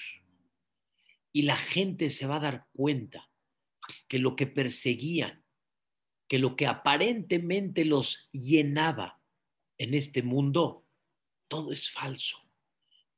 Y 1.33 1.43
la 1.43 1.57
gente 1.57 2.11
se 2.11 2.29
va 2.29 2.37
a 2.37 2.47
dar 2.47 2.69
cuenta 2.73 3.29
que 4.07 4.21
lo 4.21 4.37
que 4.37 4.47
perseguían, 4.47 5.45
que 6.29 6.39
lo 6.39 6.55
que 6.55 6.69
aparentemente 6.69 7.85
los 7.85 8.29
llenaba 8.31 9.21
en 9.79 9.95
este 9.95 10.23
mundo, 10.23 10.87
todo 11.49 11.73
es 11.73 11.91
falso, 11.91 12.39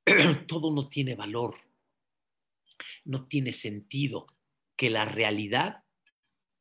todo 0.48 0.72
no 0.72 0.88
tiene 0.88 1.14
valor, 1.14 1.67
no 3.04 3.26
tiene 3.26 3.52
sentido, 3.52 4.26
que 4.76 4.90
la 4.90 5.04
realidad 5.04 5.82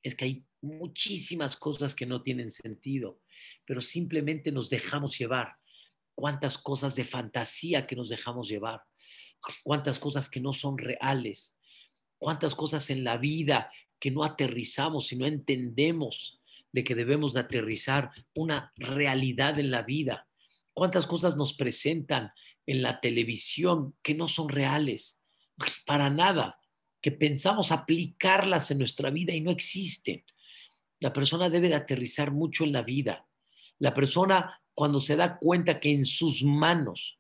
es 0.04 0.16
que 0.16 0.26
hay 0.26 0.46
muchísimas 0.62 1.56
cosas 1.56 1.96
que 1.96 2.06
no 2.06 2.24
tienen 2.24 2.52
sentido, 2.52 3.22
pero 3.66 3.82
simplemente 3.82 4.52
nos 4.52 4.70
dejamos 4.70 5.18
llevar. 5.18 5.56
Cuántas 6.16 6.58
cosas 6.58 6.96
de 6.96 7.06
fantasía 7.06 7.86
que 7.86 7.96
nos 7.96 8.10
dejamos 8.10 8.48
llevar, 8.48 8.82
cuántas 9.64 10.00
cosas 10.00 10.30
que 10.30 10.40
no 10.40 10.52
son 10.52 10.80
reales, 10.80 11.58
cuántas 12.18 12.56
cosas 12.56 12.90
en 12.90 13.04
la 13.04 13.18
vida 13.18 13.72
que 14.00 14.10
no 14.10 14.24
aterrizamos 14.24 15.12
y 15.12 15.16
no 15.16 15.28
entendemos 15.28 16.42
de 16.72 16.84
que 16.84 16.96
debemos 16.96 17.34
de 17.34 17.42
aterrizar 17.42 18.12
una 18.34 18.74
realidad 18.76 19.60
en 19.60 19.70
la 19.72 19.84
vida. 19.84 20.28
Cuántas 20.74 21.06
cosas 21.06 21.36
nos 21.36 21.54
presentan 21.54 22.32
en 22.66 22.82
la 22.82 23.00
televisión 23.00 23.96
que 24.04 24.14
no 24.14 24.28
son 24.28 24.50
reales, 24.50 25.22
para 25.86 26.10
nada, 26.10 26.60
que 27.02 27.12
pensamos 27.12 27.72
aplicarlas 27.72 28.72
en 28.72 28.80
nuestra 28.80 29.10
vida 29.10 29.34
y 29.34 29.42
no 29.42 29.52
existen. 29.52 30.24
La 31.00 31.14
persona 31.14 31.50
debe 31.50 31.70
de 31.70 31.76
aterrizar 31.76 32.32
mucho 32.32 32.64
en 32.64 32.74
la 32.74 32.82
vida. 32.82 33.28
La 33.80 33.94
persona 33.94 34.62
cuando 34.74 35.00
se 35.00 35.16
da 35.16 35.38
cuenta 35.38 35.80
que 35.80 35.92
en 35.92 36.06
sus 36.06 36.44
manos 36.44 37.20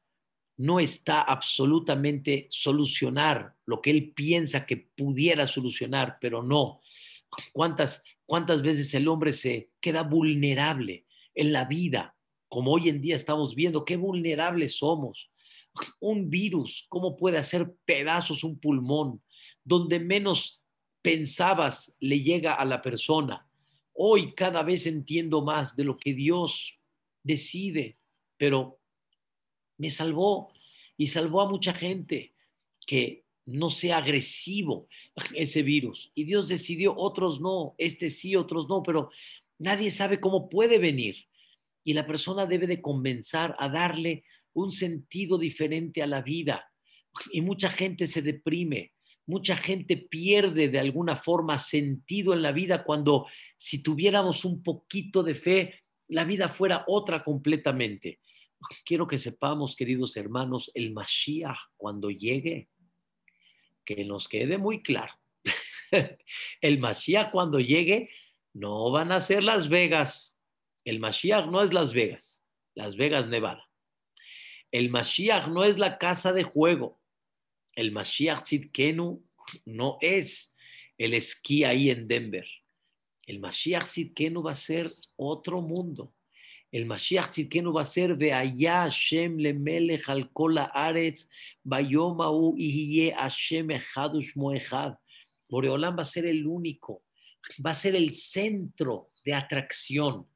no 0.57 0.79
está 0.79 1.21
absolutamente 1.21 2.47
solucionar 2.49 3.55
lo 3.65 3.81
que 3.81 3.91
él 3.91 4.13
piensa 4.13 4.65
que 4.65 4.77
pudiera 4.77 5.45
solucionar, 5.45 6.17
pero 6.19 6.41
no. 6.41 6.81
¿Cuántas, 7.53 8.03
cuántas 8.25 8.61
veces 8.61 8.93
el 8.95 9.07
hombre 9.07 9.33
se 9.33 9.71
queda 9.79 10.03
vulnerable 10.03 11.05
en 11.35 11.53
la 11.53 11.65
vida? 11.65 12.15
Como 12.49 12.71
hoy 12.71 12.89
en 12.89 13.01
día 13.01 13.15
estamos 13.15 13.53
viendo, 13.53 13.85
qué 13.85 13.97
vulnerables 13.97 14.77
somos. 14.77 15.29
Un 15.99 16.30
virus, 16.30 16.86
¿cómo 16.89 17.15
puede 17.15 17.38
hacer 17.38 17.73
pedazos 17.86 18.43
un 18.43 18.59
pulmón? 18.59 19.21
Donde 19.63 19.99
menos 19.99 20.61
pensabas 21.01 21.97
le 21.99 22.21
llega 22.21 22.53
a 22.53 22.65
la 22.65 22.82
persona. 22.82 23.47
Hoy 23.93 24.34
cada 24.34 24.63
vez 24.63 24.88
entiendo 24.88 25.41
más 25.41 25.75
de 25.75 25.84
lo 25.84 25.97
que 25.97 26.13
Dios 26.13 26.78
decide, 27.23 27.97
pero 28.38 28.80
me 29.78 29.89
salvó 29.89 30.53
y 30.97 31.07
salvó 31.07 31.41
a 31.41 31.49
mucha 31.49 31.73
gente 31.73 32.34
que 32.86 33.23
no 33.45 33.69
sea 33.69 33.97
agresivo 33.97 34.88
ese 35.34 35.63
virus. 35.63 36.11
Y 36.13 36.25
Dios 36.25 36.47
decidió, 36.47 36.95
otros 36.95 37.39
no, 37.39 37.75
este 37.78 38.09
sí, 38.09 38.36
otros 38.36 38.67
no, 38.67 38.84
pero 38.84 39.09
nadie 39.57 39.89
sabe 39.91 40.19
cómo 40.19 40.49
puede 40.49 40.78
venir. 40.78 41.25
Y 41.84 41.93
la 41.93 42.05
persona 42.05 42.45
debe 42.45 42.67
de 42.67 42.82
comenzar 42.82 43.55
a 43.59 43.69
darle 43.69 44.25
un 44.59 44.71
sentido 44.71 45.37
diferente 45.37 46.01
a 46.01 46.07
la 46.07 46.21
vida. 46.21 46.69
Y 47.31 47.41
mucha 47.41 47.69
gente 47.69 48.07
se 48.07 48.21
deprime, 48.21 48.93
mucha 49.25 49.57
gente 49.57 49.97
pierde 49.97 50.69
de 50.69 50.79
alguna 50.79 51.15
forma 51.15 51.57
sentido 51.57 52.33
en 52.33 52.41
la 52.41 52.51
vida 52.51 52.83
cuando 52.83 53.27
si 53.57 53.81
tuviéramos 53.81 54.45
un 54.45 54.61
poquito 54.61 55.23
de 55.23 55.35
fe, 55.35 55.83
la 56.09 56.23
vida 56.23 56.47
fuera 56.47 56.85
otra 56.87 57.23
completamente 57.23 58.19
quiero 58.85 59.07
que 59.07 59.19
sepamos, 59.19 59.75
queridos 59.75 60.17
hermanos, 60.17 60.71
el 60.73 60.91
Mashiach 60.91 61.57
cuando 61.75 62.09
llegue, 62.09 62.69
que 63.85 64.03
nos 64.05 64.27
quede 64.27 64.57
muy 64.57 64.81
claro. 64.81 65.13
el 66.61 66.79
Mashiach 66.79 67.31
cuando 67.31 67.59
llegue 67.59 68.09
no 68.53 68.91
van 68.91 69.11
a 69.11 69.21
ser 69.21 69.43
Las 69.43 69.69
Vegas. 69.69 70.37
El 70.83 70.99
Mashiach 70.99 71.47
no 71.47 71.61
es 71.61 71.73
Las 71.73 71.93
Vegas, 71.93 72.43
Las 72.73 72.95
Vegas, 72.95 73.27
Nevada. 73.27 73.66
El 74.72 74.89
Mashiach 74.89 75.47
no 75.47 75.63
es 75.63 75.78
la 75.78 75.97
casa 75.97 76.34
de 76.34 76.43
juego. 76.43 76.99
El 77.76 77.91
Mashiach 77.91 78.43
Tzidkenu 78.43 79.24
no 79.65 79.97
es 80.01 80.55
el 80.97 81.13
esquí 81.13 81.63
ahí 81.63 81.89
en 81.89 82.07
Denver. 82.07 82.47
El 83.24 83.39
Mashiach 83.39 83.86
Tzidkenu 83.86 84.43
va 84.43 84.51
a 84.51 84.55
ser 84.55 84.91
otro 85.15 85.61
mundo 85.61 86.13
el 86.72 86.86
Mashiach 86.86 87.30
Tzidkenu 87.30 87.72
va 87.72 87.82
a 87.82 87.86
ser 87.86 88.15
Veaya 88.15 88.84
Hashem 88.84 89.38
lemelech 89.39 90.09
al 90.09 90.28
kol 90.34 90.57
haaretz 90.57 91.28
bayomahu 91.63 92.55
ihye 92.57 93.13
Hashem 93.13 93.72
echadush 93.72 94.36
moechad. 94.36 94.97
Boreolam 95.49 95.95
va 95.97 96.01
a 96.01 96.05
ser 96.05 96.26
el 96.26 96.45
único, 96.45 97.03
va 97.65 97.72
a 97.72 97.74
ser 97.74 97.95
el 97.95 98.11
centro 98.11 99.11
de 99.24 99.34
atracción. 99.34 100.28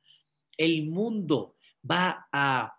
El 0.58 0.88
mundo 0.88 1.58
va 1.84 2.28
a, 2.32 2.74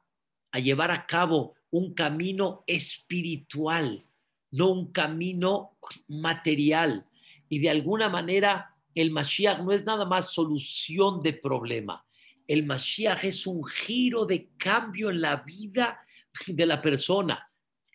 a 0.53 0.59
llevar 0.59 0.91
a 0.91 1.07
cabo 1.07 1.55
un 1.71 1.95
camino 1.95 2.63
espiritual, 2.67 4.07
no 4.51 4.71
un 4.71 4.93
camino 4.93 5.79
material. 6.07 7.07
Y 7.49 7.59
de 7.59 7.71
alguna 7.71 8.09
manera 8.09 8.75
el 8.95 9.11
Mashiach 9.11 9.61
no 9.61 9.73
es 9.73 9.85
nada 9.85 10.05
más 10.05 10.33
solución 10.33 11.23
de 11.23 11.33
problema 11.33 12.05
el 12.53 12.67
Mashiach 12.67 13.25
es 13.25 13.47
un 13.47 13.65
giro 13.65 14.27
de 14.27 14.51
cambio 14.59 15.11
en 15.11 15.21
la 15.21 15.37
vida 15.37 16.05
de 16.47 16.67
la 16.67 16.83
persona. 16.83 17.47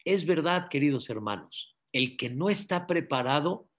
Es 0.04 0.26
verdad, 0.26 0.68
queridos 0.70 1.10
hermanos, 1.10 1.76
el 1.92 2.18
que 2.18 2.30
no 2.30 2.50
está 2.50 2.88
preparado 2.88 3.70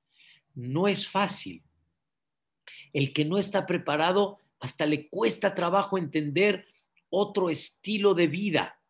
no 0.55 0.89
es 0.89 1.09
fácil. 1.09 1.65
El 2.93 3.13
que 3.13 3.25
no 3.25 3.39
está 3.39 3.67
preparado 3.67 4.39
hasta 4.61 4.87
le 4.87 5.09
cuesta 5.09 5.55
trabajo 5.55 5.99
entender 5.99 6.67
otro 7.11 7.51
estilo 7.51 8.15
de 8.15 8.27
vida. 8.27 8.81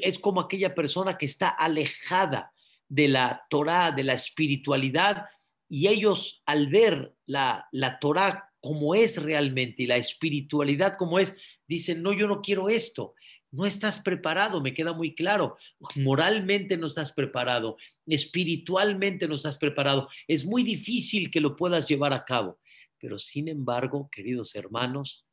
Es 0.00 0.18
como 0.18 0.40
aquella 0.40 0.74
persona 0.74 1.16
que 1.16 1.26
está 1.26 1.48
alejada 1.48 2.52
de 2.88 3.08
la 3.08 3.46
Torah, 3.48 3.92
de 3.92 4.04
la 4.04 4.14
espiritualidad, 4.14 5.26
y 5.68 5.86
ellos 5.86 6.42
al 6.46 6.66
ver 6.66 7.14
la, 7.26 7.68
la 7.70 7.98
Torah 7.98 8.50
como 8.60 8.94
es 8.94 9.22
realmente 9.22 9.84
y 9.84 9.86
la 9.86 9.96
espiritualidad 9.96 10.96
como 10.96 11.18
es, 11.18 11.34
dicen, 11.66 12.02
no, 12.02 12.12
yo 12.12 12.26
no 12.26 12.42
quiero 12.42 12.68
esto. 12.68 13.14
No 13.52 13.66
estás 13.66 13.98
preparado, 14.00 14.60
me 14.60 14.74
queda 14.74 14.92
muy 14.92 15.14
claro. 15.14 15.56
Moralmente 15.96 16.76
no 16.76 16.86
estás 16.86 17.12
preparado, 17.12 17.76
espiritualmente 18.06 19.26
no 19.26 19.34
estás 19.34 19.58
preparado. 19.58 20.08
Es 20.28 20.44
muy 20.44 20.62
difícil 20.62 21.30
que 21.30 21.40
lo 21.40 21.56
puedas 21.56 21.88
llevar 21.88 22.12
a 22.12 22.24
cabo. 22.24 22.60
Pero 22.98 23.18
sin 23.18 23.48
embargo, 23.48 24.08
queridos 24.12 24.54
hermanos, 24.54 25.24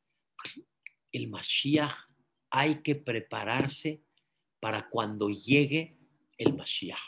el 1.12 1.28
Mashiach 1.28 1.94
hay 2.50 2.82
que 2.82 2.94
prepararse 2.94 4.02
para 4.60 4.88
cuando 4.88 5.28
llegue 5.28 5.96
el 6.36 6.54
Mashiach. 6.54 6.98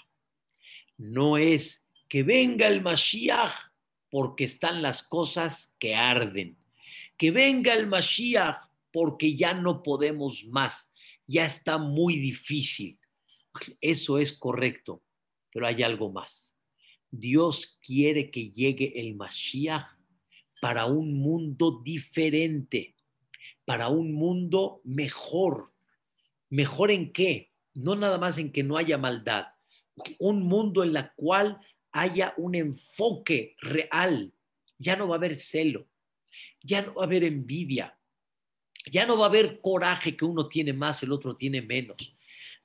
No 0.97 1.39
es 1.39 1.89
que 2.09 2.23
venga 2.23 2.67
el 2.67 2.83
Mashiach 2.83 3.53
porque 4.11 4.45
están 4.45 4.83
las 4.83 5.03
cosas 5.03 5.75
que 5.79 5.95
arden. 5.95 6.59
Que 7.17 7.31
venga 7.31 7.75
el 7.75 7.87
Mashiach 7.87 8.69
porque 8.93 9.35
ya 9.35 9.55
no 9.55 9.83
podemos 9.83 10.45
más, 10.47 10.93
ya 11.27 11.45
está 11.45 11.79
muy 11.79 12.17
difícil. 12.17 12.99
Eso 13.81 14.19
es 14.19 14.33
correcto, 14.33 15.03
pero 15.53 15.67
hay 15.67 15.83
algo 15.83 16.11
más. 16.11 16.57
Dios 17.11 17.79
quiere 17.83 18.31
que 18.31 18.51
llegue 18.51 19.01
el 19.01 19.15
Mashiach 19.17 19.87
para 20.61 20.87
un 20.87 21.15
mundo 21.15 21.81
diferente, 21.83 22.95
para 23.71 23.87
un 23.87 24.13
mundo 24.13 24.81
mejor. 24.83 25.73
¿Mejor 26.49 26.91
en 26.91 27.13
qué? 27.13 27.53
No 27.73 27.95
nada 27.95 28.19
más 28.19 28.37
en 28.39 28.51
que 28.51 28.65
no 28.65 28.77
haya 28.77 28.99
maldad, 28.99 29.47
un 30.19 30.43
mundo 30.43 30.83
en 30.83 30.97
el 30.97 31.09
cual 31.15 31.61
haya 31.93 32.35
un 32.37 32.57
enfoque 32.57 33.55
real. 33.61 34.33
Ya 34.77 34.97
no 34.97 35.07
va 35.07 35.15
a 35.15 35.19
haber 35.19 35.37
celo, 35.37 35.87
ya 36.61 36.83
no 36.83 36.95
va 36.95 37.05
a 37.05 37.07
haber 37.07 37.23
envidia, 37.23 37.97
ya 38.91 39.07
no 39.07 39.17
va 39.17 39.27
a 39.27 39.29
haber 39.29 39.61
coraje 39.61 40.17
que 40.17 40.25
uno 40.25 40.49
tiene 40.49 40.73
más, 40.73 41.05
el 41.05 41.13
otro 41.13 41.37
tiene 41.37 41.63
menos. 41.63 42.17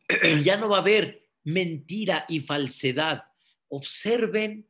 ya 0.44 0.58
no 0.58 0.70
va 0.70 0.78
a 0.78 0.82
haber 0.82 1.30
mentira 1.44 2.26
y 2.28 2.40
falsedad. 2.40 3.26
Observen 3.68 4.68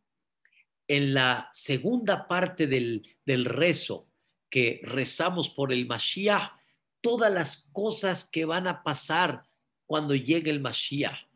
en 0.89 1.13
la 1.13 1.49
segunda 1.53 2.27
parte 2.27 2.67
del, 2.67 3.07
del 3.25 3.45
rezo 3.45 4.09
que 4.55 4.79
rezamos 4.83 5.49
por 5.49 5.73
el 5.73 5.85
Mashiach, 5.85 6.53
todas 7.01 7.29
las 7.29 7.67
cosas 7.73 8.23
que 8.23 8.45
van 8.45 8.67
a 8.67 8.83
pasar 8.83 9.43
cuando 9.85 10.15
llegue 10.15 10.49
el 10.49 10.61
Mashiach. 10.61 11.27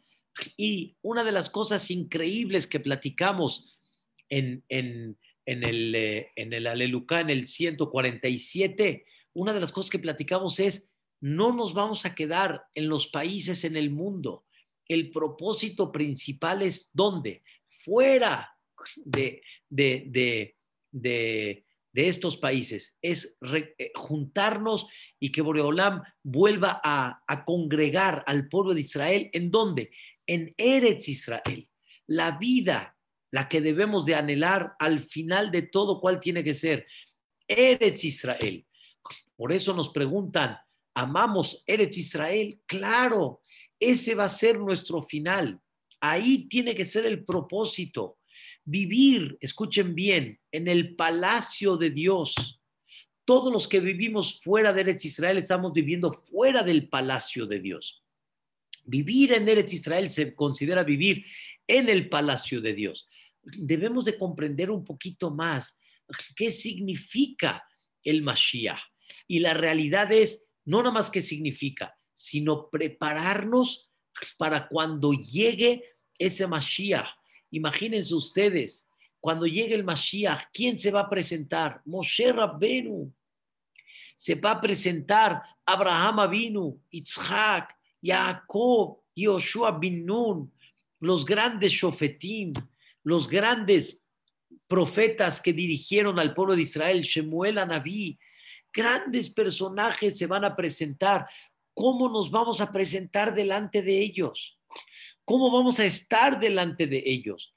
Y 0.55 0.95
una 1.01 1.25
de 1.25 1.33
las 1.33 1.49
cosas 1.49 1.91
increíbles 1.91 2.65
que 2.65 2.79
platicamos 2.79 3.77
en, 4.29 4.63
en, 4.69 5.17
en 5.45 5.63
el, 5.65 5.93
eh, 5.95 6.31
en 6.37 6.53
el 6.53 6.65
Alelucá, 6.65 7.19
en 7.19 7.29
el 7.29 7.45
147, 7.45 9.05
una 9.33 9.51
de 9.51 9.59
las 9.59 9.73
cosas 9.73 9.91
que 9.91 9.99
platicamos 9.99 10.61
es, 10.61 10.89
no 11.19 11.51
nos 11.51 11.73
vamos 11.73 12.05
a 12.05 12.15
quedar 12.15 12.67
en 12.73 12.87
los 12.87 13.09
países 13.09 13.65
en 13.65 13.75
el 13.75 13.89
mundo. 13.89 14.45
El 14.87 15.11
propósito 15.11 15.91
principal 15.91 16.61
es 16.61 16.91
dónde? 16.93 17.43
Fuera 17.83 18.57
de, 18.95 19.43
de, 19.67 20.55
de, 20.93 21.65
estos 21.93 22.37
países. 22.37 22.97
Es 23.01 23.37
eh, 23.53 23.91
juntarnos 23.95 24.87
y 25.19 25.31
que 25.31 25.41
Boreolam 25.41 26.03
vuelva 26.23 26.79
a, 26.83 27.21
a 27.27 27.45
congregar 27.45 28.23
al 28.27 28.47
pueblo 28.47 28.73
de 28.73 28.81
Israel. 28.81 29.29
¿En 29.33 29.51
dónde? 29.51 29.91
En 30.27 30.53
Eretz 30.57 31.09
Israel. 31.09 31.67
La 32.07 32.37
vida, 32.37 32.97
la 33.31 33.49
que 33.49 33.61
debemos 33.61 34.05
de 34.05 34.15
anhelar 34.15 34.73
al 34.79 34.99
final 34.99 35.51
de 35.51 35.63
todo, 35.63 35.99
¿cuál 35.99 36.19
tiene 36.19 36.43
que 36.43 36.53
ser? 36.53 36.87
Eretz 37.47 38.03
Israel. 38.03 38.65
Por 39.35 39.51
eso 39.51 39.73
nos 39.73 39.89
preguntan, 39.89 40.57
¿amamos 40.93 41.63
Eretz 41.65 41.97
Israel? 41.97 42.59
Claro, 42.65 43.41
ese 43.79 44.13
va 44.13 44.25
a 44.25 44.29
ser 44.29 44.59
nuestro 44.59 45.01
final. 45.01 45.59
Ahí 46.01 46.47
tiene 46.47 46.75
que 46.75 46.85
ser 46.85 47.05
el 47.05 47.25
propósito. 47.25 48.18
Vivir, 48.71 49.35
escuchen 49.41 49.95
bien, 49.95 50.39
en 50.51 50.67
el 50.67 50.95
palacio 50.95 51.75
de 51.75 51.89
Dios. 51.89 52.61
Todos 53.25 53.51
los 53.51 53.67
que 53.67 53.79
vivimos 53.79 54.39
fuera 54.43 54.71
de 54.71 54.81
Eretz 54.81 55.05
Israel 55.05 55.39
estamos 55.39 55.73
viviendo 55.73 56.13
fuera 56.13 56.61
del 56.61 56.87
palacio 56.87 57.47
de 57.47 57.61
Dios. 57.61 58.03
Vivir 58.85 59.33
en 59.33 59.49
Eretz 59.49 59.73
Israel 59.73 60.11
se 60.11 60.35
considera 60.35 60.83
vivir 60.83 61.25
en 61.65 61.89
el 61.89 62.09
palacio 62.09 62.61
de 62.61 62.75
Dios. 62.75 63.09
Debemos 63.41 64.05
de 64.05 64.19
comprender 64.19 64.69
un 64.69 64.85
poquito 64.85 65.31
más 65.31 65.75
qué 66.35 66.51
significa 66.51 67.63
el 68.03 68.21
Mashiach. 68.21 68.81
Y 69.27 69.39
la 69.39 69.55
realidad 69.55 70.11
es, 70.11 70.45
no 70.65 70.83
nada 70.83 70.91
más 70.91 71.09
qué 71.09 71.21
significa, 71.21 71.97
sino 72.13 72.69
prepararnos 72.69 73.89
para 74.37 74.67
cuando 74.67 75.13
llegue 75.13 75.85
ese 76.19 76.45
Mashiach. 76.45 77.18
Imagínense 77.51 78.13
ustedes, 78.13 78.89
cuando 79.19 79.45
llegue 79.45 79.75
el 79.75 79.83
Mashiach, 79.83 80.45
¿quién 80.53 80.79
se 80.79 80.91
va 80.91 81.01
a 81.01 81.09
presentar? 81.09 81.81
Moshe 81.85 82.31
Rabbenu. 82.31 83.13
Se 84.15 84.35
va 84.35 84.51
a 84.51 84.61
presentar 84.61 85.41
Abraham 85.65 86.19
Avinu, 86.19 86.81
Isaac, 86.91 87.75
Jacob, 88.01 88.99
Yoshua 89.15 89.71
bin 89.71 90.05
Nun, 90.05 90.51
los 90.99 91.25
grandes 91.25 91.71
shofetim, 91.71 92.53
los 93.03 93.27
grandes 93.27 94.03
profetas 94.67 95.41
que 95.41 95.53
dirigieron 95.53 96.19
al 96.19 96.33
pueblo 96.33 96.55
de 96.55 96.61
Israel, 96.61 97.01
Shemuel 97.01 97.57
Anabí, 97.57 98.19
grandes 98.71 99.29
personajes 99.29 100.17
se 100.17 100.27
van 100.27 100.45
a 100.45 100.55
presentar. 100.55 101.27
¿Cómo 101.73 102.09
nos 102.09 102.29
vamos 102.29 102.61
a 102.61 102.71
presentar 102.71 103.33
delante 103.33 103.81
de 103.81 103.99
ellos? 103.99 104.59
¿Cómo 105.29 105.51
vamos 105.51 105.79
a 105.79 105.85
estar 105.85 106.39
delante 106.39 106.87
de 106.87 107.03
ellos? 107.05 107.55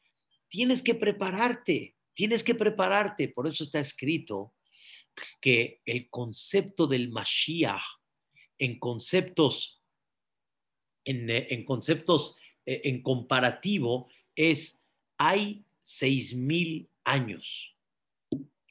Tienes 0.51 0.83
que 0.83 0.95
prepararte, 0.95 1.97
tienes 2.13 2.45
que 2.45 2.55
prepararte. 2.55 3.29
Por 3.29 3.47
eso 3.47 3.65
está 3.65 3.81
escrito 3.81 4.53
que 5.41 5.81
el 5.87 6.11
concepto 6.11 6.87
del 6.87 7.09
Mashiach 7.09 7.81
en 8.59 8.79
conceptos, 8.79 9.81
en, 11.07 11.31
en 11.31 11.65
conceptos, 11.65 12.37
eh, 12.67 12.83
en 12.85 13.03
comparativo, 13.03 14.11
es 14.37 14.85
hay 15.17 15.65
seis 15.81 16.35
mil 16.35 16.91
años. 17.05 17.75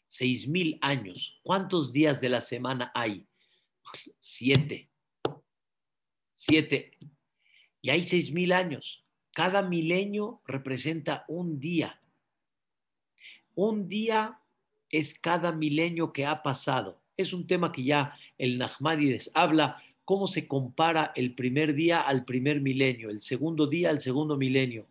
Seis 0.07 0.47
mil 0.47 0.77
años. 0.79 1.39
¿Cuántos 1.41 1.91
días 1.91 2.21
de 2.21 2.29
la 2.29 2.41
semana 2.41 2.91
hay? 2.93 3.25
Siete. 4.19 4.91
Siete. 6.35 6.99
Y 7.81 7.89
hay 7.89 8.03
seis 8.03 8.31
mil 8.31 8.51
años. 8.53 9.03
Cada 9.33 9.61
milenio 9.61 10.41
representa 10.45 11.25
un 11.27 11.59
día. 11.59 12.01
Un 13.55 13.87
día 13.87 14.39
es 14.89 15.17
cada 15.17 15.51
milenio 15.51 16.11
que 16.11 16.25
ha 16.25 16.43
pasado. 16.43 17.01
Es 17.17 17.33
un 17.33 17.47
tema 17.47 17.71
que 17.71 17.83
ya 17.83 18.17
el 18.37 18.57
Nachmanides 18.57 19.31
habla, 19.33 19.81
cómo 20.03 20.27
se 20.27 20.47
compara 20.47 21.11
el 21.15 21.35
primer 21.35 21.73
día 21.73 22.01
al 22.01 22.25
primer 22.25 22.61
milenio, 22.61 23.09
el 23.09 23.21
segundo 23.21 23.67
día 23.67 23.89
al 23.89 24.01
segundo 24.01 24.37
milenio. 24.37 24.87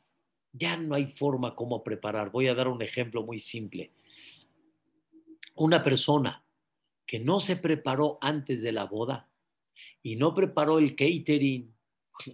ya 0.52 0.78
no 0.78 0.96
hay 0.96 1.08
forma 1.08 1.56
como 1.56 1.84
preparar. 1.84 2.32
Voy 2.32 2.48
a 2.48 2.56
dar 2.56 2.68
un 2.68 2.82
ejemplo 2.82 3.24
muy 3.24 3.40
simple. 3.40 3.92
Una 5.60 5.84
persona 5.84 6.46
que 7.06 7.20
no 7.20 7.42
se 7.42 7.58
preparó 7.58 8.18
antes 8.22 8.62
de 8.62 8.72
la 8.72 8.86
boda 8.86 9.30
y 10.02 10.16
no 10.16 10.34
preparó 10.34 10.80
el 10.80 10.96
catering, 10.96 11.76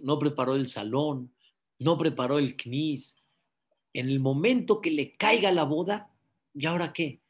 no 0.02 0.16
preparó 0.20 0.54
el 0.54 0.68
salón, 0.68 1.34
no 1.80 1.98
preparó 1.98 2.38
el 2.38 2.56
knis, 2.56 3.16
en 3.92 4.10
el 4.10 4.20
momento 4.20 4.80
que 4.80 4.92
le 4.92 5.16
caiga 5.16 5.50
la 5.50 5.64
boda, 5.64 6.14
¿y 6.54 6.66
ahora 6.66 6.92
qué? 6.92 7.20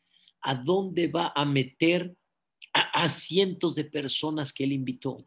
¿A 0.43 0.55
dónde 0.55 1.09
va 1.09 1.33
a 1.35 1.47
meter 1.47 2.15
a, 2.75 3.05
a 3.05 3.09
cientos 3.09 3.75
de 3.75 3.85
personas 3.85 4.53
que 4.53 4.65
él 4.65 4.73
invitó? 4.73 5.27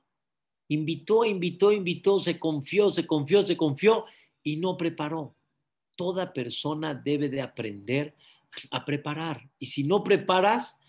Invitó, 0.67 1.26
invitó, 1.26 1.72
invitó, 1.72 2.20
se 2.20 2.38
confió, 2.38 2.91
se 2.91 3.07
confió, 3.07 3.41
se 3.41 3.57
confió 3.57 4.05
y 4.43 4.57
no 4.57 4.78
preparó. 4.78 5.36
Toda 5.95 6.32
persona 6.32 6.93
debe 6.93 7.28
de 7.28 7.41
aprender 7.41 8.15
a 8.72 8.86
preparar. 8.86 9.50
Y 9.60 9.68
si 9.68 9.84
no 9.84 10.04
preparas, 10.04 10.80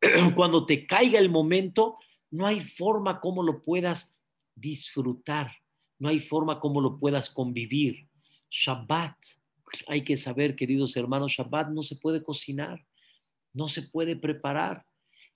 cuando 0.34 0.66
te 0.66 0.86
caiga 0.86 1.18
el 1.18 1.30
momento, 1.30 1.96
no 2.30 2.46
hay 2.46 2.60
forma 2.60 3.20
como 3.20 3.42
lo 3.42 3.62
puedas 3.62 4.16
disfrutar, 4.54 5.52
no 5.98 6.08
hay 6.08 6.20
forma 6.20 6.60
como 6.60 6.80
lo 6.80 6.98
puedas 6.98 7.30
convivir. 7.30 8.08
Shabbat, 8.50 9.16
hay 9.86 10.02
que 10.02 10.16
saber, 10.16 10.56
queridos 10.56 10.96
hermanos, 10.96 11.32
Shabbat 11.32 11.68
no 11.68 11.82
se 11.82 11.96
puede 11.96 12.22
cocinar, 12.22 12.84
no 13.52 13.68
se 13.68 13.82
puede 13.82 14.16
preparar. 14.16 14.86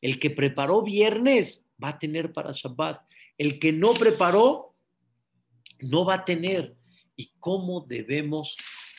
El 0.00 0.18
que 0.18 0.30
preparó 0.30 0.82
viernes 0.82 1.66
va 1.82 1.90
a 1.90 1.98
tener 1.98 2.32
para 2.32 2.52
Shabbat. 2.52 3.02
El 3.38 3.58
que 3.58 3.72
no 3.72 3.94
preparó, 3.94 4.74
no 5.80 6.04
va 6.04 6.14
a 6.14 6.24
tener. 6.24 6.76
¿Y 7.16 7.32
cómo 7.38 7.80
debemos 7.80 8.56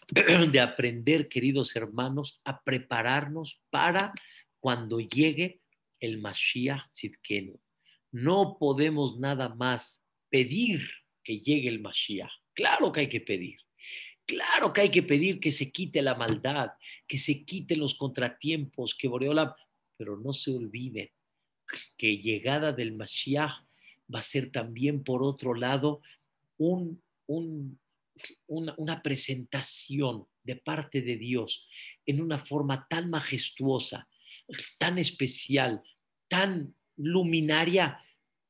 de 0.52 0.60
aprender, 0.60 1.28
queridos 1.28 1.76
hermanos, 1.76 2.40
a 2.44 2.64
prepararnos 2.64 3.62
para 3.70 4.14
cuando 4.60 5.00
llegue 5.00 5.62
el 6.00 6.20
Mashiach 6.20 6.92
Tzidkenu? 6.92 7.60
No 8.12 8.58
podemos 8.60 9.20
nada 9.20 9.50
más 9.50 10.04
pedir 10.30 10.88
que 11.24 11.40
llegue 11.40 11.70
el 11.70 11.82
Mashiach. 11.82 12.32
Claro 12.54 12.92
que 12.92 13.02
hay 13.02 13.10
que 13.10 13.22
pedir. 13.22 13.60
Claro 14.26 14.74
que 14.74 14.82
hay 14.82 14.90
que 14.90 15.04
pedir 15.04 15.40
que 15.40 15.52
se 15.52 15.72
quite 15.72 16.02
la 16.02 16.16
maldad, 16.16 16.72
que 17.08 17.20
se 17.20 17.46
quiten 17.46 17.80
los 17.80 17.96
contratiempos, 17.96 18.96
que 18.96 19.08
Boreola, 19.08 19.56
pero 19.98 20.18
no 20.18 20.34
se 20.34 20.52
olviden 20.52 21.10
que 21.98 22.18
llegada 22.18 22.72
del 22.72 22.94
Mashiach 22.94 23.54
va 24.14 24.20
a 24.20 24.24
ser 24.24 24.52
también, 24.52 25.04
por 25.04 25.24
otro 25.24 25.54
lado, 25.54 26.02
un, 26.58 27.02
una, 28.48 29.02
presentación 29.02 30.28
de 30.44 30.56
parte 30.56 31.02
de 31.02 31.18
Dios 31.18 31.68
en 32.06 32.22
una 32.22 32.38
forma 32.38 32.88
tan 32.90 33.10
majestuosa, 33.10 34.08
tan 34.78 34.98
especial, 34.98 35.84
tan 36.28 36.76
luminaria, 36.98 38.02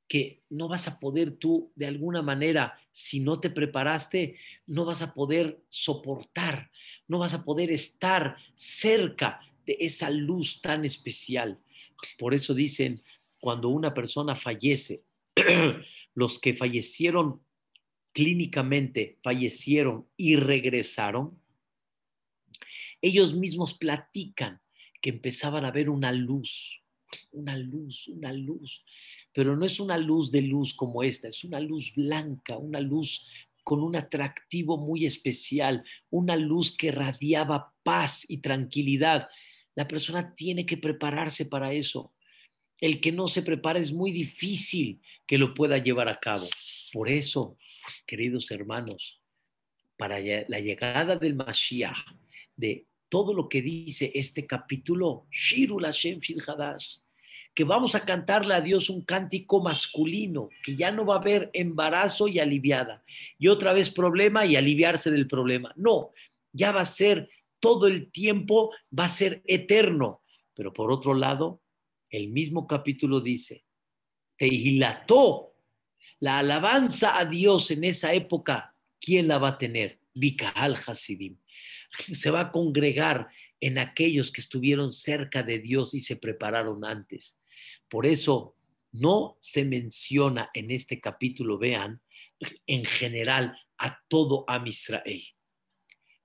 que 0.08 0.44
no 0.50 0.68
vas 0.68 0.88
a 0.88 1.00
poder 1.00 1.38
tú, 1.38 1.72
de 1.76 1.88
alguna 1.88 2.22
manera, 2.22 2.80
si 2.92 3.20
no 3.22 3.40
te 3.40 3.50
preparaste, 3.50 4.38
no 4.68 4.86
vas 4.86 5.02
a 5.02 5.14
poder 5.14 5.64
soportar, 5.70 6.70
no 7.08 7.20
vas 7.20 7.34
a 7.34 7.44
poder 7.44 7.72
estar 7.72 8.38
cerca 8.54 9.40
de 9.66 9.78
esa 9.80 10.12
luz 10.12 10.62
tan 10.62 10.86
especial. 10.86 11.60
Por 12.20 12.36
eso 12.36 12.54
dicen, 12.54 13.02
cuando 13.40 13.70
una 13.70 13.94
persona 13.94 14.36
fallece, 14.36 15.04
los 16.14 16.40
que 16.40 16.54
fallecieron 16.54 17.42
clínicamente, 18.16 19.20
fallecieron 19.22 20.08
y 20.16 20.38
regresaron, 20.38 21.38
ellos 23.02 23.36
mismos 23.36 23.74
platican 23.74 24.62
que 25.02 25.10
empezaban 25.10 25.66
a 25.66 25.72
ver 25.72 25.90
una 25.90 26.14
luz, 26.14 26.82
una 27.34 27.58
luz, 27.58 28.08
una 28.08 28.32
luz, 28.32 28.86
pero 29.34 29.58
no 29.58 29.66
es 29.66 29.82
una 29.82 29.98
luz 29.98 30.32
de 30.32 30.42
luz 30.44 30.74
como 30.74 31.04
esta, 31.04 31.28
es 31.28 31.44
una 31.44 31.60
luz 31.60 31.94
blanca, 31.94 32.58
una 32.58 32.80
luz 32.80 33.28
con 33.66 33.84
un 33.84 33.98
atractivo 33.98 34.78
muy 34.78 35.06
especial, 35.06 35.84
una 36.10 36.38
luz 36.38 36.72
que 36.72 36.92
radiaba 36.92 37.74
paz 37.84 38.26
y 38.30 38.38
tranquilidad. 38.38 39.28
La 39.76 39.90
persona 39.90 40.34
tiene 40.36 40.66
que 40.66 40.78
prepararse 40.78 41.48
para 41.48 41.74
eso. 41.74 42.14
El 42.80 43.02
que 43.02 43.12
no 43.12 43.28
se 43.28 43.42
prepara 43.42 43.78
es 43.78 43.92
muy 43.92 44.14
difícil 44.14 45.02
que 45.28 45.38
lo 45.38 45.54
pueda 45.54 45.80
llevar 45.80 46.08
a 46.08 46.20
cabo. 46.20 46.48
Por 46.94 47.10
eso, 47.10 47.58
queridos 48.06 48.52
hermanos, 48.52 49.22
para 49.98 50.20
la 50.20 50.60
llegada 50.60 51.16
del 51.16 51.36
Mashiach, 51.36 51.98
de 52.56 52.86
todo 53.10 53.34
lo 53.34 53.48
que 53.48 53.62
dice 53.62 54.12
este 54.14 54.46
capítulo, 54.46 55.26
Shirul 55.32 55.84
Hashem 55.84 56.20
Shir 56.20 56.44
Hadash, 56.46 56.98
que 57.54 57.64
vamos 57.64 57.96
a 57.96 58.04
cantarle 58.04 58.54
a 58.54 58.62
Dios 58.62 58.90
un 58.90 59.02
cántico 59.02 59.62
masculino, 59.62 60.50
que 60.62 60.76
ya 60.76 60.92
no 60.92 61.06
va 61.06 61.16
a 61.16 61.20
haber 61.20 61.50
embarazo 61.54 62.28
y 62.28 62.40
aliviada, 62.40 63.04
y 63.40 63.48
otra 63.48 63.72
vez 63.72 63.90
problema 63.90 64.46
y 64.46 64.58
aliviarse 64.58 65.10
del 65.10 65.28
problema. 65.28 65.74
No, 65.78 66.12
ya 66.52 66.74
va 66.74 66.82
a 66.82 66.86
ser 66.86 67.30
todo 67.60 67.88
el 67.88 68.12
tiempo, 68.12 68.72
va 68.98 69.06
a 69.06 69.10
ser 69.10 69.42
eterno. 69.46 70.22
Pero 70.54 70.74
por 70.74 70.92
otro 70.92 71.14
lado, 71.14 71.62
el 72.10 72.28
mismo 72.30 72.68
capítulo 72.68 73.22
dice, 73.22 73.64
te 74.38 74.46
dilató 74.46 75.55
la 76.20 76.40
alabanza 76.40 77.18
a 77.18 77.26
Dios 77.26 77.72
en 77.72 77.84
esa 77.84 78.14
época, 78.14 78.76
¿quién 79.00 79.28
la 79.28 79.38
va 79.38 79.50
a 79.50 79.58
tener? 79.58 80.00
Vikahal 80.14 80.78
Hasidim. 80.86 81.38
Se 82.12 82.32
va 82.32 82.42
a 82.42 82.52
congregar 82.52 83.28
en 83.60 83.78
aquellos 83.78 84.32
que 84.32 84.42
estuvieron 84.42 84.94
cerca 84.94 85.44
de 85.44 85.60
Dios 85.60 85.94
y 85.94 86.02
se 86.02 86.16
prepararon 86.16 86.84
antes. 86.86 87.40
Por 87.90 88.06
eso 88.06 88.56
no 88.92 89.38
se 89.40 89.66
menciona 89.66 90.50
en 90.54 90.72
este 90.72 91.00
capítulo, 91.00 91.58
vean, 91.58 92.02
en 92.68 92.86
general 92.86 93.58
a 93.78 94.00
todo 94.08 94.46
Am 94.48 94.66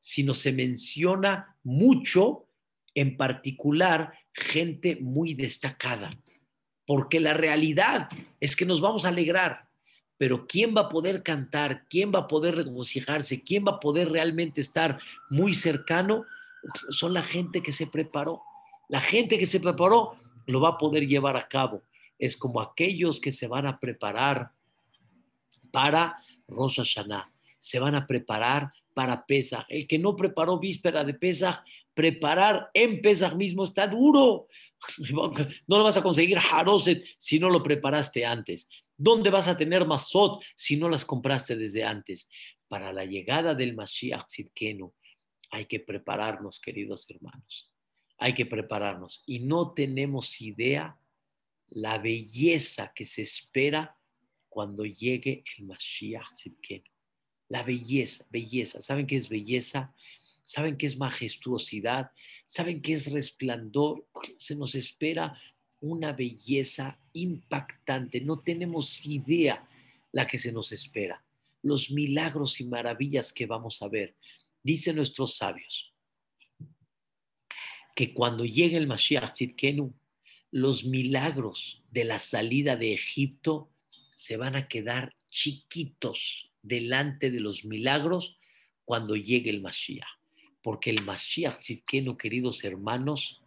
sino 0.02 0.34
se 0.34 0.52
menciona 0.52 1.56
mucho, 1.62 2.48
en 2.94 3.16
particular, 3.16 4.12
gente 4.32 4.96
muy 4.96 5.34
destacada, 5.34 6.10
porque 6.86 7.20
la 7.20 7.34
realidad 7.34 8.08
es 8.40 8.56
que 8.56 8.64
nos 8.64 8.80
vamos 8.80 9.04
a 9.04 9.08
alegrar, 9.08 9.69
pero 10.20 10.46
¿quién 10.46 10.74
va 10.76 10.82
a 10.82 10.88
poder 10.90 11.22
cantar? 11.22 11.86
¿Quién 11.88 12.12
va 12.14 12.18
a 12.18 12.28
poder 12.28 12.54
regocijarse? 12.54 13.42
¿Quién 13.42 13.64
va 13.66 13.76
a 13.76 13.80
poder 13.80 14.10
realmente 14.10 14.60
estar 14.60 14.98
muy 15.30 15.54
cercano? 15.54 16.26
Son 16.90 17.14
la 17.14 17.22
gente 17.22 17.62
que 17.62 17.72
se 17.72 17.86
preparó. 17.86 18.42
La 18.90 19.00
gente 19.00 19.38
que 19.38 19.46
se 19.46 19.60
preparó 19.60 20.18
lo 20.46 20.60
va 20.60 20.68
a 20.68 20.76
poder 20.76 21.08
llevar 21.08 21.38
a 21.38 21.48
cabo. 21.48 21.84
Es 22.18 22.36
como 22.36 22.60
aquellos 22.60 23.18
que 23.18 23.32
se 23.32 23.48
van 23.48 23.66
a 23.66 23.80
preparar 23.80 24.50
para 25.72 26.18
Rosh 26.48 26.76
Hashanah, 26.76 27.32
se 27.58 27.78
van 27.78 27.94
a 27.94 28.06
preparar 28.06 28.70
para 28.92 29.24
Pesach. 29.24 29.64
El 29.70 29.86
que 29.86 29.98
no 29.98 30.16
preparó 30.16 30.58
víspera 30.58 31.02
de 31.02 31.14
Pesach, 31.14 31.64
preparar 31.94 32.68
en 32.74 33.00
Pesach 33.00 33.34
mismo 33.36 33.64
está 33.64 33.86
duro. 33.86 34.48
No 35.66 35.78
lo 35.78 35.84
vas 35.84 35.96
a 35.96 36.02
conseguir 36.02 36.38
Haroset 36.38 37.04
si 37.16 37.38
no 37.38 37.48
lo 37.48 37.62
preparaste 37.62 38.26
antes. 38.26 38.68
¿Dónde 39.02 39.30
vas 39.30 39.48
a 39.48 39.56
tener 39.56 39.86
Masot 39.86 40.42
si 40.54 40.76
no 40.76 40.90
las 40.90 41.06
compraste 41.06 41.56
desde 41.56 41.84
antes? 41.84 42.28
Para 42.68 42.92
la 42.92 43.06
llegada 43.06 43.54
del 43.54 43.74
Mashiach 43.74 44.26
Tzidkenu 44.26 44.92
hay 45.50 45.64
que 45.64 45.80
prepararnos, 45.80 46.60
queridos 46.60 47.08
hermanos 47.08 47.70
hay 48.20 48.34
que 48.34 48.46
prepararnos. 48.46 49.22
Y 49.26 49.40
no 49.40 49.72
tenemos 49.72 50.40
idea 50.42 50.96
la 51.68 51.96
belleza 51.96 52.92
que 52.94 53.06
se 53.06 53.22
espera 53.22 53.96
cuando 54.50 54.84
llegue 54.84 55.42
el 55.56 55.64
Mashiach 55.64 56.34
Tzidkenu. 56.34 56.84
La 57.48 57.62
belleza, 57.62 58.26
belleza. 58.30 58.82
¿Saben 58.82 59.06
qué 59.06 59.16
es 59.16 59.28
belleza? 59.28 59.94
¿Saben 60.42 60.76
qué 60.76 60.86
es 60.86 60.98
majestuosidad? 60.98 62.10
¿Saben 62.46 62.82
qué 62.82 62.92
es 62.92 63.10
resplandor? 63.10 64.06
Se 64.36 64.54
nos 64.54 64.74
espera 64.74 65.40
una 65.80 66.12
belleza 66.12 66.99
impactante. 67.12 68.20
No 68.20 68.40
tenemos 68.40 69.04
idea 69.06 69.68
la 70.12 70.26
que 70.26 70.38
se 70.38 70.52
nos 70.52 70.72
espera. 70.72 71.24
Los 71.62 71.90
milagros 71.90 72.60
y 72.60 72.64
maravillas 72.64 73.32
que 73.32 73.46
vamos 73.46 73.82
a 73.82 73.88
ver. 73.88 74.16
Dicen 74.62 74.96
nuestros 74.96 75.36
sabios 75.36 75.94
que 77.94 78.14
cuando 78.14 78.44
llegue 78.44 78.76
el 78.76 78.86
Mashiach 78.86 79.32
Tzidkenu, 79.32 79.92
los 80.52 80.84
milagros 80.84 81.82
de 81.90 82.04
la 82.04 82.18
salida 82.18 82.76
de 82.76 82.94
Egipto 82.94 83.70
se 84.14 84.36
van 84.36 84.56
a 84.56 84.68
quedar 84.68 85.14
chiquitos 85.28 86.50
delante 86.62 87.30
de 87.30 87.40
los 87.40 87.64
milagros 87.64 88.38
cuando 88.84 89.16
llegue 89.16 89.50
el 89.50 89.60
Mashiach. 89.60 90.08
Porque 90.62 90.90
el 90.90 91.02
Mashiach 91.04 91.60
Tzidkenu, 91.60 92.16
queridos 92.16 92.64
hermanos, 92.64 93.40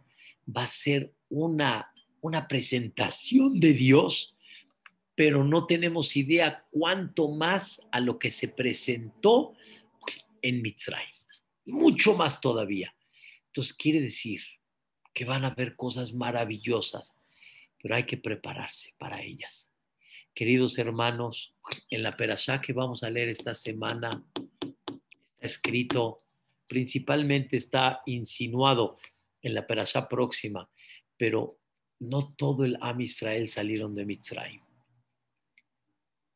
va 0.44 0.64
a 0.64 0.68
ser 0.68 1.14
una, 1.28 1.92
una 2.24 2.48
presentación 2.48 3.60
de 3.60 3.74
Dios, 3.74 4.34
pero 5.14 5.44
no 5.44 5.66
tenemos 5.66 6.16
idea 6.16 6.64
cuánto 6.70 7.28
más 7.28 7.86
a 7.92 8.00
lo 8.00 8.18
que 8.18 8.30
se 8.30 8.48
presentó 8.48 9.52
en 10.40 10.62
Mitzray. 10.62 11.04
Mucho 11.66 12.14
más 12.14 12.40
todavía. 12.40 12.96
Entonces 13.48 13.74
quiere 13.74 14.00
decir 14.00 14.40
que 15.12 15.26
van 15.26 15.44
a 15.44 15.48
haber 15.48 15.76
cosas 15.76 16.14
maravillosas, 16.14 17.14
pero 17.82 17.94
hay 17.94 18.04
que 18.04 18.16
prepararse 18.16 18.94
para 18.96 19.22
ellas. 19.22 19.70
Queridos 20.32 20.78
hermanos, 20.78 21.54
en 21.90 22.02
la 22.02 22.16
perashá 22.16 22.62
que 22.62 22.72
vamos 22.72 23.02
a 23.02 23.10
leer 23.10 23.28
esta 23.28 23.52
semana 23.52 24.24
está 24.32 25.42
escrito, 25.42 26.16
principalmente 26.66 27.58
está 27.58 28.00
insinuado 28.06 28.96
en 29.42 29.52
la 29.52 29.66
perashá 29.66 30.08
próxima, 30.08 30.70
pero 31.18 31.58
no 32.00 32.32
todo 32.34 32.64
el 32.64 32.76
Am 32.80 33.00
Israel 33.00 33.48
salieron 33.48 33.94
de 33.94 34.04
Mitzrayim. 34.04 34.60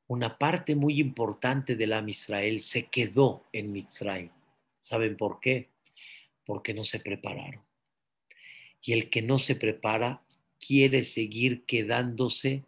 Una 0.07 0.39
parte 0.39 0.75
muy 0.75 1.01
importante 1.01 1.77
del 1.77 1.93
Am 1.93 2.09
Israel 2.09 2.61
se 2.61 2.87
quedó 2.87 3.45
en 3.53 3.73
Mitzrayim. 3.73 4.31
¿Saben 4.81 5.17
por 5.17 5.41
qué? 5.41 5.71
porque 6.49 6.73
no 6.73 6.83
se 6.83 6.99
prepararon. 6.99 7.63
Y 8.81 8.95
el 8.95 9.11
que 9.11 9.21
no 9.21 9.39
se 9.39 9.55
prepara 9.55 10.25
quiere 10.59 11.03
seguir 11.03 11.67
quedándose 11.67 12.65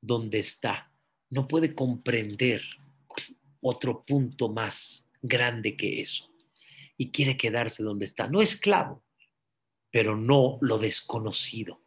donde 0.00 0.38
está. 0.38 0.92
No 1.28 1.48
puede 1.48 1.74
comprender 1.74 2.62
otro 3.60 4.04
punto 4.04 4.48
más 4.48 5.08
grande 5.22 5.76
que 5.76 6.00
eso. 6.00 6.30
Y 6.96 7.10
quiere 7.10 7.36
quedarse 7.36 7.82
donde 7.82 8.04
está. 8.04 8.28
No 8.28 8.40
esclavo, 8.40 9.02
pero 9.90 10.16
no 10.16 10.58
lo 10.60 10.78
desconocido. 10.78 11.79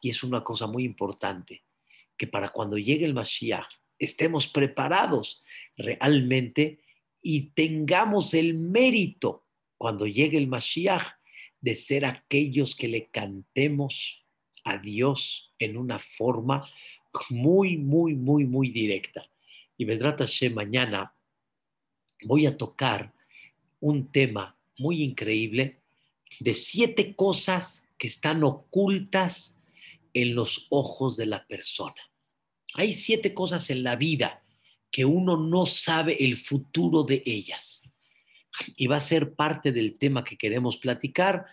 Y 0.00 0.10
es 0.10 0.22
una 0.22 0.42
cosa 0.42 0.66
muy 0.66 0.84
importante, 0.84 1.62
que 2.16 2.26
para 2.26 2.50
cuando 2.50 2.76
llegue 2.78 3.04
el 3.04 3.14
Mashiach, 3.14 3.68
estemos 3.98 4.48
preparados 4.48 5.42
realmente 5.76 6.80
y 7.22 7.50
tengamos 7.50 8.34
el 8.34 8.54
mérito 8.54 9.44
cuando 9.76 10.06
llegue 10.06 10.38
el 10.38 10.48
Mashiach 10.48 11.14
de 11.60 11.74
ser 11.74 12.04
aquellos 12.06 12.74
que 12.74 12.88
le 12.88 13.06
cantemos 13.06 14.24
a 14.64 14.78
Dios 14.78 15.52
en 15.58 15.76
una 15.76 15.98
forma 15.98 16.62
muy, 17.28 17.76
muy, 17.76 18.14
muy, 18.14 18.44
muy 18.44 18.70
directa. 18.70 19.28
Y 19.76 19.84
Vedrat 19.84 20.20
Hashem, 20.20 20.54
mañana 20.54 21.14
voy 22.22 22.46
a 22.46 22.56
tocar 22.56 23.12
un 23.80 24.10
tema 24.10 24.56
muy 24.78 25.02
increíble 25.02 25.80
de 26.38 26.54
siete 26.54 27.14
cosas 27.14 27.88
que 27.98 28.06
están 28.06 28.44
ocultas 28.44 29.59
en 30.14 30.34
los 30.34 30.66
ojos 30.70 31.16
de 31.16 31.26
la 31.26 31.46
persona. 31.46 32.00
Hay 32.74 32.92
siete 32.92 33.34
cosas 33.34 33.70
en 33.70 33.82
la 33.82 33.96
vida 33.96 34.42
que 34.90 35.04
uno 35.04 35.36
no 35.36 35.66
sabe 35.66 36.16
el 36.24 36.36
futuro 36.36 37.04
de 37.04 37.22
ellas. 37.24 37.82
Y 38.76 38.86
va 38.86 38.96
a 38.96 39.00
ser 39.00 39.34
parte 39.34 39.72
del 39.72 39.98
tema 39.98 40.24
que 40.24 40.36
queremos 40.36 40.76
platicar, 40.76 41.46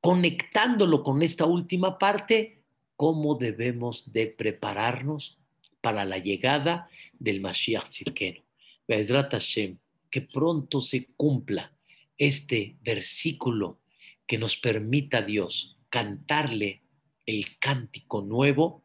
conectándolo 0.00 1.02
con 1.02 1.22
esta 1.22 1.46
última 1.46 1.98
parte, 1.98 2.62
cómo 2.96 3.36
debemos 3.36 4.12
de 4.12 4.26
prepararnos 4.26 5.38
para 5.80 6.04
la 6.04 6.18
llegada 6.18 6.88
del 7.12 7.40
Mashiach 7.40 7.88
Tzidkenu. 7.88 8.42
Hashem, 8.86 9.78
que 10.10 10.20
pronto 10.22 10.80
se 10.80 11.06
cumpla 11.16 11.72
este 12.16 12.76
versículo 12.82 13.80
que 14.26 14.38
nos 14.38 14.56
permita 14.56 15.22
Dios 15.22 15.76
cantarle 15.88 16.83
el 17.26 17.58
cántico 17.58 18.22
nuevo, 18.22 18.82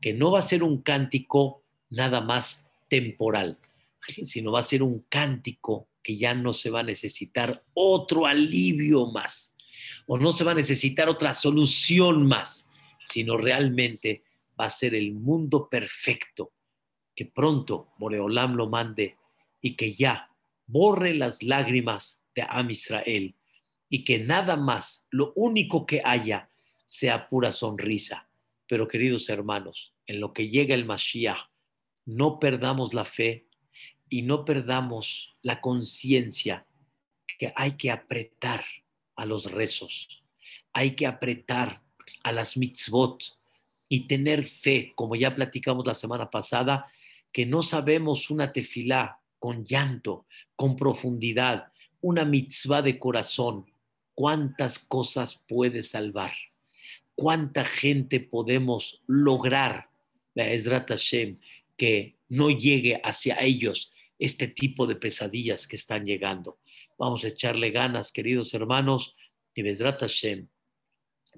que 0.00 0.12
no 0.12 0.30
va 0.30 0.40
a 0.40 0.42
ser 0.42 0.62
un 0.62 0.82
cántico 0.82 1.62
nada 1.90 2.20
más 2.20 2.68
temporal, 2.88 3.58
sino 4.22 4.52
va 4.52 4.60
a 4.60 4.64
ser 4.64 4.82
un 4.82 5.04
cántico 5.08 5.88
que 6.02 6.16
ya 6.16 6.34
no 6.34 6.52
se 6.52 6.70
va 6.70 6.80
a 6.80 6.84
necesitar 6.84 7.64
otro 7.72 8.26
alivio 8.26 9.06
más, 9.06 9.56
o 10.06 10.18
no 10.18 10.32
se 10.32 10.44
va 10.44 10.52
a 10.52 10.56
necesitar 10.56 11.08
otra 11.08 11.32
solución 11.32 12.26
más, 12.26 12.68
sino 12.98 13.36
realmente 13.36 14.22
va 14.58 14.66
a 14.66 14.70
ser 14.70 14.94
el 14.94 15.12
mundo 15.12 15.68
perfecto 15.68 16.52
que 17.14 17.26
pronto 17.26 17.92
Boreolam 17.98 18.54
lo 18.54 18.68
mande 18.68 19.16
y 19.60 19.76
que 19.76 19.94
ya 19.94 20.30
borre 20.66 21.14
las 21.14 21.42
lágrimas 21.42 22.22
de 22.34 22.44
Am 22.48 22.70
Israel 22.70 23.34
y 23.88 24.04
que 24.04 24.18
nada 24.18 24.56
más, 24.56 25.06
lo 25.10 25.32
único 25.36 25.86
que 25.86 26.00
haya, 26.04 26.50
sea 26.86 27.28
pura 27.28 27.52
sonrisa. 27.52 28.28
Pero 28.66 28.88
queridos 28.88 29.28
hermanos, 29.28 29.94
en 30.06 30.20
lo 30.20 30.32
que 30.32 30.48
llega 30.48 30.74
el 30.74 30.84
Mashiach, 30.84 31.50
no 32.06 32.38
perdamos 32.38 32.94
la 32.94 33.04
fe 33.04 33.46
y 34.08 34.22
no 34.22 34.44
perdamos 34.44 35.34
la 35.42 35.60
conciencia 35.60 36.66
que 37.38 37.52
hay 37.56 37.72
que 37.72 37.90
apretar 37.90 38.64
a 39.16 39.24
los 39.24 39.50
rezos, 39.50 40.22
hay 40.72 40.94
que 40.94 41.06
apretar 41.06 41.82
a 42.22 42.32
las 42.32 42.56
mitzvot 42.56 43.38
y 43.88 44.06
tener 44.06 44.44
fe, 44.44 44.92
como 44.94 45.16
ya 45.16 45.34
platicamos 45.34 45.86
la 45.86 45.94
semana 45.94 46.30
pasada, 46.30 46.90
que 47.32 47.46
no 47.46 47.62
sabemos 47.62 48.30
una 48.30 48.52
tefilá 48.52 49.20
con 49.38 49.64
llanto, 49.64 50.26
con 50.56 50.76
profundidad, 50.76 51.72
una 52.00 52.24
mitzvah 52.24 52.82
de 52.82 52.98
corazón, 52.98 53.70
cuántas 54.14 54.78
cosas 54.78 55.44
puede 55.48 55.82
salvar, 55.82 56.32
cuánta 57.14 57.64
gente 57.64 58.20
podemos 58.20 59.02
lograr, 59.06 59.88
la 60.34 60.44
Hashem, 60.44 61.38
que 61.76 62.16
no 62.28 62.50
llegue 62.50 63.00
hacia 63.02 63.40
ellos 63.40 63.92
este 64.18 64.48
tipo 64.48 64.86
de 64.86 64.96
pesadillas 64.96 65.68
que 65.68 65.76
están 65.76 66.04
llegando. 66.04 66.58
Vamos 66.98 67.24
a 67.24 67.28
echarle 67.28 67.70
ganas, 67.70 68.12
queridos 68.12 68.54
hermanos, 68.54 69.16
y 69.54 69.62
Bezrat 69.62 70.00
Hashem, 70.00 70.48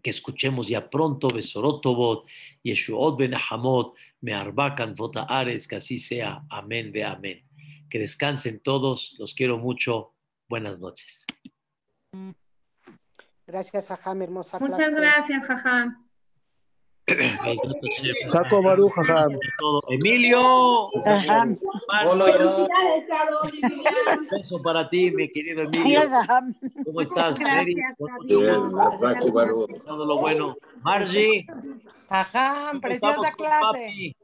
que 0.02 0.10
escuchemos 0.10 0.68
ya 0.68 0.88
pronto 0.88 1.28
Besorotobot, 1.28 2.26
Yeshuot 2.62 3.18
Ben 3.18 3.34
Ahamot, 3.34 3.94
Mearbakan 4.20 4.94
Ares, 5.28 5.68
que 5.68 5.76
así 5.76 5.98
sea. 5.98 6.44
Amén 6.50 6.92
de 6.92 7.04
amén. 7.04 7.44
Que 7.88 7.98
descansen 7.98 8.60
todos, 8.60 9.14
los 9.18 9.34
quiero 9.34 9.58
mucho. 9.58 10.12
Buenas 10.48 10.80
noches. 10.80 11.24
Gracias, 13.46 13.86
Jajam, 13.88 14.22
hermosa 14.22 14.58
Muchas 14.58 14.94
gracias, 14.94 15.46
Jajam. 15.46 16.06
Saco 18.32 18.60
Baruch, 18.62 18.92
Emilio. 19.88 20.88
Hola. 22.04 22.66
Un 24.18 24.26
beso 24.28 24.60
para 24.60 24.90
ti, 24.90 25.12
mi 25.12 25.30
querido 25.30 25.62
Emilio. 25.62 26.00
¿Cómo 26.84 27.00
estás? 27.00 27.38
Gracias. 27.38 27.96
Todo 29.86 30.04
lo 30.04 30.18
bueno. 30.18 30.56
Margie. 30.82 31.46
Ajá, 32.08 32.72
preciosa 32.80 33.30
clase. 33.32 34.16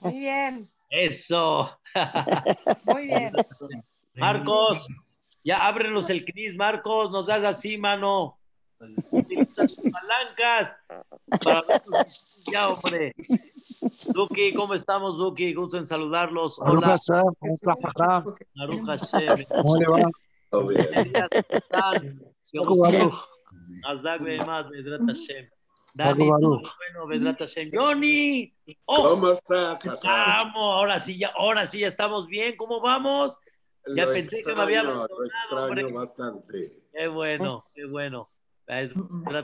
Muy 0.00 0.18
bien. 0.18 0.66
Eso. 0.88 1.78
Muy 2.84 3.06
bien. 3.06 3.32
Marcos, 4.14 4.88
ya 5.44 5.66
ábrenos 5.66 6.10
el 6.10 6.24
CNIS, 6.24 6.56
Marcos, 6.56 7.10
nos 7.10 7.26
das 7.26 7.44
así, 7.44 7.78
mano. 7.78 8.38
Palancas 8.78 10.74
para 11.44 11.62
ya, 12.50 12.68
hombre. 12.68 13.14
Duki, 14.14 14.54
¿cómo 14.54 14.74
estamos, 14.74 15.18
Duki? 15.18 15.52
Gusto 15.52 15.76
en 15.76 15.86
saludarlos. 15.86 16.58
Hola. 16.58 16.96
¿Cómo 17.38 17.54
está, 17.54 17.74
papá? 17.76 18.24
Baruch 18.54 18.86
Hashem. 18.86 19.44
¿Cómo 19.48 19.76
le 19.76 19.86
va? 19.86 20.10
Johnny. 27.72 28.54
Oh, 28.84 29.10
¿Cómo 29.10 29.30
está, 29.32 29.78
vamos, 30.02 30.54
ahora 30.54 31.00
sí, 31.00 31.18
ya, 31.18 31.32
ahora 31.36 31.66
sí, 31.66 31.80
ya 31.80 31.88
estamos 31.88 32.26
bien. 32.26 32.56
¿Cómo 32.56 32.80
vamos? 32.80 33.36
Ya 33.96 34.06
Lo 34.06 34.12
pensé 34.12 34.42
que 34.42 34.54
me 34.54 34.62
había 34.62 34.78
extraño, 34.78 34.98
abandonado, 34.98 35.18
Lo 35.18 35.24
extraño 35.26 35.64
hombre. 35.66 35.92
bastante. 35.92 36.82
Qué 36.92 37.08
bueno, 37.08 37.64
qué 37.74 37.84
bueno. 37.86 38.30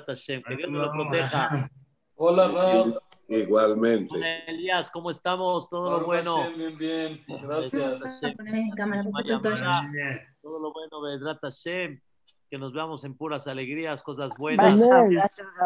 Hashem. 0.06 0.42
Que 0.42 0.56
Dios 0.56 0.70
me 0.70 0.78
lo 0.78 0.92
proteja. 0.92 1.68
Hola, 2.14 2.48
Rab. 2.48 3.00
Igualmente. 3.28 4.14
Hola, 4.14 4.38
Elías, 4.46 4.90
¿cómo 4.90 5.10
estamos? 5.10 5.68
Todo 5.68 5.98
lo 5.98 6.06
bueno. 6.06 6.36
Hashem, 6.36 6.56
Bien, 6.56 6.78
bien. 6.78 7.24
Gracias. 7.42 8.02
En 8.22 8.70
cámara 8.70 9.04
todo. 9.24 10.60
Lo 10.60 10.72
bueno, 10.72 11.00
Vedrat 11.02 11.40
Hashem. 11.42 12.00
Que 12.48 12.58
nos 12.58 12.72
veamos 12.72 13.02
en 13.02 13.16
puras 13.16 13.48
alegrías, 13.48 14.02
cosas 14.04 14.30
buenas. 14.38 14.80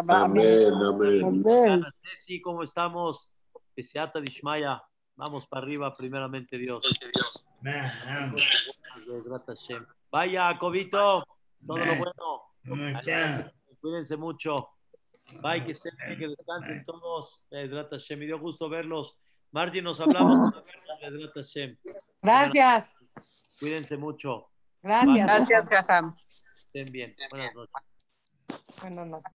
Amén, 0.09 0.73
amén. 0.73 1.85
Sí, 2.15 2.41
¿cómo 2.41 2.63
estamos? 2.63 3.31
Peseata 3.75 4.19
Dishmaya. 4.21 4.83
Vamos 5.15 5.47
para 5.47 5.63
arriba, 5.63 5.95
primeramente 5.95 6.57
Dios. 6.57 6.81
Vaya, 10.11 10.59
Cobito. 10.59 11.25
Todo 11.67 11.79
lo 11.79 11.97
bueno. 11.97 13.53
Cuídense 13.81 14.17
mucho. 14.17 14.69
Bye, 15.43 15.65
que 15.65 15.73
estén 15.73 15.95
bien, 15.97 16.19
que 16.19 16.29
descansen 16.29 16.85
todos. 16.85 17.41
Hashem. 17.51 18.19
Me 18.19 18.27
dio 18.27 18.39
gusto 18.39 18.69
verlos. 18.69 19.17
Margie, 19.53 19.83
nos 19.83 20.01
hablamos. 20.01 20.63
Gracias. 22.23 22.95
Cuídense 23.59 23.97
mucho. 23.97 24.49
Gracias. 24.83 25.27
Gracias, 25.27 25.69
Jajam. 25.69 26.17
Estén 26.57 26.93
bien. 26.93 27.17
Buenas 27.31 27.55
noches. 27.55 27.73
Buenas 28.81 29.07
noches. 29.07 29.25